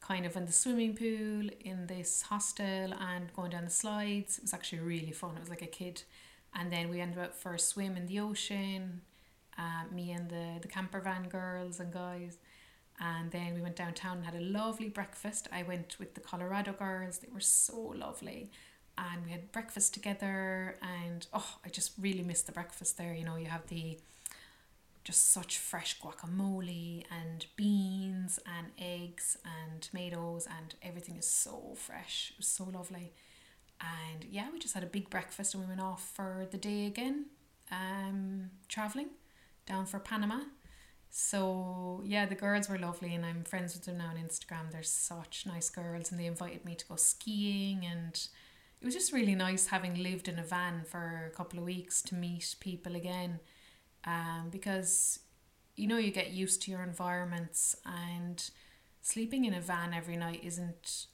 kind 0.00 0.26
of 0.26 0.36
in 0.36 0.46
the 0.46 0.52
swimming 0.52 0.94
pool 0.96 1.48
in 1.60 1.86
this 1.86 2.22
hostel 2.22 2.92
and 2.92 3.32
going 3.34 3.50
down 3.50 3.64
the 3.64 3.70
slides. 3.70 4.38
It 4.38 4.44
was 4.44 4.54
actually 4.54 4.80
really 4.80 5.12
fun. 5.12 5.36
It 5.36 5.40
was 5.40 5.48
like 5.48 5.62
a 5.62 5.66
kid. 5.66 6.02
And 6.54 6.70
then 6.70 6.90
we 6.90 7.00
ended 7.00 7.18
up 7.18 7.34
for 7.34 7.54
a 7.54 7.58
swim 7.58 7.96
in 7.96 8.06
the 8.06 8.20
ocean, 8.20 9.00
uh, 9.56 9.84
me 9.90 10.10
and 10.12 10.28
the, 10.28 10.58
the 10.60 10.68
camper 10.68 11.00
van 11.00 11.28
girls 11.28 11.80
and 11.80 11.92
guys. 11.92 12.36
And 13.00 13.30
then 13.30 13.54
we 13.54 13.60
went 13.60 13.76
downtown 13.76 14.18
and 14.18 14.26
had 14.26 14.34
a 14.34 14.40
lovely 14.40 14.88
breakfast. 14.88 15.48
I 15.52 15.62
went 15.64 15.96
with 15.98 16.14
the 16.14 16.20
Colorado 16.20 16.72
girls, 16.72 17.18
they 17.18 17.28
were 17.32 17.40
so 17.40 17.78
lovely. 17.96 18.50
And 18.96 19.24
we 19.24 19.32
had 19.32 19.50
breakfast 19.52 19.94
together, 19.94 20.76
and 20.82 21.26
oh, 21.32 21.56
I 21.64 21.70
just 21.70 21.92
really 21.98 22.22
missed 22.22 22.46
the 22.46 22.52
breakfast 22.52 22.98
there. 22.98 23.14
You 23.14 23.24
know, 23.24 23.36
you 23.36 23.46
have 23.46 23.66
the 23.68 23.98
just 25.04 25.32
such 25.32 25.58
fresh 25.58 26.00
guacamole 26.00 27.04
and 27.10 27.46
beans 27.56 28.38
and 28.46 28.68
eggs 28.78 29.36
and 29.44 29.82
tomatoes 29.82 30.46
and 30.46 30.74
everything 30.82 31.16
is 31.16 31.26
so 31.26 31.74
fresh. 31.76 32.30
It 32.32 32.38
was 32.38 32.46
so 32.46 32.64
lovely. 32.64 33.12
And 33.80 34.24
yeah, 34.24 34.46
we 34.52 34.58
just 34.60 34.74
had 34.74 34.84
a 34.84 34.86
big 34.86 35.10
breakfast 35.10 35.54
and 35.54 35.62
we 35.62 35.68
went 35.68 35.80
off 35.80 36.08
for 36.14 36.46
the 36.50 36.56
day 36.56 36.86
again, 36.86 37.26
um, 37.72 38.50
traveling 38.68 39.08
down 39.66 39.86
for 39.86 39.98
Panama. 39.98 40.40
So 41.14 42.00
yeah, 42.06 42.24
the 42.24 42.34
girls 42.34 42.70
were 42.70 42.78
lovely 42.78 43.14
and 43.14 43.24
I'm 43.24 43.44
friends 43.44 43.74
with 43.74 43.84
them 43.84 43.98
now 43.98 44.08
on 44.08 44.16
Instagram. 44.16 44.72
They're 44.72 44.82
such 44.82 45.44
nice 45.46 45.68
girls 45.68 46.10
and 46.10 46.18
they 46.18 46.24
invited 46.24 46.64
me 46.64 46.74
to 46.74 46.86
go 46.86 46.96
skiing 46.96 47.84
and 47.84 48.28
it 48.80 48.84
was 48.86 48.94
just 48.94 49.12
really 49.12 49.34
nice 49.34 49.66
having 49.66 50.02
lived 50.02 50.26
in 50.26 50.38
a 50.38 50.42
van 50.42 50.84
for 50.86 51.30
a 51.30 51.36
couple 51.36 51.58
of 51.58 51.66
weeks 51.66 52.00
to 52.00 52.14
meet 52.14 52.56
people 52.60 52.96
again 52.96 53.40
um, 54.06 54.48
because 54.50 55.18
you 55.76 55.86
know 55.86 55.98
you 55.98 56.10
get 56.10 56.32
used 56.32 56.62
to 56.62 56.70
your 56.70 56.82
environments 56.82 57.76
and 57.84 58.50
sleeping 59.02 59.44
in 59.44 59.52
a 59.52 59.60
van 59.60 59.92
every 59.92 60.16
night 60.16 60.40
isn't 60.42 61.06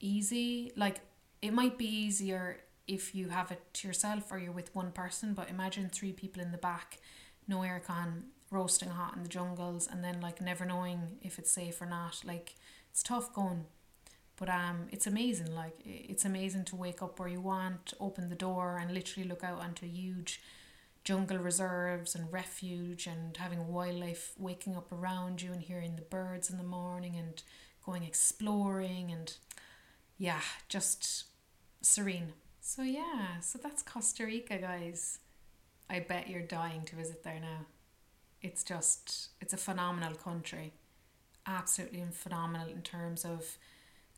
easy 0.00 0.72
like 0.76 1.00
it 1.42 1.52
might 1.52 1.76
be 1.76 1.86
easier 1.86 2.60
if 2.88 3.14
you 3.14 3.28
have 3.28 3.52
it 3.52 3.62
to 3.74 3.86
yourself 3.86 4.32
or 4.32 4.38
you're 4.38 4.50
with 4.50 4.74
one 4.74 4.90
person 4.90 5.34
but 5.34 5.50
imagine 5.50 5.88
three 5.88 6.12
people 6.12 6.42
in 6.42 6.52
the 6.52 6.58
back 6.58 6.98
no 7.46 7.58
aircon 7.58 8.22
roasting 8.56 8.90
hot 8.90 9.16
in 9.16 9.22
the 9.22 9.28
jungles 9.28 9.88
and 9.90 10.02
then 10.04 10.20
like 10.20 10.40
never 10.40 10.64
knowing 10.64 11.00
if 11.22 11.38
it's 11.38 11.50
safe 11.50 11.80
or 11.80 11.86
not 11.86 12.14
like 12.24 12.54
it's 12.90 13.02
tough 13.02 13.32
going 13.34 13.64
but 14.36 14.48
um 14.48 14.78
it's 14.90 15.06
amazing 15.06 15.54
like 15.54 15.78
it's 15.84 16.24
amazing 16.24 16.64
to 16.64 16.76
wake 16.76 17.02
up 17.02 17.18
where 17.18 17.28
you 17.28 17.40
want 17.40 17.94
open 18.00 18.28
the 18.28 18.42
door 18.48 18.78
and 18.80 18.92
literally 18.92 19.28
look 19.28 19.44
out 19.44 19.60
onto 19.60 19.86
huge 19.86 20.40
jungle 21.04 21.38
reserves 21.38 22.16
and 22.16 22.32
refuge 22.32 23.06
and 23.06 23.36
having 23.36 23.68
wildlife 23.68 24.32
waking 24.38 24.74
up 24.74 24.90
around 24.90 25.40
you 25.40 25.52
and 25.52 25.62
hearing 25.62 25.94
the 25.94 26.02
birds 26.02 26.50
in 26.50 26.56
the 26.56 26.64
morning 26.64 27.14
and 27.16 27.44
going 27.84 28.02
exploring 28.02 29.12
and 29.12 29.36
yeah, 30.18 30.40
just 30.68 31.24
serene. 31.82 32.32
So 32.60 32.82
yeah, 32.82 33.40
so 33.40 33.58
that's 33.62 33.82
Costa 33.82 34.24
Rica, 34.24 34.58
guys. 34.58 35.20
I 35.88 36.00
bet 36.00 36.28
you're 36.28 36.42
dying 36.42 36.82
to 36.86 36.96
visit 36.96 37.22
there 37.22 37.38
now. 37.40 37.66
It's 38.42 38.62
just 38.62 39.30
it's 39.40 39.52
a 39.52 39.56
phenomenal 39.56 40.14
country. 40.14 40.72
Absolutely 41.46 42.04
phenomenal 42.12 42.68
in 42.68 42.82
terms 42.82 43.24
of 43.24 43.56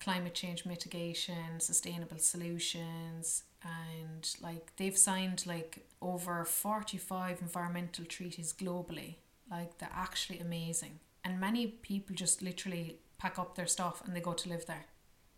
climate 0.00 0.35
change 0.35 0.64
mitigation, 0.64 1.59
sustainable 1.59 2.18
solutions, 2.18 3.44
and 3.62 4.35
like 4.40 4.72
they've 4.76 4.96
signed 4.96 5.44
like 5.46 5.87
over 6.00 6.44
45 6.44 7.42
environmental 7.42 8.04
treaties 8.04 8.52
globally. 8.52 9.16
Like 9.50 9.78
they're 9.78 9.90
actually 9.94 10.40
amazing. 10.40 11.00
And 11.24 11.40
many 11.40 11.66
people 11.66 12.14
just 12.14 12.42
literally 12.42 12.98
pack 13.18 13.38
up 13.38 13.54
their 13.57 13.66
stuff 13.66 14.02
and 14.04 14.14
they 14.14 14.20
go 14.20 14.33
to 14.33 14.48
live 14.48 14.66
there. 14.66 14.87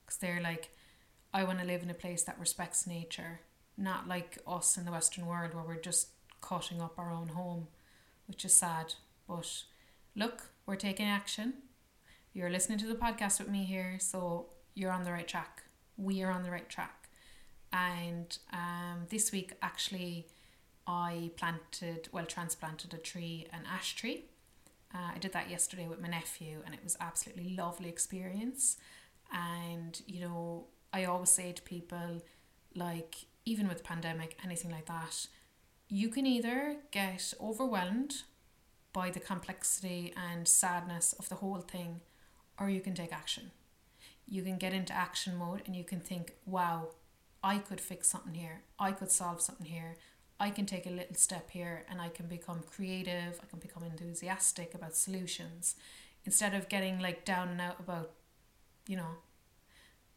Because 0.04 0.18
they're 0.18 0.40
like 0.40 0.70
i 1.32 1.44
want 1.44 1.58
to 1.58 1.64
live 1.64 1.82
in 1.82 1.90
a 1.90 1.94
place 1.94 2.22
that 2.22 2.38
respects 2.38 2.86
nature 2.86 3.40
not 3.76 4.08
like 4.08 4.38
us 4.46 4.76
in 4.76 4.84
the 4.84 4.90
western 4.90 5.26
world 5.26 5.54
where 5.54 5.64
we're 5.64 5.80
just 5.80 6.08
cutting 6.40 6.80
up 6.80 6.98
our 6.98 7.10
own 7.10 7.28
home 7.28 7.66
which 8.30 8.44
is 8.44 8.54
sad 8.54 8.94
but 9.28 9.64
look 10.16 10.50
we're 10.66 10.76
taking 10.76 11.06
action 11.06 11.52
you're 12.32 12.50
listening 12.50 12.78
to 12.78 12.86
the 12.86 12.94
podcast 12.94 13.38
with 13.38 13.48
me 13.48 13.64
here 13.64 13.96
so 13.98 14.46
you're 14.74 14.92
on 14.92 15.04
the 15.04 15.12
right 15.12 15.28
track 15.28 15.64
we 15.96 16.22
are 16.22 16.30
on 16.30 16.42
the 16.42 16.50
right 16.50 16.68
track 16.70 17.08
and 17.72 18.38
um, 18.52 19.06
this 19.10 19.30
week 19.30 19.52
actually 19.60 20.26
I 20.90 21.30
planted, 21.36 22.08
well, 22.10 22.26
transplanted 22.26 22.92
a 22.94 22.96
tree, 22.96 23.46
an 23.52 23.60
ash 23.70 23.94
tree. 23.94 24.24
Uh, 24.92 25.12
I 25.14 25.18
did 25.18 25.32
that 25.34 25.48
yesterday 25.48 25.86
with 25.86 26.00
my 26.00 26.08
nephew, 26.08 26.62
and 26.64 26.74
it 26.74 26.80
was 26.82 26.96
absolutely 27.00 27.54
lovely 27.54 27.88
experience. 27.88 28.76
And 29.32 30.00
you 30.06 30.20
know, 30.20 30.66
I 30.92 31.04
always 31.04 31.30
say 31.30 31.52
to 31.52 31.62
people, 31.62 32.22
like 32.74 33.14
even 33.44 33.68
with 33.68 33.84
pandemic, 33.84 34.36
anything 34.44 34.72
like 34.72 34.86
that, 34.86 35.28
you 35.90 36.08
can 36.08 36.24
either 36.24 36.76
get 36.92 37.34
overwhelmed 37.40 38.22
by 38.92 39.10
the 39.10 39.18
complexity 39.18 40.14
and 40.16 40.46
sadness 40.46 41.12
of 41.18 41.28
the 41.28 41.36
whole 41.36 41.60
thing, 41.60 42.00
or 42.58 42.70
you 42.70 42.80
can 42.80 42.94
take 42.94 43.12
action. 43.12 43.50
You 44.26 44.42
can 44.44 44.56
get 44.56 44.72
into 44.72 44.92
action 44.92 45.36
mode 45.36 45.62
and 45.66 45.74
you 45.74 45.82
can 45.82 45.98
think, 45.98 46.34
wow, 46.46 46.90
I 47.42 47.58
could 47.58 47.80
fix 47.80 48.08
something 48.08 48.34
here. 48.34 48.62
I 48.78 48.92
could 48.92 49.10
solve 49.10 49.40
something 49.40 49.66
here. 49.66 49.96
I 50.38 50.50
can 50.50 50.64
take 50.64 50.86
a 50.86 50.90
little 50.90 51.16
step 51.16 51.50
here 51.50 51.84
and 51.90 52.00
I 52.00 52.08
can 52.08 52.26
become 52.26 52.62
creative. 52.62 53.40
I 53.42 53.46
can 53.46 53.58
become 53.58 53.82
enthusiastic 53.82 54.74
about 54.74 54.94
solutions 54.96 55.74
instead 56.24 56.54
of 56.54 56.68
getting 56.68 57.00
like 57.00 57.24
down 57.24 57.48
and 57.48 57.60
out 57.60 57.80
about, 57.80 58.12
you 58.86 58.96
know, 58.96 59.16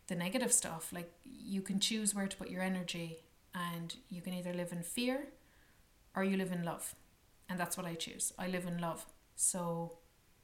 the 0.07 0.15
negative 0.15 0.53
stuff. 0.53 0.93
Like 0.93 1.11
you 1.25 1.61
can 1.61 1.79
choose 1.79 2.13
where 2.13 2.27
to 2.27 2.37
put 2.37 2.51
your 2.51 2.61
energy 2.61 3.23
and 3.55 3.95
you 4.09 4.21
can 4.21 4.35
either 4.35 4.53
live 4.53 4.71
in 4.71 4.83
fear 4.83 5.29
or 6.15 6.23
you 6.23 6.37
live 6.37 6.51
in 6.51 6.63
love. 6.63 6.95
And 7.49 7.59
that's 7.59 7.77
what 7.77 7.85
I 7.85 7.95
choose. 7.95 8.33
I 8.37 8.47
live 8.47 8.65
in 8.65 8.79
love. 8.79 9.05
So 9.35 9.97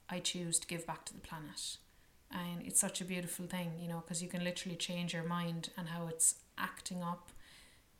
I 0.08 0.18
choose 0.18 0.58
to 0.58 0.66
give 0.66 0.86
back 0.86 1.04
to 1.06 1.14
the 1.14 1.20
planet. 1.20 1.78
And 2.30 2.62
it's 2.64 2.80
such 2.80 3.00
a 3.00 3.04
beautiful 3.04 3.46
thing, 3.46 3.72
you 3.80 3.88
know, 3.88 4.02
because 4.04 4.22
you 4.22 4.28
can 4.28 4.44
literally 4.44 4.76
change 4.76 5.12
your 5.14 5.24
mind 5.24 5.70
and 5.76 5.88
how 5.88 6.06
it's 6.06 6.36
acting 6.58 7.02
up 7.02 7.30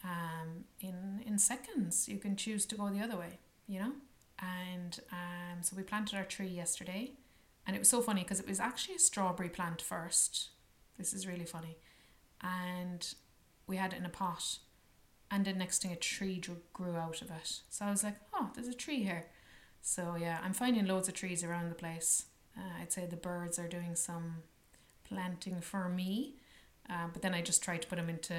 um, 0.04 0.64
in 0.80 1.22
in 1.26 1.38
seconds. 1.38 2.08
You 2.08 2.18
can 2.18 2.36
choose 2.36 2.66
to 2.66 2.74
go 2.74 2.88
the 2.88 3.00
other 3.00 3.16
way, 3.16 3.38
you 3.66 3.80
know. 3.80 3.92
And 4.38 4.98
um, 5.12 5.62
so 5.62 5.76
we 5.76 5.82
planted 5.82 6.16
our 6.16 6.24
tree 6.24 6.48
yesterday, 6.48 7.12
and 7.66 7.76
it 7.76 7.78
was 7.78 7.88
so 7.88 8.00
funny 8.00 8.22
because 8.22 8.40
it 8.40 8.48
was 8.48 8.60
actually 8.60 8.96
a 8.96 9.00
strawberry 9.00 9.50
plant 9.50 9.82
first. 9.82 10.50
This 10.96 11.12
is 11.12 11.26
really 11.26 11.44
funny, 11.44 11.76
and 12.40 13.14
we 13.66 13.76
had 13.76 13.92
it 13.92 13.98
in 13.98 14.06
a 14.06 14.10
pot, 14.10 14.58
and 15.30 15.44
then 15.44 15.58
next 15.58 15.82
thing 15.82 15.92
a 15.92 15.96
tree 15.96 16.42
grew 16.72 16.96
out 16.96 17.22
of 17.22 17.30
it. 17.30 17.60
So 17.68 17.84
I 17.84 17.90
was 17.90 18.02
like, 18.02 18.16
oh, 18.34 18.50
there's 18.54 18.68
a 18.68 18.74
tree 18.74 19.02
here. 19.02 19.26
So 19.82 20.16
yeah, 20.18 20.38
I'm 20.42 20.52
finding 20.52 20.86
loads 20.86 21.08
of 21.08 21.14
trees 21.14 21.44
around 21.44 21.68
the 21.68 21.74
place. 21.74 22.26
Uh, 22.56 22.82
I'd 22.82 22.92
say 22.92 23.06
the 23.06 23.16
birds 23.16 23.58
are 23.58 23.68
doing 23.68 23.94
some 23.94 24.42
planting 25.04 25.60
for 25.60 25.88
me 25.88 26.34
um, 26.90 27.10
but 27.12 27.22
then 27.22 27.34
I 27.34 27.40
just 27.40 27.62
try 27.62 27.76
to 27.76 27.86
put 27.88 27.96
them 27.96 28.10
into 28.10 28.34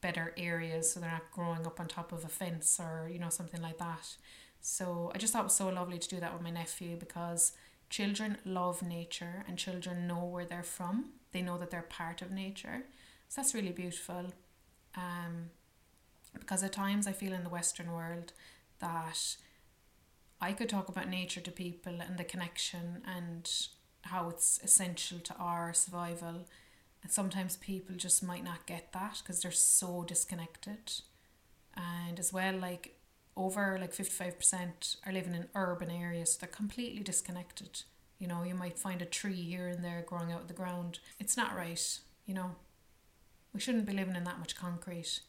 better 0.00 0.32
areas 0.36 0.92
so 0.92 1.00
they're 1.00 1.10
not 1.10 1.30
growing 1.32 1.66
up 1.66 1.80
on 1.80 1.88
top 1.88 2.12
of 2.12 2.24
a 2.24 2.28
fence 2.28 2.78
or 2.78 3.08
you 3.12 3.18
know 3.18 3.28
something 3.28 3.60
like 3.60 3.78
that. 3.78 4.16
So 4.60 5.10
I 5.14 5.18
just 5.18 5.32
thought 5.32 5.40
it 5.40 5.44
was 5.44 5.54
so 5.54 5.68
lovely 5.68 5.98
to 5.98 6.08
do 6.08 6.20
that 6.20 6.32
with 6.32 6.42
my 6.42 6.50
nephew 6.50 6.96
because 6.96 7.52
children 7.90 8.38
love 8.44 8.82
nature 8.82 9.44
and 9.48 9.58
children 9.58 10.06
know 10.06 10.24
where 10.24 10.44
they're 10.44 10.62
from. 10.62 11.10
They 11.32 11.42
know 11.42 11.58
that 11.58 11.70
they're 11.70 11.82
part 11.82 12.22
of 12.22 12.30
nature. 12.30 12.84
So 13.28 13.40
that's 13.40 13.54
really 13.54 13.70
beautiful. 13.70 14.32
Um, 14.96 15.50
because 16.38 16.62
at 16.62 16.72
times 16.72 17.06
I 17.06 17.12
feel 17.12 17.32
in 17.32 17.44
the 17.44 17.50
Western 17.50 17.92
world 17.92 18.32
that 18.78 19.36
I 20.40 20.52
could 20.52 20.68
talk 20.68 20.88
about 20.88 21.08
nature 21.08 21.40
to 21.40 21.50
people 21.50 22.00
and 22.00 22.18
the 22.18 22.24
connection 22.24 23.02
and 23.06 23.50
how 24.02 24.28
it's 24.28 24.60
essential 24.62 25.18
to 25.18 25.34
our 25.36 25.72
survival 25.72 26.46
and 27.06 27.12
sometimes 27.12 27.56
people 27.58 27.94
just 27.94 28.24
might 28.24 28.42
not 28.42 28.66
get 28.66 28.92
that 28.92 29.22
because 29.22 29.40
they're 29.40 29.52
so 29.52 30.02
disconnected. 30.02 30.92
And 31.76 32.18
as 32.18 32.32
well, 32.32 32.56
like 32.56 32.96
over 33.36 33.78
like 33.80 33.94
55% 33.94 34.96
are 35.06 35.12
living 35.12 35.36
in 35.36 35.46
urban 35.54 35.88
areas. 35.88 36.32
So 36.32 36.38
they're 36.40 36.48
completely 36.48 37.04
disconnected. 37.04 37.82
You 38.18 38.26
know, 38.26 38.42
you 38.42 38.56
might 38.56 38.76
find 38.76 39.00
a 39.00 39.06
tree 39.06 39.40
here 39.40 39.68
and 39.68 39.84
there 39.84 40.04
growing 40.04 40.32
out 40.32 40.40
of 40.40 40.48
the 40.48 40.54
ground. 40.54 40.98
It's 41.20 41.36
not 41.36 41.54
right, 41.54 41.98
you 42.24 42.34
know. 42.34 42.56
We 43.52 43.60
shouldn't 43.60 43.86
be 43.86 43.92
living 43.92 44.16
in 44.16 44.24
that 44.24 44.40
much 44.40 44.56
concrete. 44.56 45.20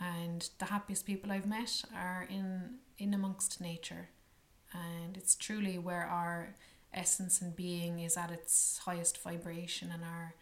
And 0.00 0.48
the 0.58 0.66
happiest 0.66 1.06
people 1.06 1.32
I've 1.32 1.46
met 1.46 1.84
are 1.94 2.26
in 2.28 2.76
in 2.98 3.14
amongst 3.14 3.60
nature. 3.60 4.08
And 4.72 5.16
it's 5.16 5.34
truly 5.34 5.78
where 5.78 6.04
our 6.04 6.54
essence 6.92 7.40
and 7.40 7.54
being 7.54 8.00
is 8.00 8.16
at 8.16 8.30
its 8.30 8.78
highest 8.84 9.22
vibration 9.22 9.90
and 9.92 10.04
our 10.04 10.34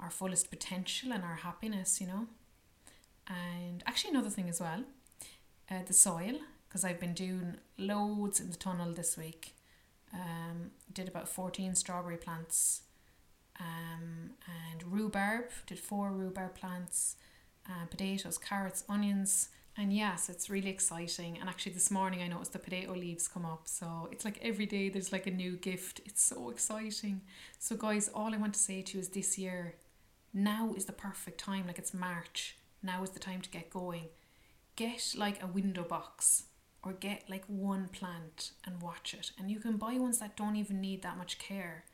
our 0.00 0.10
fullest 0.10 0.50
potential 0.50 1.12
and 1.12 1.22
our 1.24 1.36
happiness, 1.36 2.00
you 2.00 2.06
know. 2.06 2.26
And 3.28 3.82
actually 3.86 4.10
another 4.10 4.30
thing 4.30 4.48
as 4.48 4.60
well, 4.60 4.84
uh, 5.70 5.82
the 5.86 5.94
soil, 5.94 6.34
because 6.68 6.84
I've 6.84 7.00
been 7.00 7.14
doing 7.14 7.56
loads 7.78 8.40
in 8.40 8.50
the 8.50 8.56
tunnel 8.56 8.92
this 8.92 9.16
week. 9.16 9.54
Um, 10.12 10.70
did 10.92 11.08
about 11.08 11.28
14 11.28 11.74
strawberry 11.74 12.16
plants 12.16 12.82
um, 13.58 14.30
and 14.46 14.82
rhubarb, 14.92 15.46
did 15.66 15.78
four 15.78 16.10
rhubarb 16.10 16.54
plants, 16.54 17.16
uh, 17.68 17.86
potatoes, 17.86 18.38
carrots, 18.38 18.84
onions. 18.88 19.48
And 19.76 19.92
yes, 19.92 20.28
it's 20.28 20.48
really 20.48 20.70
exciting. 20.70 21.38
And 21.38 21.48
actually, 21.48 21.72
this 21.72 21.90
morning 21.90 22.22
I 22.22 22.28
noticed 22.28 22.52
the 22.52 22.58
potato 22.58 22.92
leaves 22.92 23.26
come 23.26 23.44
up. 23.44 23.62
So 23.66 24.08
it's 24.12 24.24
like 24.24 24.38
every 24.40 24.66
day 24.66 24.88
there's 24.88 25.12
like 25.12 25.26
a 25.26 25.32
new 25.32 25.56
gift. 25.56 26.00
It's 26.04 26.22
so 26.22 26.50
exciting. 26.50 27.22
So, 27.58 27.76
guys, 27.76 28.08
all 28.14 28.32
I 28.32 28.38
want 28.38 28.54
to 28.54 28.60
say 28.60 28.82
to 28.82 28.94
you 28.94 29.00
is 29.00 29.08
this 29.08 29.36
year, 29.36 29.74
now 30.32 30.74
is 30.76 30.84
the 30.84 30.92
perfect 30.92 31.38
time. 31.38 31.66
Like 31.66 31.78
it's 31.78 31.94
March. 31.94 32.56
Now 32.82 33.02
is 33.02 33.10
the 33.10 33.18
time 33.18 33.40
to 33.40 33.50
get 33.50 33.70
going. 33.70 34.08
Get 34.76 35.14
like 35.16 35.42
a 35.42 35.46
window 35.46 35.82
box 35.82 36.44
or 36.84 36.92
get 36.92 37.24
like 37.28 37.44
one 37.46 37.88
plant 37.88 38.50
and 38.64 38.82
watch 38.82 39.14
it. 39.14 39.32
And 39.38 39.50
you 39.50 39.58
can 39.58 39.76
buy 39.76 39.94
ones 39.94 40.18
that 40.18 40.36
don't 40.36 40.56
even 40.56 40.80
need 40.80 41.02
that 41.02 41.16
much 41.16 41.38
care. 41.38 41.84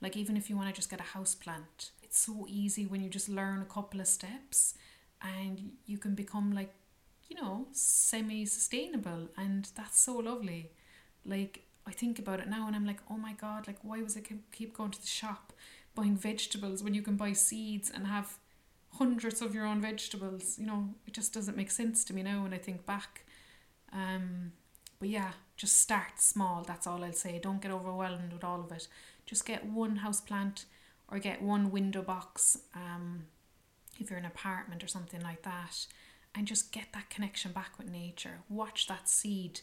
Like 0.00 0.16
even 0.16 0.36
if 0.36 0.48
you 0.48 0.56
want 0.56 0.68
to 0.68 0.74
just 0.74 0.90
get 0.90 1.00
a 1.00 1.04
house 1.04 1.34
plant, 1.34 1.90
it's 2.02 2.18
so 2.18 2.46
easy 2.48 2.86
when 2.86 3.02
you 3.02 3.10
just 3.10 3.28
learn 3.28 3.60
a 3.60 3.66
couple 3.66 4.00
of 4.00 4.06
steps 4.06 4.74
and 5.22 5.72
you 5.86 5.98
can 5.98 6.14
become 6.14 6.52
like, 6.52 6.72
you 7.28 7.36
know, 7.36 7.66
semi 7.72 8.44
sustainable 8.46 9.28
and 9.36 9.68
that's 9.74 10.00
so 10.00 10.16
lovely. 10.16 10.70
Like 11.24 11.64
I 11.86 11.92
think 11.92 12.18
about 12.18 12.40
it 12.40 12.48
now 12.48 12.66
and 12.66 12.76
I'm 12.76 12.86
like, 12.86 13.00
oh 13.10 13.16
my 13.16 13.32
god, 13.32 13.66
like 13.66 13.78
why 13.82 14.02
was 14.02 14.16
I 14.16 14.22
keep 14.52 14.76
going 14.76 14.90
to 14.90 15.00
the 15.00 15.06
shop 15.06 15.52
buying 15.94 16.16
vegetables 16.16 16.82
when 16.82 16.94
you 16.94 17.02
can 17.02 17.16
buy 17.16 17.32
seeds 17.32 17.90
and 17.90 18.06
have 18.06 18.36
hundreds 18.94 19.42
of 19.42 19.54
your 19.54 19.66
own 19.66 19.80
vegetables? 19.80 20.58
You 20.58 20.66
know, 20.66 20.94
it 21.06 21.14
just 21.14 21.32
doesn't 21.32 21.56
make 21.56 21.70
sense 21.70 22.04
to 22.04 22.14
me 22.14 22.22
now 22.22 22.42
when 22.42 22.54
I 22.54 22.58
think 22.58 22.86
back. 22.86 23.24
Um, 23.92 24.52
but 24.98 25.08
yeah, 25.08 25.32
just 25.56 25.78
start 25.78 26.20
small. 26.20 26.62
That's 26.62 26.86
all 26.86 27.04
I'll 27.04 27.12
say. 27.12 27.38
Don't 27.38 27.62
get 27.62 27.70
overwhelmed 27.70 28.32
with 28.32 28.44
all 28.44 28.60
of 28.60 28.72
it. 28.72 28.88
Just 29.26 29.46
get 29.46 29.64
one 29.64 29.96
house 29.96 30.20
plant 30.20 30.64
or 31.10 31.18
get 31.18 31.40
one 31.40 31.70
window 31.70 32.02
box. 32.02 32.58
Um, 32.74 33.24
if 33.98 34.10
you're 34.10 34.18
in 34.18 34.24
an 34.24 34.30
apartment 34.30 34.82
or 34.82 34.88
something 34.88 35.20
like 35.20 35.42
that, 35.42 35.86
and 36.34 36.46
just 36.46 36.72
get 36.72 36.92
that 36.92 37.10
connection 37.10 37.52
back 37.52 37.78
with 37.78 37.90
nature. 37.90 38.40
Watch 38.48 38.86
that 38.86 39.08
seed 39.08 39.60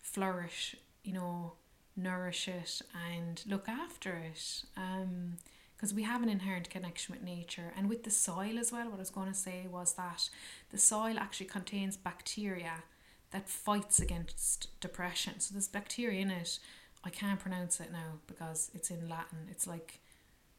flourish. 0.00 0.76
You 1.02 1.12
know, 1.12 1.52
nourish 1.96 2.48
it 2.48 2.82
and 2.94 3.42
look 3.46 3.68
after 3.68 4.14
it. 4.14 4.64
Um, 4.76 5.36
because 5.76 5.92
we 5.92 6.04
have 6.04 6.22
an 6.22 6.28
inherent 6.28 6.70
connection 6.70 7.14
with 7.14 7.22
nature 7.22 7.72
and 7.76 7.88
with 7.88 8.04
the 8.04 8.10
soil 8.10 8.58
as 8.58 8.72
well. 8.72 8.86
What 8.86 8.94
I 8.94 9.00
was 9.00 9.10
going 9.10 9.28
to 9.28 9.34
say 9.34 9.66
was 9.70 9.94
that 9.94 10.30
the 10.70 10.78
soil 10.78 11.18
actually 11.18 11.46
contains 11.46 11.96
bacteria 11.96 12.84
that 13.32 13.50
fights 13.50 13.98
against 14.00 14.68
depression. 14.80 15.40
So 15.40 15.52
there's 15.52 15.68
bacteria 15.68 16.22
in 16.22 16.30
it. 16.30 16.58
I 17.04 17.10
can't 17.10 17.40
pronounce 17.40 17.80
it 17.80 17.92
now 17.92 18.20
because 18.26 18.70
it's 18.72 18.90
in 18.90 19.08
Latin. 19.08 19.48
It's 19.50 19.66
like 19.66 20.00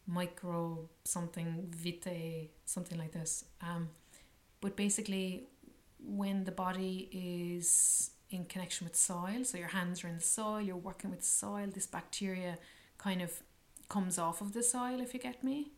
micro 0.08 0.90
something 1.04 1.68
vitae, 1.70 2.50
something 2.66 2.98
like 2.98 3.12
this. 3.12 3.46
Um, 3.62 3.90
but 4.62 4.76
basically, 4.76 5.48
when 6.00 6.44
the 6.44 6.52
body 6.52 7.10
is 7.12 8.12
in 8.30 8.46
connection 8.46 8.86
with 8.86 8.96
soil, 8.96 9.44
so 9.44 9.58
your 9.58 9.70
hands 9.70 10.04
are 10.04 10.08
in 10.08 10.16
the 10.16 10.24
soil, 10.24 10.62
you're 10.62 10.76
working 10.76 11.12
with 11.12 11.24
soil, 11.24 11.68
this 11.74 11.88
bacteria 11.88 12.58
kind 12.98 13.22
of 13.22 13.32
comes 13.90 14.18
off 14.18 14.42
of 14.42 14.54
the 14.54 14.64
soil, 14.64 15.00
if 15.00 15.14
you 15.14 15.20
get 15.20 15.44
me 15.44 15.72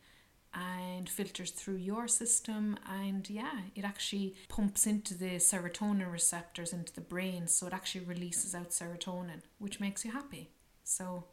and 0.53 1.09
filters 1.09 1.51
through 1.51 1.75
your 1.75 2.07
system 2.07 2.78
and 2.89 3.30
yeah 3.30 3.61
it 3.75 3.84
actually 3.84 4.36
pumps 4.47 4.88
into 4.88 5.13
the 5.13 5.36
serotonin 5.36 6.11
receptors 6.11 6.73
into 6.73 6.93
the 6.93 7.01
brain 7.01 7.47
so 7.47 7.67
it 7.67 7.73
actually 7.73 8.03
releases 8.05 8.55
out 8.55 8.69
serotonin 8.69 9.41
which 9.59 9.80
makes 9.80 10.05
you 10.05 10.11
happy 10.11 10.49
so 10.84 11.25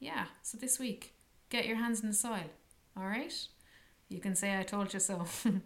yeah 0.00 0.24
so 0.42 0.56
this 0.58 0.78
week 0.78 1.11
get 1.52 1.66
your 1.66 1.76
hands 1.76 2.00
in 2.00 2.08
the 2.08 2.14
soil. 2.14 2.50
All 2.96 3.04
right? 3.04 3.32
You 4.08 4.20
can 4.20 4.34
say 4.34 4.58
i 4.58 4.62
told 4.62 4.92
you 4.94 5.00
so. 5.00 5.24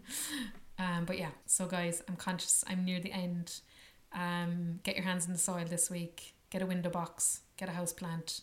Um 0.78 1.06
but 1.06 1.16
yeah 1.16 1.30
so 1.46 1.64
guys 1.64 2.02
i'm 2.06 2.16
conscious 2.16 2.62
i'm 2.68 2.84
near 2.84 3.00
the 3.00 3.10
end. 3.10 3.60
Um 4.12 4.80
get 4.82 4.94
your 4.94 5.06
hands 5.06 5.26
in 5.26 5.32
the 5.32 5.38
soil 5.38 5.64
this 5.66 5.90
week. 5.90 6.34
Get 6.50 6.60
a 6.60 6.66
window 6.66 6.90
box. 6.90 7.40
Get 7.56 7.70
a 7.70 7.72
house 7.72 7.94
plant. 7.94 8.42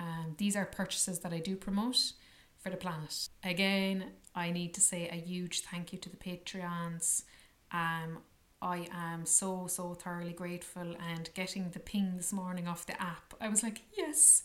Um 0.00 0.34
these 0.38 0.56
are 0.56 0.64
purchases 0.64 1.18
that 1.18 1.32
i 1.34 1.40
do 1.40 1.56
promote 1.56 2.14
for 2.58 2.70
the 2.70 2.76
planet. 2.76 3.28
Again, 3.44 4.12
I 4.34 4.50
need 4.50 4.72
to 4.74 4.80
say 4.80 5.08
a 5.08 5.14
huge 5.14 5.60
thank 5.60 5.92
you 5.92 5.98
to 5.98 6.08
the 6.08 6.16
Patreons. 6.16 7.24
Um, 7.70 8.18
I 8.60 8.88
am 8.92 9.24
so 9.24 9.66
so 9.68 9.94
thoroughly 9.94 10.32
grateful 10.32 10.96
and 11.10 11.30
getting 11.34 11.70
the 11.70 11.78
ping 11.78 12.16
this 12.16 12.32
morning 12.32 12.66
off 12.66 12.86
the 12.86 13.00
app. 13.00 13.34
I 13.40 13.48
was 13.48 13.62
like, 13.62 13.82
yes, 13.96 14.42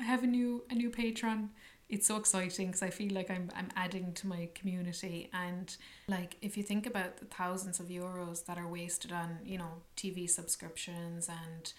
I 0.00 0.04
have 0.04 0.22
a 0.22 0.26
new 0.26 0.64
a 0.70 0.74
new 0.74 0.90
patron. 0.90 1.50
It's 1.88 2.06
so 2.06 2.16
exciting 2.16 2.68
because 2.68 2.82
I 2.82 2.90
feel 2.90 3.12
like 3.12 3.30
I'm 3.30 3.50
I'm 3.54 3.68
adding 3.76 4.12
to 4.14 4.26
my 4.26 4.48
community 4.54 5.30
and 5.32 5.76
like 6.08 6.36
if 6.42 6.56
you 6.56 6.62
think 6.62 6.86
about 6.86 7.18
the 7.18 7.26
thousands 7.26 7.78
of 7.78 7.86
euros 7.86 8.46
that 8.46 8.58
are 8.58 8.66
wasted 8.66 9.12
on 9.12 9.38
you 9.44 9.58
know 9.58 9.82
TV 9.96 10.28
subscriptions 10.28 11.28
and 11.28 11.72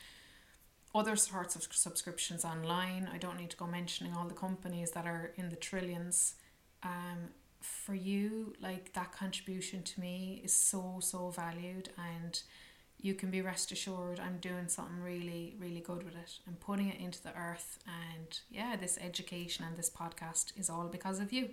other 0.95 1.17
sorts 1.17 1.57
of 1.57 1.67
subscriptions 1.71 2.45
online. 2.45 3.09
I 3.13 3.17
don't 3.17 3.37
need 3.37 3.49
to 3.49 3.57
go 3.57 3.67
mentioning 3.67 4.13
all 4.15 4.25
the 4.25 4.33
companies 4.33 4.91
that 4.91 5.05
are 5.05 5.33
in 5.35 5.49
the 5.49 5.57
trillions. 5.57 6.35
Um, 6.81 7.31
for 7.59 7.93
you, 7.93 8.53
like 8.61 8.93
that 8.93 9.11
contribution 9.11 9.83
to 9.83 9.99
me 9.99 10.41
is 10.43 10.53
so, 10.53 10.99
so 11.01 11.31
valued, 11.31 11.89
and 11.97 12.41
you 13.05 13.13
can 13.13 13.29
be 13.29 13.41
rest 13.41 13.71
assured 13.71 14.19
I'm 14.19 14.39
doing 14.39 14.67
something 14.67 14.99
really, 14.99 15.55
really 15.59 15.79
good 15.79 16.03
with 16.03 16.15
it. 16.15 16.39
I'm 16.47 16.55
putting 16.55 16.89
it 16.89 16.99
into 16.99 17.21
the 17.21 17.37
earth, 17.37 17.77
and 17.85 18.39
yeah, 18.49 18.75
this 18.75 18.97
education 18.99 19.63
and 19.63 19.77
this 19.77 19.91
podcast 19.91 20.57
is 20.57 20.71
all 20.71 20.87
because 20.87 21.19
of 21.19 21.31
you. 21.31 21.49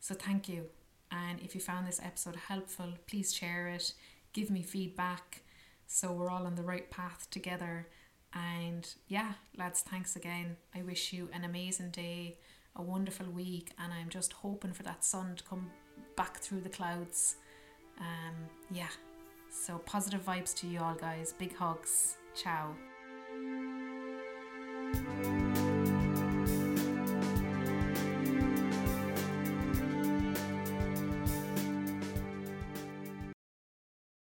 So, 0.00 0.14
thank 0.14 0.48
you. 0.48 0.64
And 1.12 1.40
if 1.40 1.54
you 1.54 1.60
found 1.60 1.86
this 1.86 2.00
episode 2.02 2.34
helpful, 2.34 2.94
please 3.06 3.32
share 3.32 3.68
it, 3.68 3.92
give 4.32 4.50
me 4.50 4.62
feedback 4.62 5.42
so 5.86 6.10
we're 6.10 6.30
all 6.30 6.46
on 6.46 6.54
the 6.54 6.62
right 6.62 6.90
path 6.90 7.28
together 7.30 7.86
and 8.34 8.92
yeah, 9.08 9.32
lads, 9.58 9.82
thanks 9.82 10.16
again. 10.16 10.56
I 10.74 10.82
wish 10.82 11.12
you 11.12 11.28
an 11.34 11.44
amazing 11.44 11.90
day, 11.90 12.38
a 12.74 12.82
wonderful 12.82 13.26
week, 13.26 13.72
and 13.78 13.92
I'm 13.92 14.08
just 14.08 14.32
hoping 14.32 14.72
for 14.72 14.82
that 14.84 15.04
sun 15.04 15.36
to 15.36 15.44
come 15.44 15.70
back 16.16 16.38
through 16.38 16.62
the 16.62 16.70
clouds. 16.70 17.36
Um, 18.00 18.34
yeah, 18.70 18.88
so, 19.54 19.78
positive 19.78 20.24
vibes 20.24 20.54
to 20.56 20.66
you 20.66 20.80
all, 20.80 20.94
guys. 20.94 21.34
Big 21.38 21.54
hugs. 21.54 22.16
Ciao. 22.34 22.74